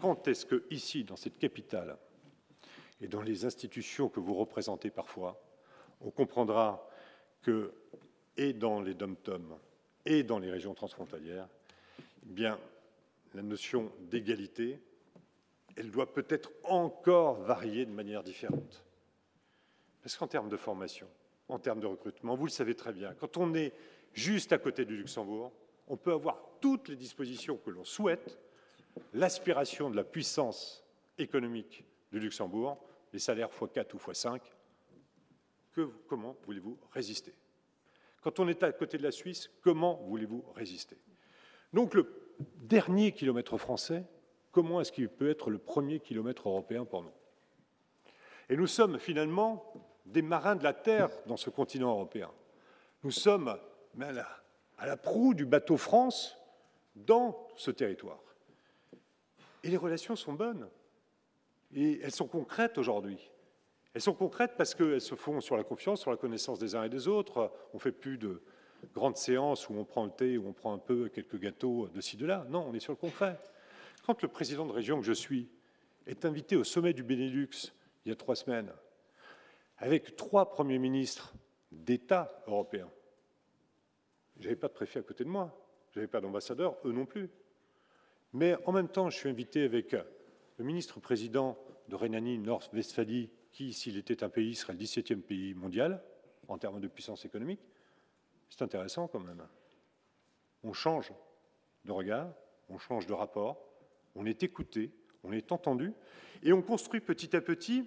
[0.00, 1.98] Quand est-ce que, ici, dans cette capitale,
[3.00, 5.42] et dans les institutions que vous représentez parfois,
[6.00, 6.86] on comprendra
[7.42, 7.72] que,
[8.36, 9.58] et dans les dom-toms,
[10.04, 11.48] et dans les régions transfrontalières,
[11.98, 12.58] eh bien,
[13.34, 14.78] la notion d'égalité,
[15.76, 18.84] elle doit peut-être encore varier de manière différente.
[20.02, 21.08] Parce qu'en termes de formation,
[21.48, 23.72] en termes de recrutement, vous le savez très bien, quand on est
[24.12, 25.52] juste à côté du Luxembourg,
[25.88, 28.38] on peut avoir toutes les dispositions que l'on souhaite,
[29.12, 30.84] l'aspiration de la puissance
[31.18, 32.78] économique du Luxembourg,
[33.12, 34.40] les salaires x4 ou x5,
[35.72, 37.34] que, comment voulez-vous résister?
[38.22, 40.96] Quand on est à côté de la Suisse, comment voulez-vous résister?
[41.72, 42.12] Donc le
[42.56, 44.04] dernier kilomètre français,
[44.52, 47.12] comment est-ce qu'il peut être le premier kilomètre européen pour nous?
[48.48, 49.72] Et nous sommes finalement
[50.06, 52.30] des marins de la Terre dans ce continent européen.
[53.04, 53.56] Nous sommes
[54.00, 54.26] à, la,
[54.78, 56.36] à la proue du bateau France
[56.96, 58.20] dans ce territoire.
[59.62, 60.68] Et les relations sont bonnes.
[61.74, 63.30] Et elles sont concrètes aujourd'hui.
[63.94, 66.84] Elles sont concrètes parce qu'elles se font sur la confiance, sur la connaissance des uns
[66.84, 67.52] et des autres.
[67.72, 68.42] On ne fait plus de
[68.94, 72.00] grandes séances où on prend le thé, où on prend un peu quelques gâteaux de
[72.00, 72.46] ci, de là.
[72.48, 73.38] Non, on est sur le concret.
[74.04, 75.48] Quand le président de région que je suis
[76.06, 77.72] est invité au sommet du Benelux
[78.04, 78.72] il y a trois semaines,
[79.78, 81.34] avec trois premiers ministres
[81.70, 82.90] d'État européens,
[84.38, 85.54] je n'avais pas de préfet à côté de moi,
[85.90, 87.28] je n'avais pas d'ambassadeur, eux non plus.
[88.32, 91.58] Mais en même temps, je suis invité avec le ministre-président
[91.88, 96.02] de Rhénanie-Nord-Westphalie, qui, s'il était un pays, serait le 17e pays mondial
[96.48, 97.60] en termes de puissance économique.
[98.48, 99.46] C'est intéressant quand même.
[100.62, 101.12] On change
[101.84, 102.32] de regard,
[102.68, 103.69] on change de rapport,
[104.20, 104.92] on est écouté,
[105.24, 105.94] on est entendu,
[106.42, 107.86] et on construit petit à petit,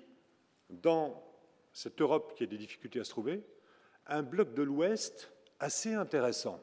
[0.69, 1.23] dans
[1.71, 3.43] cette Europe qui a des difficultés à se trouver,
[4.07, 6.59] un bloc de l'Ouest assez intéressant,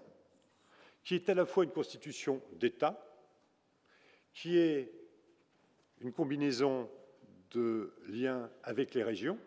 [1.04, 3.00] qui est à la fois une constitution d'État,
[4.34, 4.92] qui est
[6.00, 6.90] une combinaison
[7.52, 9.38] de liens avec les régions,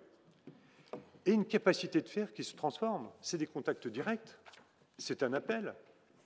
[1.26, 3.10] et une capacité de faire qui se transforme.
[3.20, 4.38] C'est des contacts directs,
[4.98, 5.76] c'est un appel.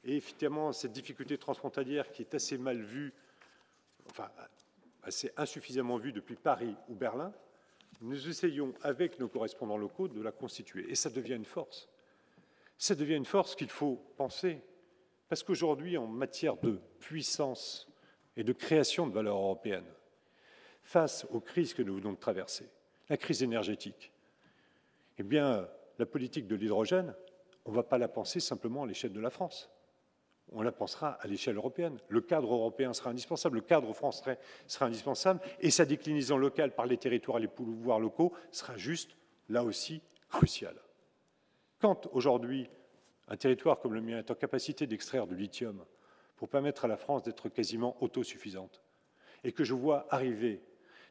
[0.03, 3.14] Et effectivement, cette difficulté transfrontalière qui est assez mal vue
[4.09, 4.29] enfin
[5.03, 7.34] assez insuffisamment vue depuis Paris ou Berlin,
[8.01, 10.89] nous essayons avec nos correspondants locaux de la constituer.
[10.89, 11.88] Et ça devient une force.
[12.77, 14.61] Ça devient une force qu'il faut penser.
[15.29, 17.88] Parce qu'aujourd'hui, en matière de puissance
[18.35, 19.85] et de création de valeur européenne,
[20.84, 22.69] face aux crises que nous venons de traverser,
[23.09, 24.11] la crise énergétique,
[25.17, 25.67] eh bien,
[25.97, 27.15] la politique de l'hydrogène,
[27.65, 29.69] on ne va pas la penser simplement à l'échelle de la France
[30.52, 31.98] on la pensera à l'échelle européenne.
[32.07, 36.86] Le cadre européen sera indispensable, le cadre français sera indispensable, et sa déclinaison locale par
[36.86, 39.18] les territoires et les pouvoirs locaux sera juste,
[39.49, 40.80] là aussi, cruciale.
[41.80, 42.69] Quand aujourd'hui
[43.28, 45.84] un territoire comme le mien est en capacité d'extraire du lithium
[46.38, 48.82] pour permettre à la France d'être quasiment autosuffisante,
[49.44, 50.61] et que je vois arriver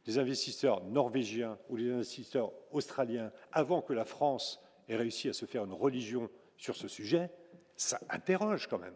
[0.04, 5.46] des investisseurs norvégiens ou des investisseurs australiens avant que la France ait réussi à se
[5.46, 7.30] faire une religion sur ce sujet,
[7.76, 8.94] ça interroge quand même.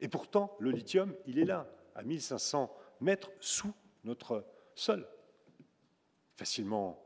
[0.00, 3.72] Et pourtant, le lithium, il est là, à 1500 mètres sous
[4.04, 4.44] notre
[4.74, 5.06] sol,
[6.36, 7.02] facilement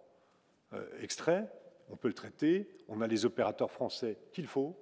[0.72, 1.50] euh, extrait,
[1.88, 4.76] on peut le traiter, on a les opérateurs français qu'il faut.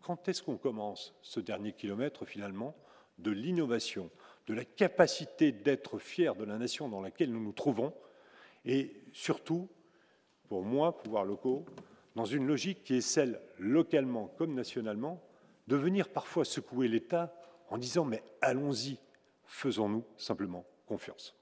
[0.00, 2.76] Quand est-ce qu'on commence ce dernier kilomètre finalement
[3.18, 4.10] de l'innovation,
[4.46, 7.92] de la capacité d'être fier de la nation dans laquelle nous nous trouvons
[8.64, 9.68] et surtout,
[10.48, 11.64] pour moi, pouvoir locaux,
[12.14, 15.22] dans une logique qui est celle, localement comme nationalement,
[15.68, 17.34] de venir parfois secouer l'État
[17.72, 18.98] en disant mais allons-y,
[19.46, 21.34] faisons-nous simplement confiance.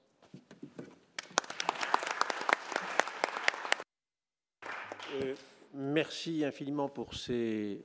[5.13, 5.35] Euh,
[5.73, 7.83] merci infiniment pour ces,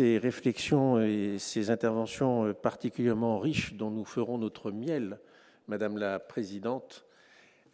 [0.00, 5.20] réflexions et ces interventions particulièrement riches dont nous ferons notre miel,
[5.68, 7.04] Madame la Présidente.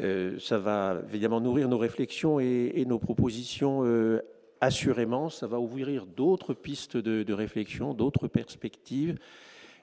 [0.00, 4.22] Euh, ça va évidemment nourrir nos réflexions et, nos propositions euh,
[4.60, 5.28] assurément.
[5.28, 9.20] Ça va ouvrir d'autres pistes de, réflexion, d'autres perspectives.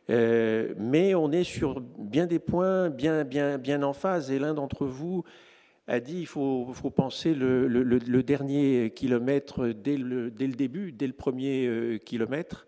[0.10, 4.32] Euh, mais on est sur bien des points bien, en phase.
[4.32, 5.24] Et l'un d'entre vous
[5.88, 12.66] a dit il faut, penser le, dernier kilomètre dès le, début, dès le premier kilomètre.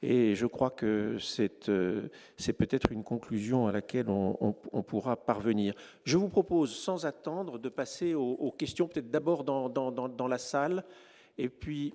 [0.00, 2.08] Et je crois que c'est euh,
[2.56, 5.74] peut-être une conclusion à laquelle on, pourra parvenir.
[6.04, 10.84] Je vous propose, sans attendre, de passer aux, questions, peut-être d'abord dans, dans, la salle,
[11.36, 11.94] et puis,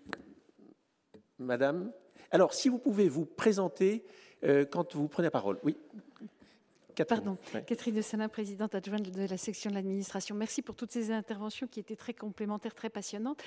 [1.40, 1.92] Madame.
[2.30, 4.23] Alors, si vous pouvez vous présenter euh,
[4.72, 5.58] quand vous prenez la parole.
[5.64, 5.78] Oui.
[6.96, 7.24] Catherine.
[7.24, 10.36] Pardon, Catherine de Salin, présidente adjointe de la section de l'administration.
[10.36, 13.42] Merci pour toutes ces interventions qui étaient très complémentaires, très passionnantes.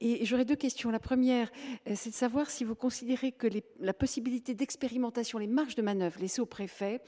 [0.00, 0.90] Et j'aurais deux questions.
[0.90, 1.50] La première,
[1.88, 3.46] euh, c'est de savoir si vous considérez que
[3.80, 7.00] la possibilité d'expérimentation, les marges de manœuvre laissées au préfet,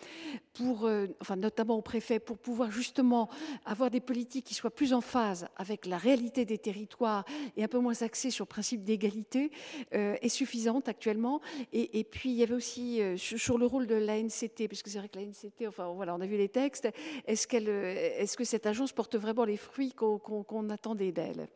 [0.54, 3.28] pour, euh, enfin notamment au préfet, pour pouvoir justement
[3.64, 7.24] avoir des politiques qui soient plus en phase avec la réalité des territoires
[7.56, 9.50] et un peu moins axées sur le principe d'égalité,
[9.94, 11.40] euh, est suffisante actuellement.
[11.72, 15.08] Et, et, puis il y avait aussi sur le rôle de l'ANCT, puisque c'est vrai
[15.08, 16.88] que l'ANCT, enfin voilà, on a vu les textes.
[17.26, 21.48] Est-ce est que cette agence porte vraiment les fruits qu'on attendait d'elle?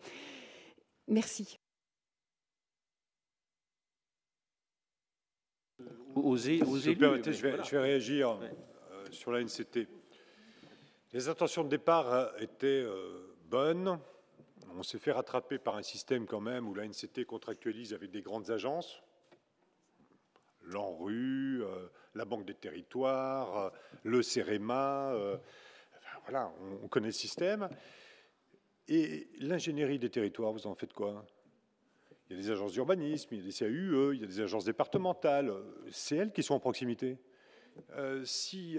[1.09, 1.59] Merci.
[6.15, 9.87] Osez, osez je, vais, je vais réagir euh, sur la NCT.
[11.13, 13.99] Les intentions de départ euh, étaient euh, bonnes.
[14.77, 18.21] On s'est fait rattraper par un système quand même où la NCT contractualise avec des
[18.21, 19.03] grandes agences,
[20.65, 23.71] l'ANRU, euh, la Banque des territoires, euh,
[24.05, 25.37] le CEREMA, euh,
[26.25, 26.53] voilà,
[26.83, 27.69] on, connaît le système.
[28.89, 31.25] Et l'ingénierie des territoires, vous en faites quoi?
[32.29, 34.41] Il y a des agences d'urbanisme, il y a des CAUE, il y a des
[34.41, 35.53] agences départementales.
[35.93, 37.19] C'est elles qui sont en proximité.
[38.25, 38.79] si,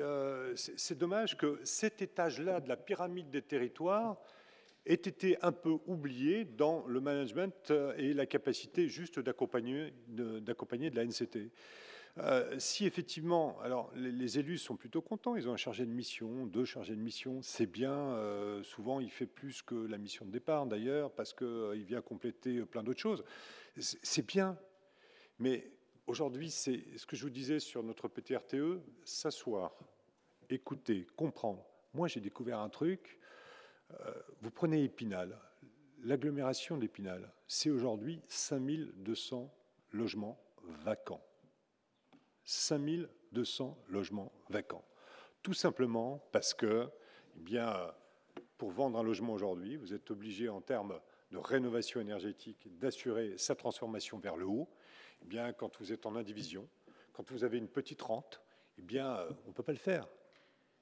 [0.56, 4.18] c'est dommage que cet étage-là de la pyramide des territoires
[4.88, 10.42] ait été un peu oublié dans le management euh, et la capacité juste d'accompagner de,
[10.96, 11.52] la NCT.
[12.20, 16.48] Euh, si effectivement, alors les, élus sont plutôt contents, ils ont un chargé de mission,
[16.48, 17.94] deux chargés de mission, c'est bien.
[17.94, 22.62] Euh, souvent, il fait plus que la mission de départ d'ailleurs, parce qu'il vient compléter
[22.62, 23.24] plein d'autres choses.
[23.78, 24.58] C'est bien,
[25.38, 25.70] mais
[26.08, 29.78] aujourd'hui, c'est ce que je vous disais sur notre PTRTE s'asseoir,
[30.50, 31.64] écouter, comprendre.
[31.94, 33.20] Moi, j'ai découvert un truc.
[33.92, 34.12] Euh,
[34.42, 35.38] vous prenez Épinal,
[36.04, 39.54] l'agglomération d'Épinal, c'est aujourd'hui 5200
[39.94, 40.40] logements
[40.84, 41.27] vacants.
[42.48, 44.84] 5200 logements vacants.
[45.44, 46.90] Tout simplement parce que,
[47.36, 47.94] eh bien,
[48.58, 51.00] pour vendre un logement aujourd'hui, vous êtes obligé en termes
[51.32, 54.68] de rénovation énergétique d'assurer sa transformation vers le haut.
[55.22, 56.68] Eh bien, quand vous êtes en indivision,
[57.14, 58.42] quand vous avez une petite rente,
[58.80, 60.08] eh bien, on ne peut pas le faire.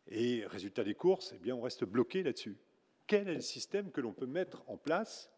[0.08, 2.58] Et résultat des courses, eh bien, on reste bloqué là-dessus
[3.08, 5.32] quel est le système que l'on peut mettre en place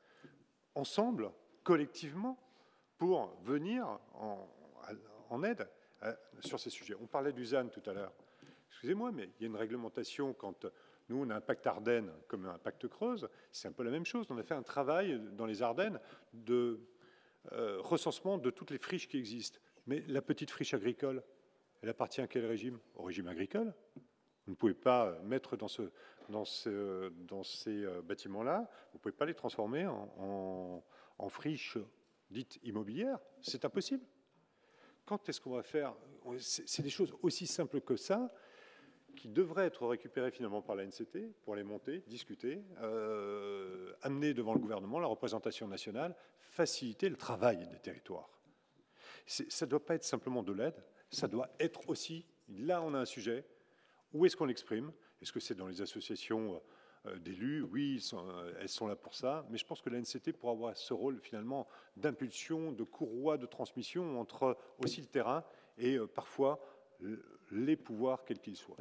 [0.76, 1.32] ensemble,
[1.64, 2.38] collectivement,
[2.98, 4.00] pour venir
[5.30, 5.70] en, aide
[6.40, 6.96] sur ces sujets.
[7.02, 8.14] On parlait du ZAN tout à l'heure.
[8.70, 10.66] Excusez-moi, mais il y a une réglementation quand
[11.10, 14.06] nous, on a un pacte Ardennes comme un pacte Creuse, c'est un peu la même
[14.06, 14.28] chose.
[14.30, 16.00] On a fait un travail dans les Ardennes
[16.34, 16.82] de
[17.54, 19.60] euh, recensement de toutes les friches qui existent.
[19.86, 21.24] Mais la petite friche agricole,
[21.82, 22.80] elle appartient à quel régime?
[22.96, 23.74] Au régime agricole.
[24.46, 25.84] Vous ne pouvez pas mettre dans, ce,
[26.30, 30.84] dans, ce, dans ces euh, bâtiments-là, vous ne pouvez pas les transformer en,
[31.30, 31.78] friches
[32.30, 33.20] dites immobilières.
[33.42, 34.06] C'est impossible.
[35.08, 35.96] Quand est-ce qu'on va faire
[36.38, 38.30] C'est des choses aussi simples que ça
[39.16, 44.54] qui devraient être récupérées finalement par la NCT pour les monter, discuter, euh, amener devant
[44.54, 46.14] le gouvernement la représentation nationale,
[46.52, 48.30] faciliter le travail des territoires.
[49.26, 53.00] Ça ne doit pas être simplement de l'aide, ça doit être aussi, là on a
[53.00, 53.46] un sujet,
[54.14, 54.92] où est-ce qu'on l'exprime?
[55.22, 56.60] Est-ce que c'est dans les associations euh,
[57.16, 59.46] d'élus Oui, euh, elles sont là pour ça.
[59.50, 64.20] Mais je pense que l'ANCT pourra avoir ce rôle finalement d'impulsion, de courroie de transmission
[64.20, 65.44] entre aussi le terrain
[65.78, 66.60] et euh, parfois
[67.52, 68.78] les pouvoirs, quels qu'ils soient.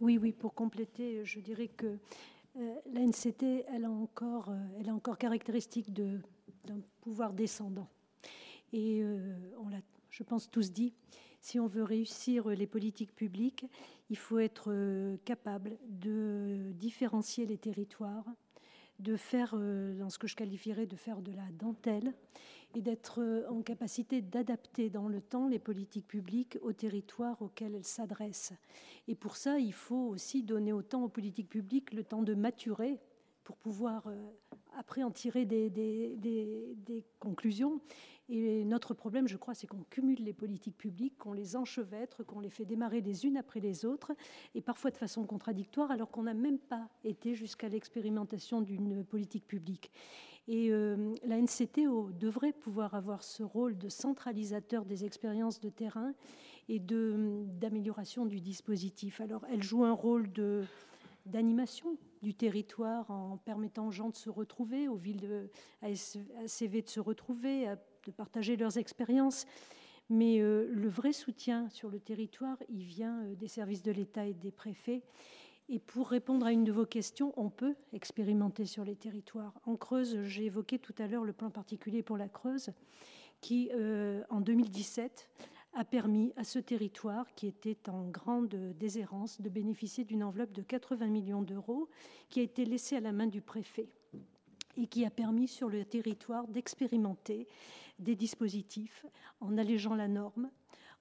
[0.00, 1.98] Oui, oui, pour compléter, je dirais que
[2.54, 7.86] la NCT, elle, a encore, elle est encore caractéristique d'un pouvoir descendant.
[8.72, 9.04] Et
[9.58, 10.94] on l'a, je pense, tous dit,
[11.40, 13.66] si on veut réussir les politiques publiques,
[14.10, 18.26] il faut être capable de différencier les territoires,
[18.98, 22.12] de faire, dans ce que je qualifierais de faire de la dentelle,
[22.74, 27.74] et d'être euh, en capacité d'adapter dans le temps les politiques publiques aux territoires auxquels
[27.74, 28.52] elles s'adressent.
[29.08, 33.00] Et pour ça, il faut aussi donner autant aux politiques publiques le temps de maturer
[33.44, 34.30] pour pouvoir euh,
[34.78, 37.80] après en tirer des, conclusions.
[38.28, 42.38] Et notre problème, je crois, c'est qu'on cumule les politiques publiques, qu'on les enchevêtre, qu'on
[42.38, 44.12] les fait démarrer les unes après les autres,
[44.54, 49.48] et parfois de façon contradictoire, alors qu'on n'a même pas été jusqu'à l'expérimentation d'une politique
[49.48, 49.90] publique.
[50.46, 56.14] Et euh, la NCTO devrait pouvoir avoir ce rôle de centralisateur des expériences de terrain
[56.68, 59.20] et d'amélioration du dispositif.
[59.20, 60.64] Alors, elle joue un rôle de
[61.26, 65.50] d'animation du territoire en permettant aux gens de se retrouver, aux villes de
[65.82, 67.74] ACV de se retrouver,
[68.06, 69.46] de partager leurs expériences.
[70.10, 74.26] Mais euh, le vrai soutien sur le territoire, il vient euh, des services de l'État
[74.26, 75.02] et des préfets.
[75.68, 79.54] Et pour répondre à une de vos questions, on peut expérimenter sur les territoires.
[79.64, 82.70] En Creuse, j'ai évoqué tout à l'heure le plan particulier pour la Creuse,
[83.40, 85.30] qui, euh, en 2017,
[85.72, 90.62] a permis à ce territoire, qui était en grande déshérence, de bénéficier d'une enveloppe de
[90.62, 91.88] 80 millions d'euros,
[92.28, 93.88] qui a été laissée à la main du préfet
[94.76, 97.46] et qui a permis sur le territoire d'expérimenter
[97.98, 99.04] des dispositifs
[99.40, 100.50] en allégeant la norme,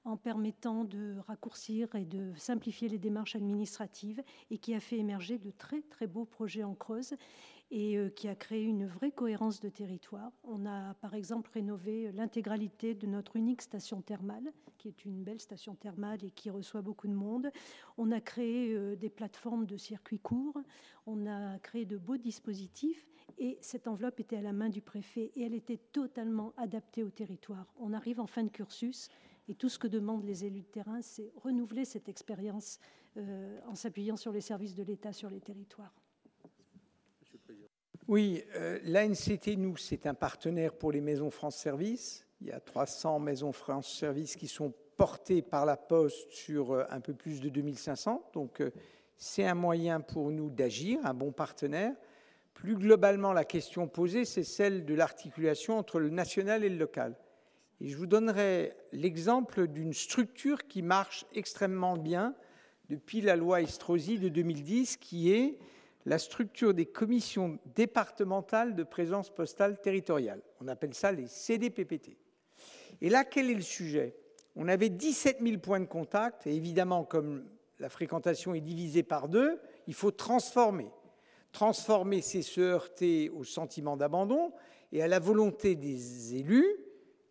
[0.06, 5.38] en permettant de raccourcir et de simplifier les démarches administratives et qui a fait émerger
[5.38, 7.16] de très très beaux projets en Creuse
[7.72, 10.32] et euh, qui a créé une vraie cohérence de territoire.
[10.44, 15.40] On a par exemple rénové l'intégralité de notre unique station thermale, qui est une belle
[15.40, 17.52] station thermale et qui reçoit beaucoup de monde.
[17.98, 20.60] On a créé euh, des plateformes de circuits courts,
[21.06, 23.06] on a créé de beaux dispositifs
[23.38, 27.10] et cette enveloppe était à la main du préfet et elle était totalement adaptée au
[27.10, 27.68] territoire.
[27.80, 29.10] On arrive en fin de cursus
[29.48, 32.80] et tout ce que demandent les élus de terrain, c'est renouveler cette expérience
[33.18, 35.99] euh, en s'appuyant sur les services de l'État sur les territoires.
[38.10, 42.26] Oui, euh, l'ANCT, nous, c'est un partenaire pour les maisons France Service.
[42.42, 46.86] Il y a 300 maisons France Service qui sont portées par la Poste sur euh,
[46.90, 48.32] un peu plus de 2500.
[48.34, 48.64] Donc,
[49.16, 51.94] c'est un moyen pour nous d'agir, un bon partenaire.
[52.56, 57.16] Plus globalement, la question posée, c'est celle de l'articulation entre le national et le local.
[57.80, 62.34] Et je vous donnerai l'exemple d'une structure qui marche extrêmement bien
[62.90, 65.60] depuis la loi Estrosi de 2010, qui est
[66.10, 70.42] la structure des commissions départementales de présence postale territoriale.
[70.60, 72.18] On appelle ça les CDPPT.
[73.02, 74.16] Et là, quel est le sujet?
[74.56, 79.30] On avait 17 000 points de contact, et évidemment, comme la fréquentation est divisée par
[79.30, 80.90] deux, il faut transformer.
[81.52, 84.52] Transformer, c'est se heurter au sentiment d'abandon
[84.92, 86.76] et à la volonté des élus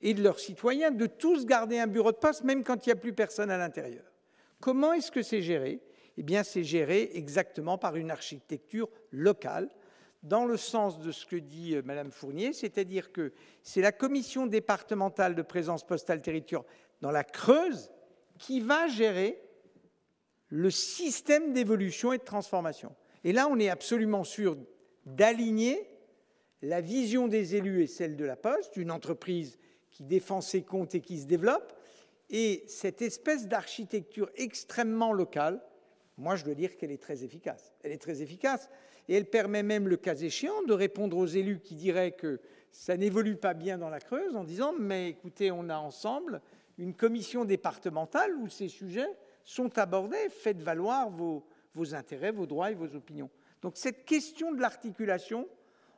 [0.02, 2.92] et de leurs citoyens de tous garder un bureau de poste, même quand il n'y
[2.92, 4.04] a plus personne à l'intérieur.
[4.60, 5.80] Comment est-ce que c'est géré?
[6.20, 9.70] Eh bien, c'est géré exactement par une architecture locale,
[10.24, 13.32] dans le sens de ce que dit euh, Madame Fournier, c'est-à-dire que
[13.62, 16.64] c'est la commission départementale de présence postale territoire
[17.02, 17.92] dans la Creuse
[18.36, 19.40] qui va gérer
[20.48, 22.96] le système d'évolution et de transformation.
[23.22, 24.56] Et là, on est absolument sûr
[25.06, 25.88] d'aligner
[26.62, 29.56] la vision des élus et celle de la Poste, une entreprise
[29.92, 31.74] qui défend ses comptes et qui se développe,
[32.28, 35.62] et cette espèce d'architecture extrêmement locale,
[36.18, 37.72] moi je dois dire qu'elle est très efficace.
[37.82, 38.68] Elle est très efficace
[39.08, 42.40] et elle permet même, le cas échéant, de répondre aux élus qui diraient que
[42.70, 46.42] ça n'évolue pas bien dans la Creuse en disant mais écoutez, on a ensemble
[46.76, 52.70] une commission départementale où ces sujets sont abordés, faites valoir vos, vos intérêts, vos droits
[52.70, 53.30] et vos opinions.
[53.62, 55.48] Donc cette question de l'articulation,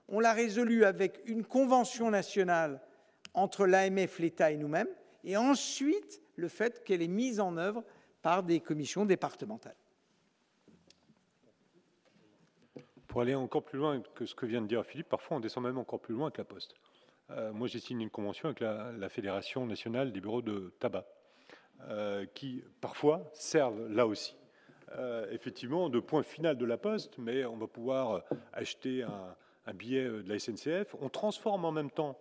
[0.08, 2.80] on l'a résolue avec une convention nationale
[3.34, 4.88] entre l'AMF, l'État et nous-mêmes,
[5.24, 7.84] et ensuite le fait qu'elle est mise en œuvre
[8.22, 9.76] par des commissions départementales.
[13.10, 15.64] Pour aller encore plus loin que ce que vient de dire Philippe, parfois on descend
[15.64, 16.76] même encore plus loin avec la Poste.
[17.32, 21.04] Euh, moi, j'ai signé une convention avec la, Fédération nationale des bureaux de tabac,
[21.88, 24.36] euh, qui parfois servent là aussi,
[24.92, 28.22] euh, effectivement, de point final de la Poste, mais on va pouvoir
[28.52, 30.94] acheter un billet de la SNCF.
[31.00, 32.16] On transforme en même temps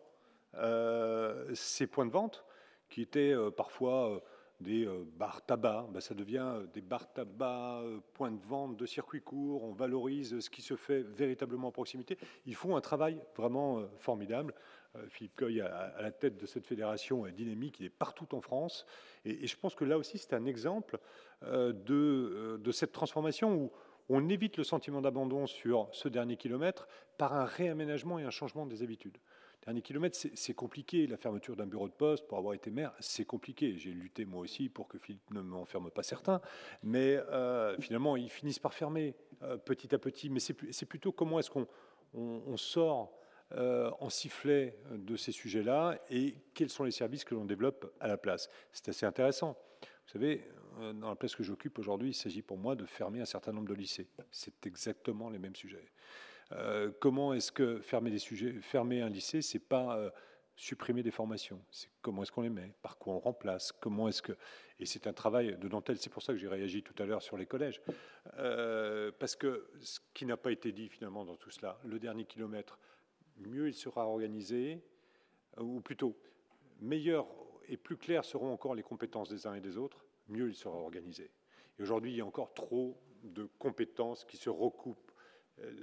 [1.54, 2.44] ces points de vente,
[2.90, 4.24] qui étaient parfois
[4.60, 4.88] des
[5.18, 7.84] bars tabac, ça devient des bars tabac,
[8.14, 12.18] points de vente de circuits courts, on valorise ce qui se fait véritablement en proximité.
[12.46, 14.54] Ils font un travail vraiment formidable.
[15.10, 18.86] Philippe Coy, à la tête de cette fédération dynamique, il est partout en France.
[19.24, 20.98] Et, je pense que là aussi, c'est un exemple
[21.44, 23.72] de, de, cette transformation où
[24.10, 26.88] on évite le sentiment d'abandon sur ce dernier kilomètre
[27.18, 29.18] par un réaménagement et un changement des habitudes.
[29.66, 31.06] Dernier kilomètre, c'est compliqué.
[31.06, 33.78] La fermeture d'un bureau de poste, pour avoir été maire, c'est compliqué.
[33.78, 36.42] J'ai lutté moi aussi pour que Philippe ne m'enferme pas certains.
[36.82, 40.30] Mais euh, finalement, ils finissent par fermer euh, petit à petit.
[40.30, 43.20] Mais c'est plutôt comment est-ce qu'on sort
[43.52, 48.08] euh, en sifflet de ces sujets-là et quels sont les services que l'on développe à
[48.08, 48.50] la place.
[48.72, 49.58] C'est assez intéressant.
[50.10, 50.42] Vous savez,
[50.96, 53.68] dans la place que j'occupe aujourd'hui, il s'agit pour moi de fermer un certain nombre
[53.68, 54.08] de lycées.
[54.32, 55.86] C'est exactement les mêmes sujets.
[56.52, 60.10] Euh, comment est-ce que fermer des sujets, fermer un lycée, c'est pas euh,
[60.56, 61.62] supprimer des formations?
[61.70, 64.34] C'est comment est-ce qu'on les met, par quoi on remplace, comment est-ce que
[64.80, 65.98] et c'est un travail de dentelle.
[66.00, 67.80] C'est pour ça que j'ai réagi tout à l'heure sur les collèges,
[68.40, 72.26] euh, parce que ce qui n'a pas été dit finalement dans tout cela, le dernier
[72.26, 72.80] kilomètre,
[73.38, 74.82] mieux il sera organisé,
[75.60, 76.18] ou plutôt
[76.82, 77.28] meilleur
[77.70, 80.78] et plus clair seront encore les compétences des uns et des autres, mieux il sera
[80.78, 81.32] organisé.
[81.78, 85.12] Et aujourd'hui, il y a encore trop de compétences qui se recoupent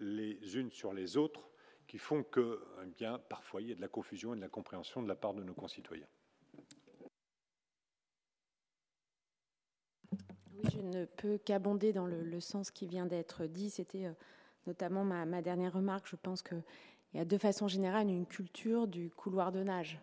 [0.01, 1.49] les unes sur les autres
[1.87, 4.49] qui font que, eh bien, parfois, il y a de la confusion et de la
[4.49, 6.09] compréhension de la part de nos concitoyens.
[10.13, 13.71] Oui, je ne peux qu'abonder dans le, sens qui vient d'être dit.
[13.71, 14.13] C'était euh,
[14.67, 16.09] notamment ma, dernière remarque.
[16.09, 16.63] Je pense qu'il
[17.15, 20.01] y a de façon générale une culture du couloir de nage,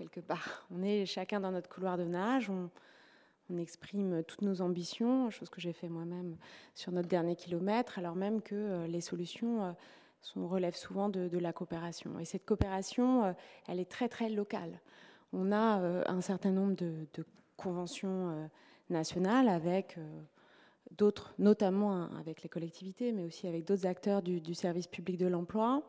[0.70, 2.50] On est chacun dans notre couloir de nage.
[2.50, 2.70] On,
[3.56, 6.36] exprime toutes nos ambitions, chose que j'ai fait moi-même
[6.74, 9.72] sur notre dernier kilomètre, alors même que euh, les solutions euh,
[10.36, 12.18] relèvent souvent de, la coopération.
[12.18, 13.32] Et cette coopération, euh,
[13.66, 14.78] elle est très très locale.
[15.32, 17.06] On a un certain nombre de,
[17.56, 18.48] conventions
[18.88, 19.98] nationales avec
[20.96, 25.82] d'autres, notamment avec les collectivités, mais aussi avec d'autres acteurs du service public de l'emploi.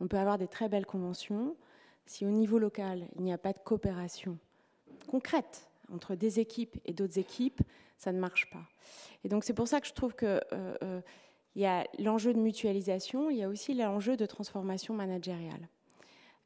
[0.00, 1.56] On peut avoir des très belles conventions.
[2.08, 4.38] Si au niveau local, il n'y a pas de coopération
[5.08, 7.60] concrète entre des équipes et d'autres équipes,
[7.98, 8.64] ça ne marche pas.
[9.24, 11.00] Et donc c'est pour ça que je trouve qu'il euh, euh,
[11.54, 15.68] y a l'enjeu de mutualisation, il y a aussi l'enjeu de transformation managériale,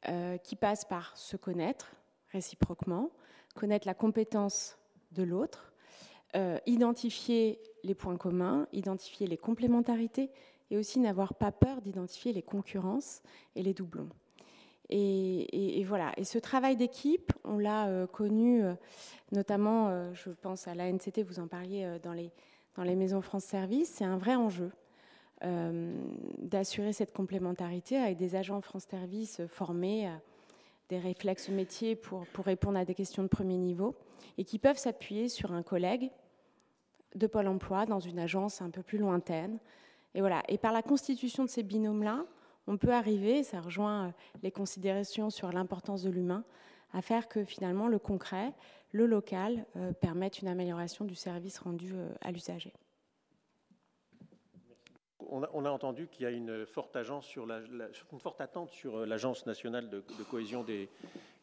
[0.09, 1.95] euh, qui passe par se connaître
[2.31, 3.11] réciproquement,
[3.55, 4.77] connaître la compétence
[5.11, 5.71] de l'autre,
[6.65, 10.31] identifier les points communs, identifier les complémentarités
[10.71, 13.21] et aussi n'avoir pas peur d'identifier les concurrences
[13.55, 14.09] et les doublons.
[14.95, 16.11] Et, voilà.
[16.17, 18.75] Et ce travail d'équipe, on l'a euh, connu, euh,
[19.31, 22.31] notamment, euh, je pense à la NCT, vous en parliez dans les,
[22.75, 24.71] dans les maisons France Service, c'est un vrai enjeu
[26.37, 30.09] d'assurer cette complémentarité avec des agents France Service formés,
[30.87, 33.93] des réflexes métiers pour, pour répondre à des questions de premier niveau,
[34.37, 36.11] et qui peuvent s'appuyer sur un collègue
[37.15, 39.59] de Pôle Emploi dans une agence un peu plus lointaine.
[40.15, 40.43] Et voilà.
[40.47, 42.23] Et par la constitution de ces binômes-là,
[42.67, 44.11] on peut arriver, ça rejoint euh,
[44.41, 46.43] les considérations sur l'importance de l'humain,
[46.93, 48.53] à faire que finalement le concret,
[48.91, 52.73] le local, euh, permette une amélioration du service rendu euh, à l'usager.
[55.29, 57.23] On a, entendu qu'il y a une forte, attente
[58.69, 60.63] sur l'Agence nationale de, cohésion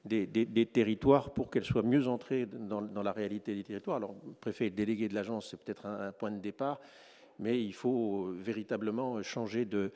[0.05, 3.97] des, territoires pour qu'elle soit mieux entrée dans, la réalité des territoires.
[3.97, 6.79] Alors, préfet est délégué de l'agence, c'est peut-être un, point de départ,
[7.41, 9.93] mais il faut véritablement changer de,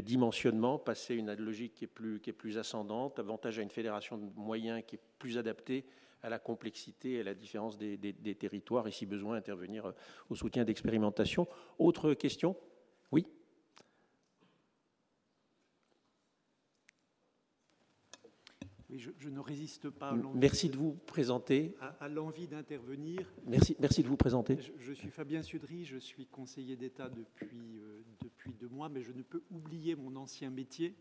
[0.00, 4.96] dimensionnement, passer une logique qui est, plus, ascendante, avantage à une fédération de moyens qui
[4.96, 5.84] est plus adaptée
[6.22, 9.92] à la complexité et à la différence des territoires et si besoin intervenir
[10.28, 11.48] au soutien d'expérimentation.
[11.78, 12.56] Autre question?
[13.10, 13.26] Oui
[18.98, 20.14] je, ne résiste pas.
[20.34, 21.74] Merci de vous présenter.
[22.00, 23.32] À, l'envie d'intervenir.
[23.46, 24.58] Merci, merci de vous présenter.
[24.78, 29.12] Je, suis Fabien Sudry, je suis conseiller d'État depuis, euh, depuis deux mois, mais je
[29.12, 30.94] ne peux oublier mon ancien métier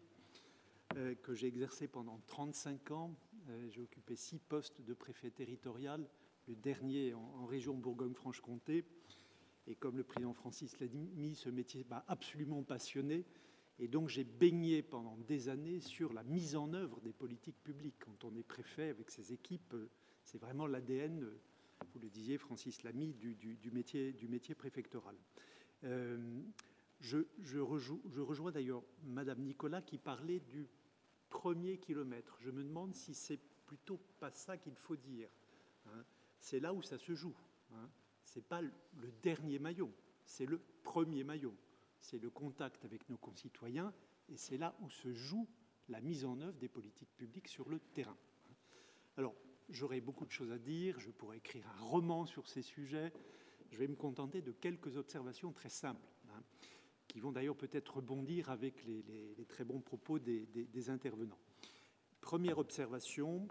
[0.95, 3.15] euh, que j'ai exercé pendant 35 ans.
[3.49, 6.07] Euh, j'ai occupé six postes de préfet territorial,
[6.47, 8.85] le dernier en, région Bourgogne-Franche-Comté.
[9.67, 13.25] Et comme le président Francis l'a dit, ce métier m'a absolument passionné.
[13.79, 17.99] Et donc j'ai baigné pendant des années sur la mise en œuvre des politiques publiques.
[17.99, 19.89] Quand on est préfet avec ses équipes, euh,
[20.23, 21.39] c'est vraiment l'ADN, euh,
[21.93, 25.15] vous le disiez Francis Lamy, du, métier, du métier préfectoral.
[25.83, 26.41] Euh,
[26.99, 30.67] je, je, rejoins d'ailleurs Madame Nicolas qui parlait du
[31.29, 32.35] premier kilomètre.
[32.41, 35.29] Je me demande si c'est plutôt pas ça qu'il faut dire.
[35.85, 36.03] Hein.
[36.39, 37.35] C'est là où ça se joue.
[37.73, 37.87] Hein.
[38.23, 39.91] C'est pas le dernier maillon,
[40.25, 41.53] c'est le premier maillon
[41.99, 43.93] c'est le contact avec nos concitoyens,
[44.29, 45.47] et c'est là où se joue
[45.89, 48.17] la mise en œuvre des politiques publiques sur le terrain.
[49.15, 49.35] Alors,
[49.69, 53.11] j'aurais beaucoup de choses à dire, je pourrais écrire un roman sur ces sujets,
[53.71, 56.43] je vais me contenter de quelques observations très simples, hein,
[57.07, 61.39] qui vont d'ailleurs peut-être rebondir avec les, très bons propos des, intervenants.
[62.21, 63.47] Première observation,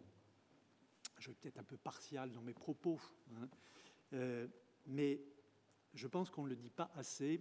[1.19, 3.01] je vais peut-être un peu partial dans mes propos,
[3.35, 3.49] hein,
[4.13, 4.47] euh,
[4.87, 5.21] mais
[5.95, 7.41] je pense qu'on ne le dit pas assez.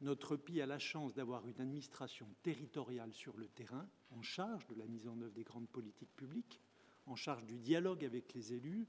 [0.00, 4.74] Notre pays a la chance d'avoir une administration territoriale sur le terrain, en charge de
[4.76, 6.60] la mise en œuvre des grandes politiques publiques,
[7.06, 8.86] en charge du dialogue avec les élus,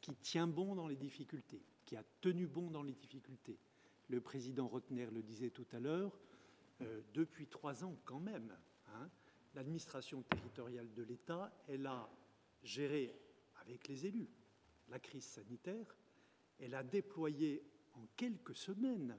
[0.00, 3.58] qui tient bon dans les difficultés, qui a tenu bon dans les difficultés.
[4.08, 6.18] Le président Rotner le disait tout à l'heure,
[6.82, 8.54] euh, depuis trois ans quand même,
[8.88, 9.08] hein,
[9.54, 12.10] l'administration territoriale de l'État, elle a
[12.62, 13.14] géré
[13.60, 14.28] avec les élus
[14.92, 15.96] la crise sanitaire,
[16.58, 17.64] elle a déployé
[17.94, 19.16] en quelques semaines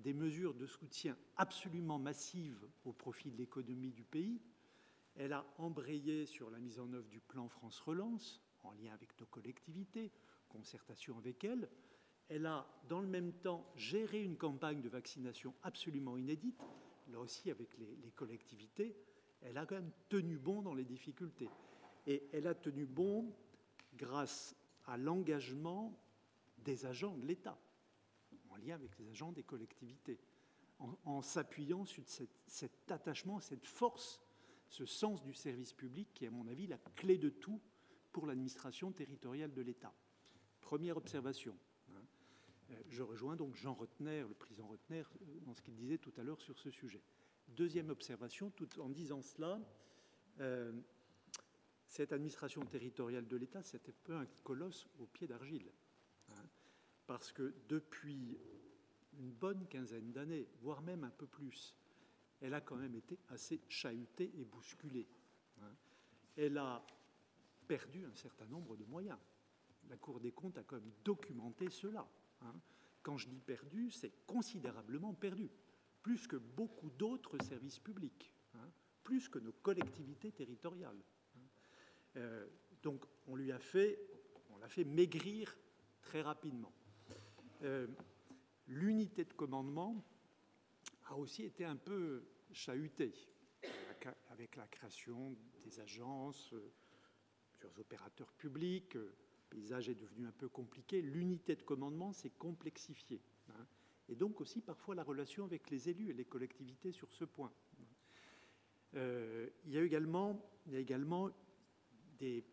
[0.00, 4.40] des mesures de soutien absolument massives au profit de l'économie du pays.
[5.16, 9.18] Elle a embrayé sur la mise en œuvre du plan France Relance, en lien avec
[9.20, 10.10] nos collectivités,
[10.48, 11.68] concertation avec elles.
[12.28, 16.62] Elle a, dans le même temps, géré une campagne de vaccination absolument inédite,
[17.08, 18.96] là aussi avec les, les collectivités.
[19.42, 21.48] Elle a quand même tenu bon dans les difficultés.
[22.06, 23.34] Et elle a tenu bon
[23.94, 24.54] grâce
[24.86, 25.98] à l'engagement
[26.58, 27.58] des agents de l'État,
[28.50, 30.18] en lien avec les agents des collectivités,
[31.04, 32.04] en, s'appuyant sur
[32.46, 34.20] cet attachement, cette force,
[34.68, 37.60] ce sens du service public qui est, à mon avis, la clé de tout
[38.12, 39.92] pour l'administration territoriale de l'État.
[40.60, 41.56] Première observation.
[41.90, 42.02] Hein.
[42.70, 46.12] Euh, je rejoins donc Jean Rotner, le président Rotner, euh, dans ce qu'il disait tout
[46.16, 47.02] à l'heure sur ce sujet.
[47.48, 49.60] Deuxième observation, tout en disant cela,
[50.40, 50.72] euh,
[51.86, 55.70] cette administration territoriale de l'État, c'était peu un colosse au pied d'argile.
[57.10, 58.38] Hein, parce que depuis
[59.18, 61.76] une bonne quinzaine d'années, voire même un peu plus,
[62.40, 65.08] elle a quand même été assez chahutée et bousculée.
[65.60, 65.74] Hein.
[66.36, 66.84] Elle a
[67.66, 69.18] perdu un certain nombre de moyens.
[69.88, 72.06] La Cour des comptes a quand même documenté cela.
[72.42, 72.54] Hein.
[73.02, 75.50] Quand je dis perdu, c'est considérablement perdu,
[76.02, 78.32] plus que beaucoup d'autres services publics,
[79.02, 81.02] plus que nos collectivités territoriales.
[82.16, 82.46] Euh,
[82.82, 83.98] donc on lui a fait,
[84.50, 85.56] on l'a fait maigrir
[86.02, 86.72] très rapidement.
[87.62, 87.86] Euh,
[88.68, 90.02] l'unité de commandement
[91.06, 93.12] a aussi été un peu chahutée
[94.30, 96.54] avec la création des agences,
[97.58, 98.94] plusieurs euh, opérateurs publics.
[98.94, 99.14] Le
[99.50, 101.02] paysage est devenu un peu compliqué.
[101.02, 103.20] L'unité de commandement s'est complexifiée.
[103.50, 103.66] Hein.
[104.08, 107.52] et donc aussi parfois la relation avec les élus et les collectivités sur ce point.
[108.94, 110.40] il y a également
[112.18, 112.44] des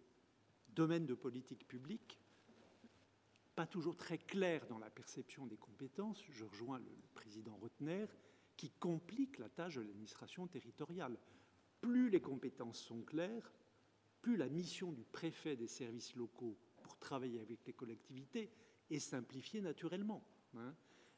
[0.69, 2.19] domaines de politique publique
[3.57, 8.05] pas toujours très clairs dans la perception des compétences, je rejoins le président Rotner,
[8.55, 11.17] qui complique la tâche de l'administration territoriale.
[11.81, 13.51] Plus les compétences sont claires,
[14.21, 18.51] plus la mission du préfet des services locaux pour travailler avec les collectivités
[18.91, 20.23] est simplifiée naturellement.
[20.55, 20.75] Hein.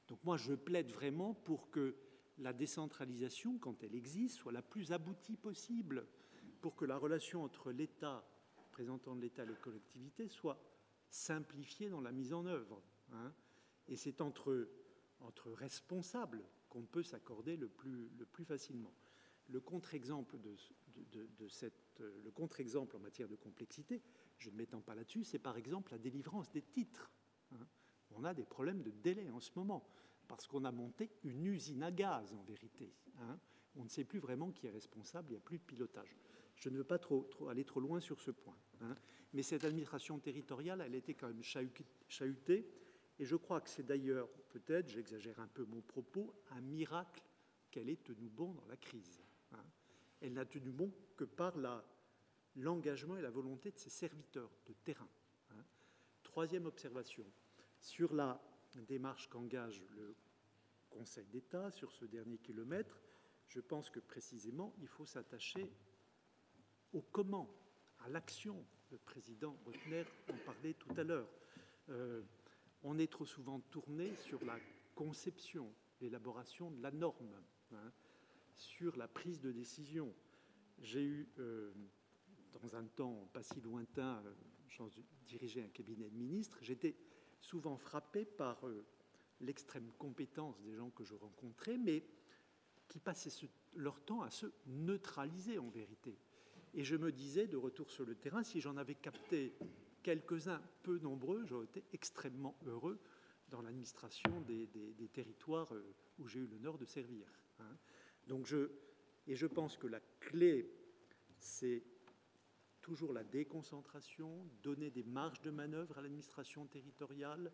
[0.07, 1.97] Donc moi, je plaide vraiment pour que
[2.37, 6.07] la décentralisation, quand elle existe, soit la plus aboutie possible,
[6.61, 8.25] pour que la relation entre l'État
[8.55, 10.57] représentant de l'État et les collectivités soit
[11.09, 12.81] simplifiée dans la mise en œuvre.
[13.13, 13.33] Hein.
[13.87, 14.67] Et c'est entre,
[15.45, 18.93] responsables qu'on peut s'accorder le plus, le plus facilement.
[19.47, 20.37] Le contre-exemple
[22.95, 24.01] en matière de complexité,
[24.37, 27.11] je ne m'étends pas là-dessus, c'est par exemple la délivrance des titres.
[27.53, 27.67] Hein.
[28.11, 29.87] On a des problèmes de délai en ce moment
[30.27, 32.93] parce qu'on a monté une usine à gaz en vérité.
[33.19, 33.39] Hein.
[33.75, 36.15] On ne sait plus vraiment qui est responsable, il n'y a plus de pilotage.
[36.55, 36.99] Je ne veux pas
[37.49, 38.57] aller trop loin sur ce point.
[38.81, 38.95] Hein.
[39.33, 42.67] Mais cette administration territoriale, elle été quand même chahutée.
[43.19, 47.23] Et je crois que c'est d'ailleurs, peut-être, j'exagère un peu mon propos, un miracle
[47.69, 49.21] qu'elle ait tenu bon dans la crise.
[49.51, 49.63] Hein.
[50.21, 51.55] Elle n'a tenu bon que par
[52.55, 55.09] l'engagement et la volonté de ses serviteurs de terrain.
[55.51, 55.63] Hein.
[56.23, 57.25] Troisième observation,
[57.81, 58.41] sur la
[58.87, 60.15] démarche qu'engage le
[60.89, 62.99] Conseil d'État sur ce dernier kilomètre,
[63.47, 65.71] je pense que précisément, il faut s'attacher
[66.93, 67.49] au comment,
[67.99, 68.65] à l'action.
[68.91, 71.29] Le président Rotner en parlait tout à l'heure.
[71.89, 72.21] Euh,
[72.83, 74.57] on est trop souvent tourné sur la
[74.95, 75.71] conception,
[76.01, 77.35] l'élaboration de la norme,
[77.73, 77.91] hein,
[78.55, 80.13] sur la prise de décision.
[80.79, 81.71] J'ai eu, euh,
[82.53, 84.33] dans un temps pas si lointain, euh,
[84.87, 86.95] de diriger un cabinet de ministres, j'étais
[87.41, 88.61] souvent frappé par
[89.41, 92.01] l'extrême compétence des gens que je rencontrais, mais
[92.87, 96.17] qui passaient leur temps à se neutraliser en vérité.
[96.73, 99.53] Et je me disais, de retour sur le terrain, si j'en avais capté
[100.03, 102.99] quelques-uns peu nombreux, j'aurais été extrêmement heureux
[103.49, 104.67] dans l'administration des,
[105.11, 107.27] territoires euh, où j'ai eu l'honneur de servir.
[107.59, 107.77] Hein.
[108.27, 108.53] Donc
[109.27, 110.71] et je pense que la clé,
[111.37, 111.83] c'est
[112.81, 117.51] toujours la déconcentration, donner des marges de manœuvre à l'administration territoriale,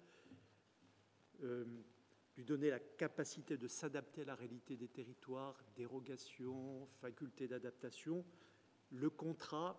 [1.44, 1.66] euh,
[2.38, 8.26] lui donner la capacité de s'adapter à la réalité des territoires, dérogation, faculté d'adaptation,
[8.96, 9.78] le contrat,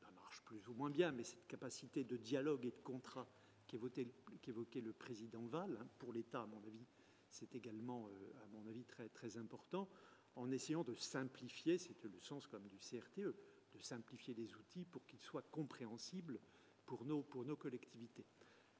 [0.00, 3.26] ça marche plus ou moins bien, mais cette capacité de dialogue et de contrat
[3.66, 5.78] qu'évoquait le président Val.
[5.80, 6.86] Hein, pour l'État, à mon avis,
[7.30, 8.08] c'est également,
[8.42, 9.88] à mon avis, très, important,
[10.34, 13.34] en essayant de simplifier, c'était le sens comme du CRTE,
[13.72, 16.40] de simplifier les outils pour qu'ils soient compréhensibles
[16.86, 18.24] pour nos, pour nos collectivités.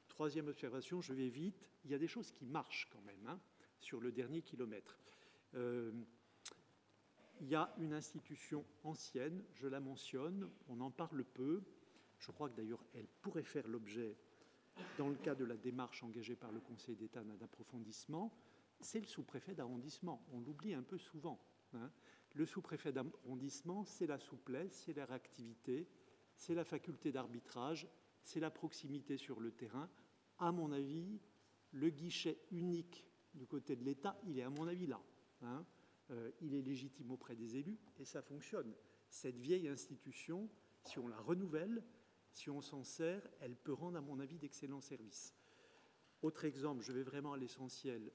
[0.08, 3.38] Troisième observation, je vais vite, il y a des choses qui marchent quand même hein,
[3.78, 4.98] sur le dernier kilomètre.
[5.54, 5.92] Euh,
[7.40, 11.62] il y a une institution ancienne, je la mentionne, on en parle peu.
[12.19, 14.16] Je crois que d'ailleurs elle pourrait faire l'objet,
[14.97, 18.32] dans le cas de la démarche engagée par le Conseil d'État d'un approfondissement,
[18.81, 20.24] c'est le sous-préfet d'arrondissement.
[20.32, 21.40] On l'oublie un peu souvent.
[21.74, 21.90] Hein.
[22.35, 25.89] Le sous-préfet d'arrondissement, c'est la souplesse, c'est la réactivité,
[26.36, 27.89] c'est la faculté d'arbitrage,
[28.23, 29.89] c'est la proximité sur le terrain.
[30.39, 31.20] À mon avis,
[31.73, 35.01] le guichet unique du côté de l'État, il est à mon avis là.
[35.43, 35.65] Hein.
[36.10, 38.74] Euh, il est légitime auprès des élus et ça fonctionne.
[39.10, 40.48] Cette vieille institution,
[40.85, 41.82] si on la renouvelle,
[42.32, 45.35] si on s'en sert, elle peut rendre, à mon avis, d'excellents services.
[46.22, 48.10] Autre exemple, je vais vraiment à l'essentiel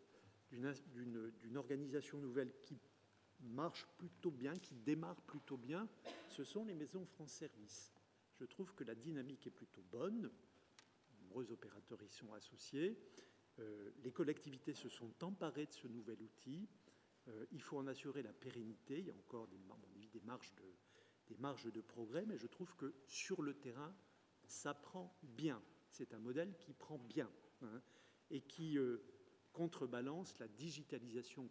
[0.52, 2.78] d'une organisation nouvelle qui
[3.42, 5.88] marche plutôt bien, qui démarre plutôt bien,
[6.30, 7.92] ce sont les maisons France Service.
[8.40, 10.32] Je trouve que la dynamique est plutôt bonne.
[11.22, 12.98] Nombreux opérateurs y sont associés.
[13.60, 16.68] Euh, les collectivités se sont emparées de ce nouvel outil.
[17.30, 19.00] Euh, il faut en assurer la pérennité.
[19.00, 19.60] Il y a encore des,
[20.12, 20.64] des, marges de,
[21.28, 23.96] des marges de progrès, mais je trouve que sur le terrain,
[24.46, 25.62] ça prend bien.
[25.90, 27.30] C'est un modèle qui prend bien
[27.62, 27.82] hein,
[28.30, 28.98] et qui euh,
[29.54, 31.50] contrebalance la digitalisation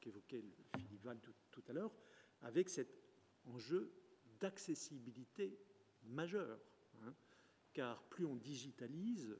[0.00, 0.44] qu'évoquait
[0.76, 1.20] Philippe Val
[1.50, 1.94] tout, à l'heure,
[2.40, 2.88] avec cet
[3.44, 3.92] enjeu
[4.40, 5.58] d'accessibilité
[6.02, 6.58] majeur.
[7.02, 7.14] Hein.
[7.74, 9.36] car plus on digitalise,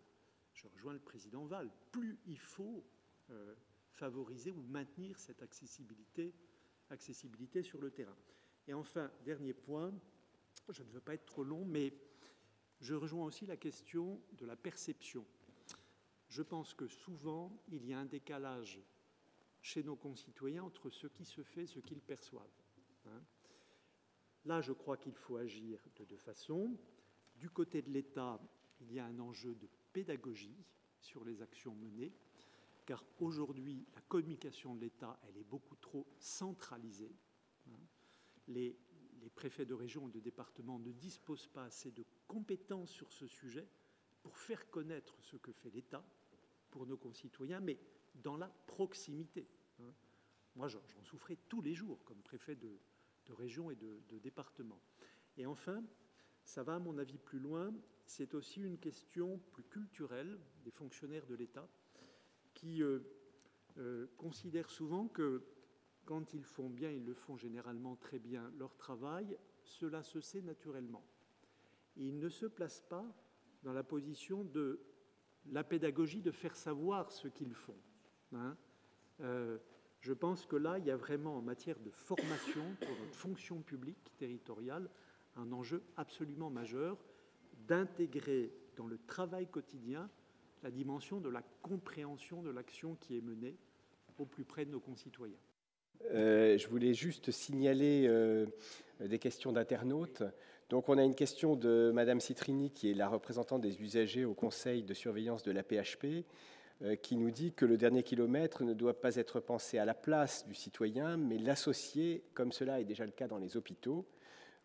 [0.52, 2.84] je rejoins le président Val, plus il faut
[3.30, 3.54] euh,
[3.96, 6.32] favoriser ou maintenir cette accessibilité,
[7.62, 8.16] sur le terrain.
[8.68, 9.92] Et enfin, dernier point,
[10.68, 11.92] je ne veux pas être trop long, mais
[12.80, 15.24] je rejoins aussi la question de la perception
[16.28, 18.80] je pense que souvent, il y a un décalage
[19.62, 22.62] chez nos concitoyens entre ce qui se fait et ce qu'ils perçoivent.
[23.06, 23.22] Hein.
[24.44, 26.76] Là, je crois qu'il faut agir de deux façons.
[27.36, 28.40] Du côté de l'État,
[28.80, 30.64] il y a un enjeu de pédagogie
[31.00, 32.12] sur les actions menées,
[32.86, 37.14] car aujourd'hui, la communication de l'État, elle est beaucoup trop centralisée.
[38.48, 38.78] Les,
[39.34, 43.68] préfets de région et de département ne disposent pas assez de compétences sur ce sujet
[44.22, 46.02] pour faire connaître ce que fait l'État
[46.70, 47.78] pour nos concitoyens, mais
[48.14, 49.46] dans la proximité.
[50.54, 52.78] Moi, j'en souffrais tous les jours comme préfet de,
[53.30, 54.80] région et de, département.
[55.36, 55.84] Et enfin,
[56.44, 57.74] ça va à mon avis plus loin,
[58.06, 61.68] c'est aussi une question plus culturelle des fonctionnaires de l'État
[62.56, 63.00] qui euh,
[63.78, 65.44] euh, considèrent souvent que
[66.06, 70.40] quand ils font bien, ils le font généralement très bien leur travail, cela se sait
[70.40, 71.04] naturellement.
[71.96, 73.04] Ils ne se placent pas
[73.62, 74.80] dans la position de
[75.46, 77.78] la pédagogie de faire savoir ce qu'ils font.
[78.32, 78.56] Hein.
[79.20, 79.58] Euh,
[80.00, 83.60] je pense que là, il y a vraiment en matière de formation pour notre fonction
[83.60, 84.88] publique territoriale
[85.36, 86.96] un enjeu absolument majeur
[87.66, 90.08] d'intégrer dans le travail quotidien
[90.62, 93.56] la dimension de la compréhension de l'action qui est menée
[94.18, 95.38] au plus près de nos concitoyens.
[96.12, 98.46] Euh, je voulais juste signaler euh,
[99.00, 100.22] des questions d'internautes.
[100.68, 104.34] Donc on a une question de Madame Citrini, qui est la représentante des usagers au
[104.34, 106.24] Conseil de surveillance de la PHP,
[106.82, 109.94] euh, qui nous dit que le dernier kilomètre ne doit pas être pensé à la
[109.94, 114.06] place du citoyen, mais l'associer, comme cela est déjà le cas dans les hôpitaux.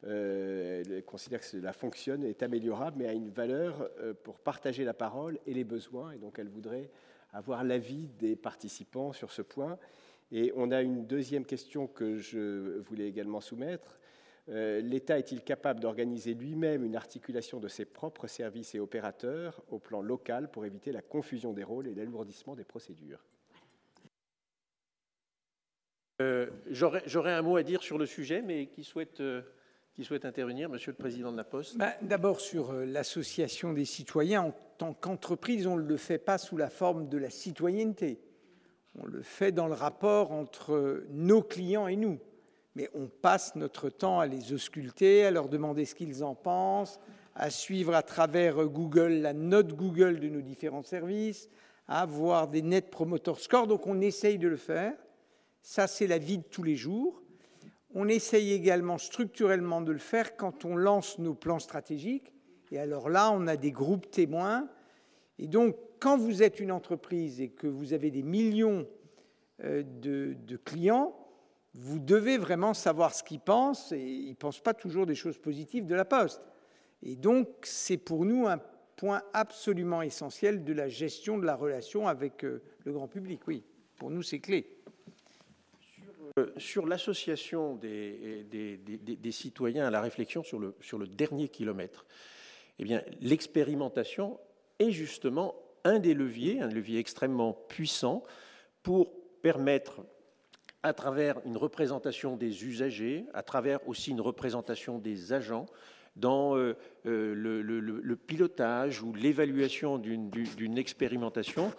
[0.04, 4.94] Euh, considère que cela fonctionne, est améliorable, mais a une valeur euh, pour partager la
[4.94, 6.12] parole et les besoins.
[6.12, 6.90] Et donc elle voudrait
[7.34, 9.78] avoir l'avis des participants sur ce point.
[10.32, 14.00] Et on a une deuxième question que je voulais également soumettre.
[14.50, 19.78] Euh, L'État est-il capable d'organiser lui-même une articulation de ses propres services et opérateurs au
[19.78, 23.24] plan local pour éviter la confusion des rôles et l'alourdissement des procédures?
[26.22, 29.22] Euh, J'aurais un mot à dire sur le sujet, mais qui souhaite,
[29.94, 34.44] qui souhaite intervenir, Monsieur le Président de la Poste bah, D'abord sur l'association des citoyens.
[34.44, 38.22] En tant qu'entreprise, on ne le fait pas sous la forme de la citoyenneté.
[38.98, 42.20] On le fait dans le rapport entre nos clients et nous
[42.76, 47.00] mais on passe notre temps à les ausculter, à leur demander ce qu'ils en pensent,
[47.36, 51.50] à suivre à travers Google la note Google de nos différents services,
[51.88, 53.68] à avoir des net promoter scores.
[53.68, 54.94] Donc on essaye de le faire.
[55.62, 57.21] Ça, c'est la vie de tous les jours.
[57.94, 62.32] On essaye également structurellement de le faire quand on lance nos plans stratégiques.
[62.72, 64.70] Et alors là, on a des groupes témoins.
[65.38, 68.88] Et donc, quand vous êtes une entreprise et que vous avez des millions
[69.64, 71.16] euh, de, clients,
[71.74, 75.38] vous devez vraiment savoir ce qu'ils pensent, et ils ne pensent pas toujours des choses
[75.38, 76.42] positives de la Poste.
[77.04, 78.60] Et donc, c'est pour nous un
[78.96, 83.42] point absolument essentiel de la gestion de la relation avec le grand public.
[83.48, 83.64] Oui,
[83.98, 84.81] pour nous, c'est clé.
[86.58, 92.06] Sur, l'association des, citoyens à la réflexion sur le, le dernier kilomètre,
[92.80, 94.40] eh bien, l'expérimentation
[94.80, 98.24] est justement un des leviers, un levier extrêmement puissant
[98.84, 100.02] pour permettre
[100.84, 105.68] à travers une représentation des usagers, à travers aussi une représentation des agents,
[106.16, 106.76] dans euh,
[107.06, 111.72] euh, le, pilotage ou l'évaluation d'une expérimentation,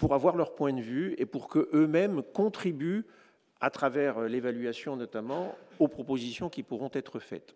[0.00, 3.04] pour avoir leur point de vue et pour qu'eux-mêmes contribuent,
[3.60, 7.54] à travers euh, l'évaluation notamment, aux propositions qui pourront être faites.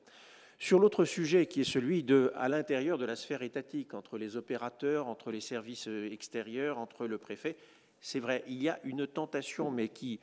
[0.58, 4.36] Sur l'autre sujet, qui est celui de, à l'intérieur de la sphère étatique, entre les
[4.36, 7.56] opérateurs, entre les services extérieurs, entre le préfet,
[8.06, 10.20] c'est vrai, il y a une tentation, mais qui,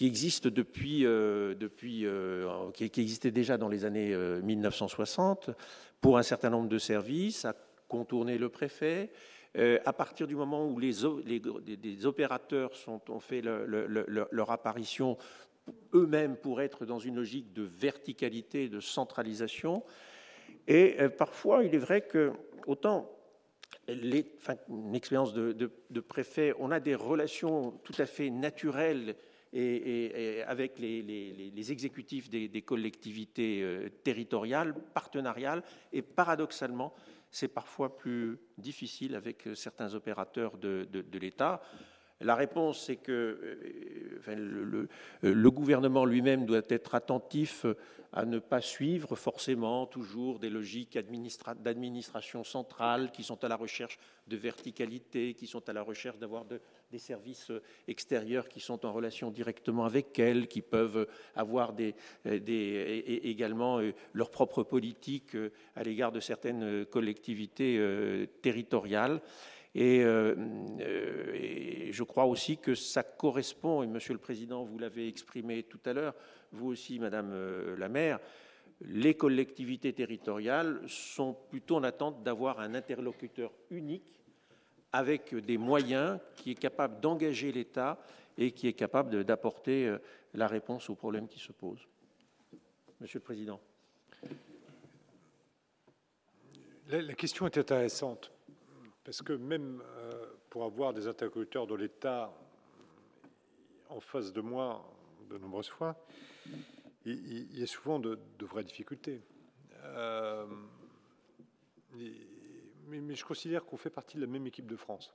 [0.00, 1.52] existe depuis, euh,
[1.82, 5.52] euh, qui, existait déjà dans les années 1960 euh,
[6.00, 7.56] pour un certain nombre de services, à
[7.88, 9.10] contourner le préfet.
[9.56, 11.04] À partir du moment où les,
[12.06, 12.72] opérateurs
[13.08, 15.16] ont fait leur apparition
[15.94, 19.84] eux-mêmes pour être dans une logique de verticalité, de centralisation,
[20.66, 22.32] et parfois il est vrai que
[22.66, 23.10] autant
[23.88, 29.16] une expérience de, préfet, on a des relations tout à fait naturelles
[29.52, 35.62] et, avec les, exécutifs des, collectivités euh, territoriales, partenariales,
[35.92, 36.92] et paradoxalement,
[37.34, 40.86] c'est parfois plus difficile avec euh, certains opérateurs de,
[41.18, 41.60] l'État.
[42.20, 43.58] La réponse, c'est que
[44.28, 44.88] euh,
[45.20, 47.66] le, gouvernement lui-même doit être attentif
[48.12, 53.98] à ne pas suivre forcément toujours des logiques d'administration centrale qui sont à la recherche
[54.28, 56.44] de verticalité, qui sont à la recherche d'avoir
[56.90, 57.52] des services
[57.88, 61.94] extérieurs qui sont en relation directement avec elles, qui peuvent avoir des,
[62.24, 69.20] également euh, leur propre politique euh, à l'égard de certaines collectivités euh, territoriales.
[69.74, 70.04] Et,
[71.90, 75.92] je crois aussi que ça correspond, et Monsieur le Président, vous l'avez exprimé tout à
[75.92, 76.14] l'heure,
[76.52, 78.20] vous aussi, Madame euh, la maire,
[78.80, 84.23] les collectivités territoriales sont plutôt en attente d'avoir un interlocuteur unique
[84.94, 87.98] avec des moyens qui est capable d'engager l'État
[88.38, 89.98] et qui est capable d'apporter euh,
[90.34, 91.84] la réponse aux problèmes qui se posent.
[93.00, 93.60] Monsieur le Président.
[96.86, 98.30] La, question est intéressante
[99.02, 102.32] parce que même euh, pour avoir des interlocuteurs de l'État
[103.88, 104.88] en face de moi
[105.28, 105.96] de nombreuses fois,
[107.04, 109.22] il, y a souvent de, vraies difficultés.
[109.82, 110.46] Euh,
[112.86, 115.14] mais, je considère qu'on fait partie de la même équipe de France.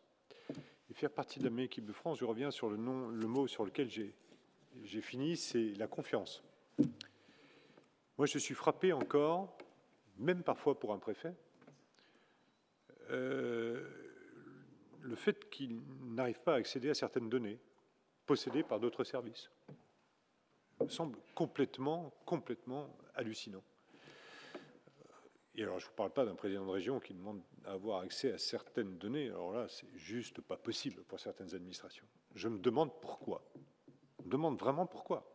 [0.89, 3.27] Et faire partie de la même équipe de France, je reviens sur le, nom, le
[3.27, 6.43] mot sur lequel j'ai fini, c'est la confiance.
[8.17, 9.57] Moi, je suis frappé encore,
[10.17, 11.33] même parfois pour un préfet,
[13.11, 13.87] euh,
[15.01, 17.59] le fait qu'il n'arrive pas à accéder à certaines données
[18.25, 19.49] possédées par d'autres services
[20.85, 23.63] me semble complètement, complètement hallucinant.
[25.59, 27.99] Et alors, je ne vous parle pas d'un président de région qui demande à avoir
[27.99, 29.27] accès à certaines données.
[29.27, 32.05] Alors là, c'est juste pas possible pour certaines administrations.
[32.33, 33.43] Je me demande pourquoi.
[34.19, 35.29] Je me demande vraiment pourquoi.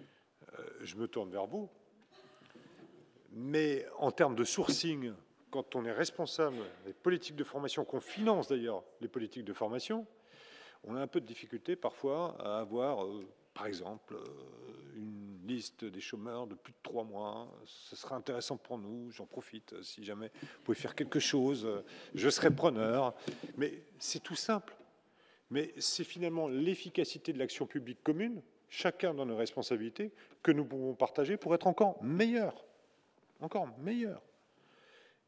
[0.00, 1.70] Euh, je me tourne vers vous.
[3.30, 5.12] Mais en termes de sourcing,
[5.52, 10.04] quand on est responsable des politiques de formation, qu'on finance d'ailleurs les politiques de formation,
[10.82, 13.24] on a un peu de difficulté parfois à avoir euh,
[13.58, 14.24] par exemple, euh,
[15.48, 17.48] liste des chômeurs de plus de trois mois.
[17.64, 21.68] Ce serait intéressant pour nous, j'en profite, si jamais vous pouvez faire quelque chose,
[22.14, 23.14] je serai preneur.
[23.56, 24.76] Mais c'est tout simple.
[25.50, 30.12] Mais c'est finalement l'efficacité de l'action publique commune, chacun dans nos responsabilités,
[30.42, 32.64] que nous pouvons partager pour être encore meilleurs.
[33.40, 34.22] Encore meilleurs.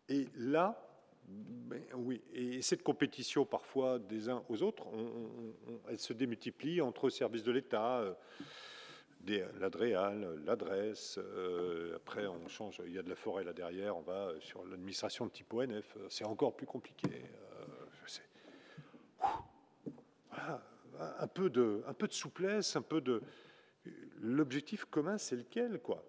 [0.08, 0.86] Et là,
[1.28, 4.84] ben oui, et cette compétition parfois des uns aux autres,
[5.88, 8.14] elle se démultiplie entre services de l'État, euh,
[9.26, 14.02] l'ADREAL, l'adresse, euh, après on change, il y a de la forêt là derrière, on
[14.02, 17.10] va sur l'administration de type ONF, c'est encore plus compliqué.
[17.12, 17.80] Euh,
[20.98, 23.22] un, peu de, un peu de souplesse, un peu de...
[24.20, 26.04] L'objectif commun, c'est lequel, quoi?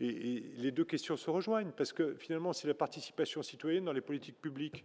[0.00, 4.00] Et, les deux questions se rejoignent, parce que finalement, c'est la participation citoyenne dans les
[4.00, 4.84] politiques publiques.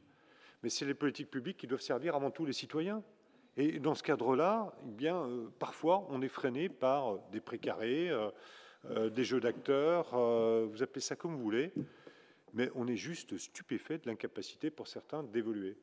[0.62, 3.04] Mais c'est les politiques publiques qui doivent servir avant tout les citoyens.
[3.58, 8.10] Et dans ce cadre-là, eh bien, euh, parfois, on est freiné par euh, des précarés,
[8.10, 10.10] euh, des jeux d'acteurs,
[10.68, 11.74] vous appelez ça comme vous voulez,
[12.54, 15.76] mais on est juste stupéfait de l'incapacité pour certains d'évoluer.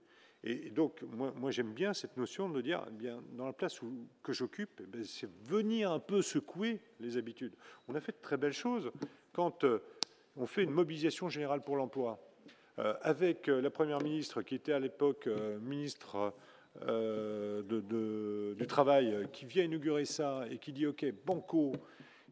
[0.45, 3.81] Et donc, moi, j'aime bien cette notion de dire, eh bien, dans la place
[4.23, 7.57] que j'occupe, eh c'est venir un peu secouer les habitudes.
[7.89, 8.93] On a fait de très belles choses
[9.33, 9.65] quand
[10.37, 12.21] on fait une mobilisation générale pour l'emploi.
[12.77, 15.29] avec la Première ministre, qui était à l'époque
[15.61, 16.33] ministre
[16.81, 21.73] de, du Travail, qui vient inaugurer ça et qui dit OK, banco,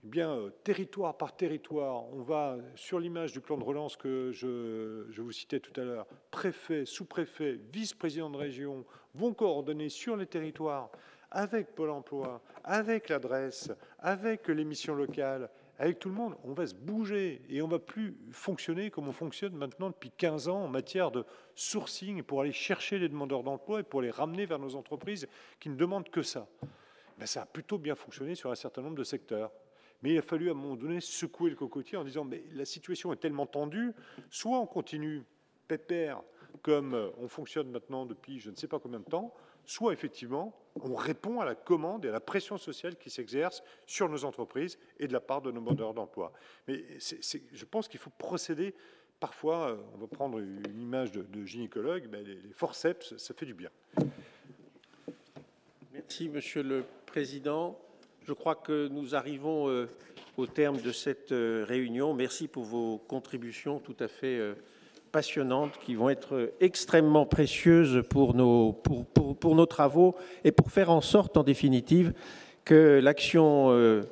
[0.03, 5.07] eh bien, territoire par territoire, on va, sur l'image du plan de relance que je,
[5.11, 8.85] je vous citais tout à l'heure, préfet, sous-préfet, vice-président de région
[9.15, 10.91] vont coordonner sur les territoires
[11.31, 15.49] avec Pôle emploi, avec l'adresse, avec les missions locales,
[15.81, 19.13] avec tout le monde, on va se bouger et on va plus fonctionner comme on
[19.13, 21.25] fonctionne maintenant depuis 15 ans en matière de
[21.55, 25.27] sourcing pour aller chercher les demandeurs d'emploi et pour les ramener vers nos entreprises
[25.59, 26.47] qui ne demandent que ça.
[27.19, 29.51] Ben, ça a plutôt bien fonctionné sur un certain nombre de secteurs.
[30.03, 32.67] Mais il a fallu à un moment donné secouer le cocotier en disant mais la
[32.67, 33.95] situation est tellement tendue,
[34.29, 35.25] soit on continue
[35.67, 36.21] pépère
[36.61, 39.33] comme on fonctionne maintenant depuis je ne sais pas combien de temps,
[39.67, 44.09] soit effectivement on répond à la commande et à la pression sociale qui s'exerce sur
[44.09, 46.33] nos entreprises et de la part de nos demandeurs d'emploi.
[46.69, 48.75] Mais je pense qu'il faut procéder.
[49.19, 53.55] Parfois, euh, on va prendre une image de, gynécologue, mais les, forceps, ça fait du
[53.55, 53.71] bien.
[55.93, 57.79] Merci, Monsieur le Président.
[58.23, 59.89] Je crois que nous arrivons euh,
[60.37, 62.15] au terme de cette euh, réunion.
[62.15, 64.41] Merci pour vos contributions tout à fait
[65.11, 70.15] passionnantes qui vont être extrêmement précieuses pour nos, travaux
[70.45, 72.13] et pour faire en sorte, en définitive,
[72.65, 74.03] que l'action euh,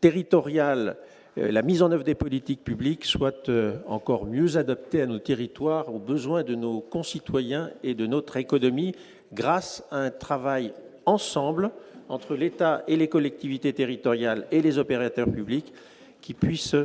[0.00, 0.96] territoriale,
[1.38, 5.18] euh, la mise en œuvre des politiques publiques soit euh, encore mieux adaptée à nos
[5.18, 8.94] territoires, aux besoins de nos concitoyens et de notre économie,
[9.32, 10.72] grâce à un travail
[11.06, 11.70] ensemble
[12.08, 15.72] entre l'État et les collectivités territoriales et les opérateurs publics
[16.20, 16.76] qui puissent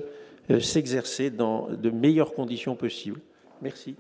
[0.60, 3.20] s'exercer dans de meilleures conditions possibles.
[3.62, 3.98] Merci.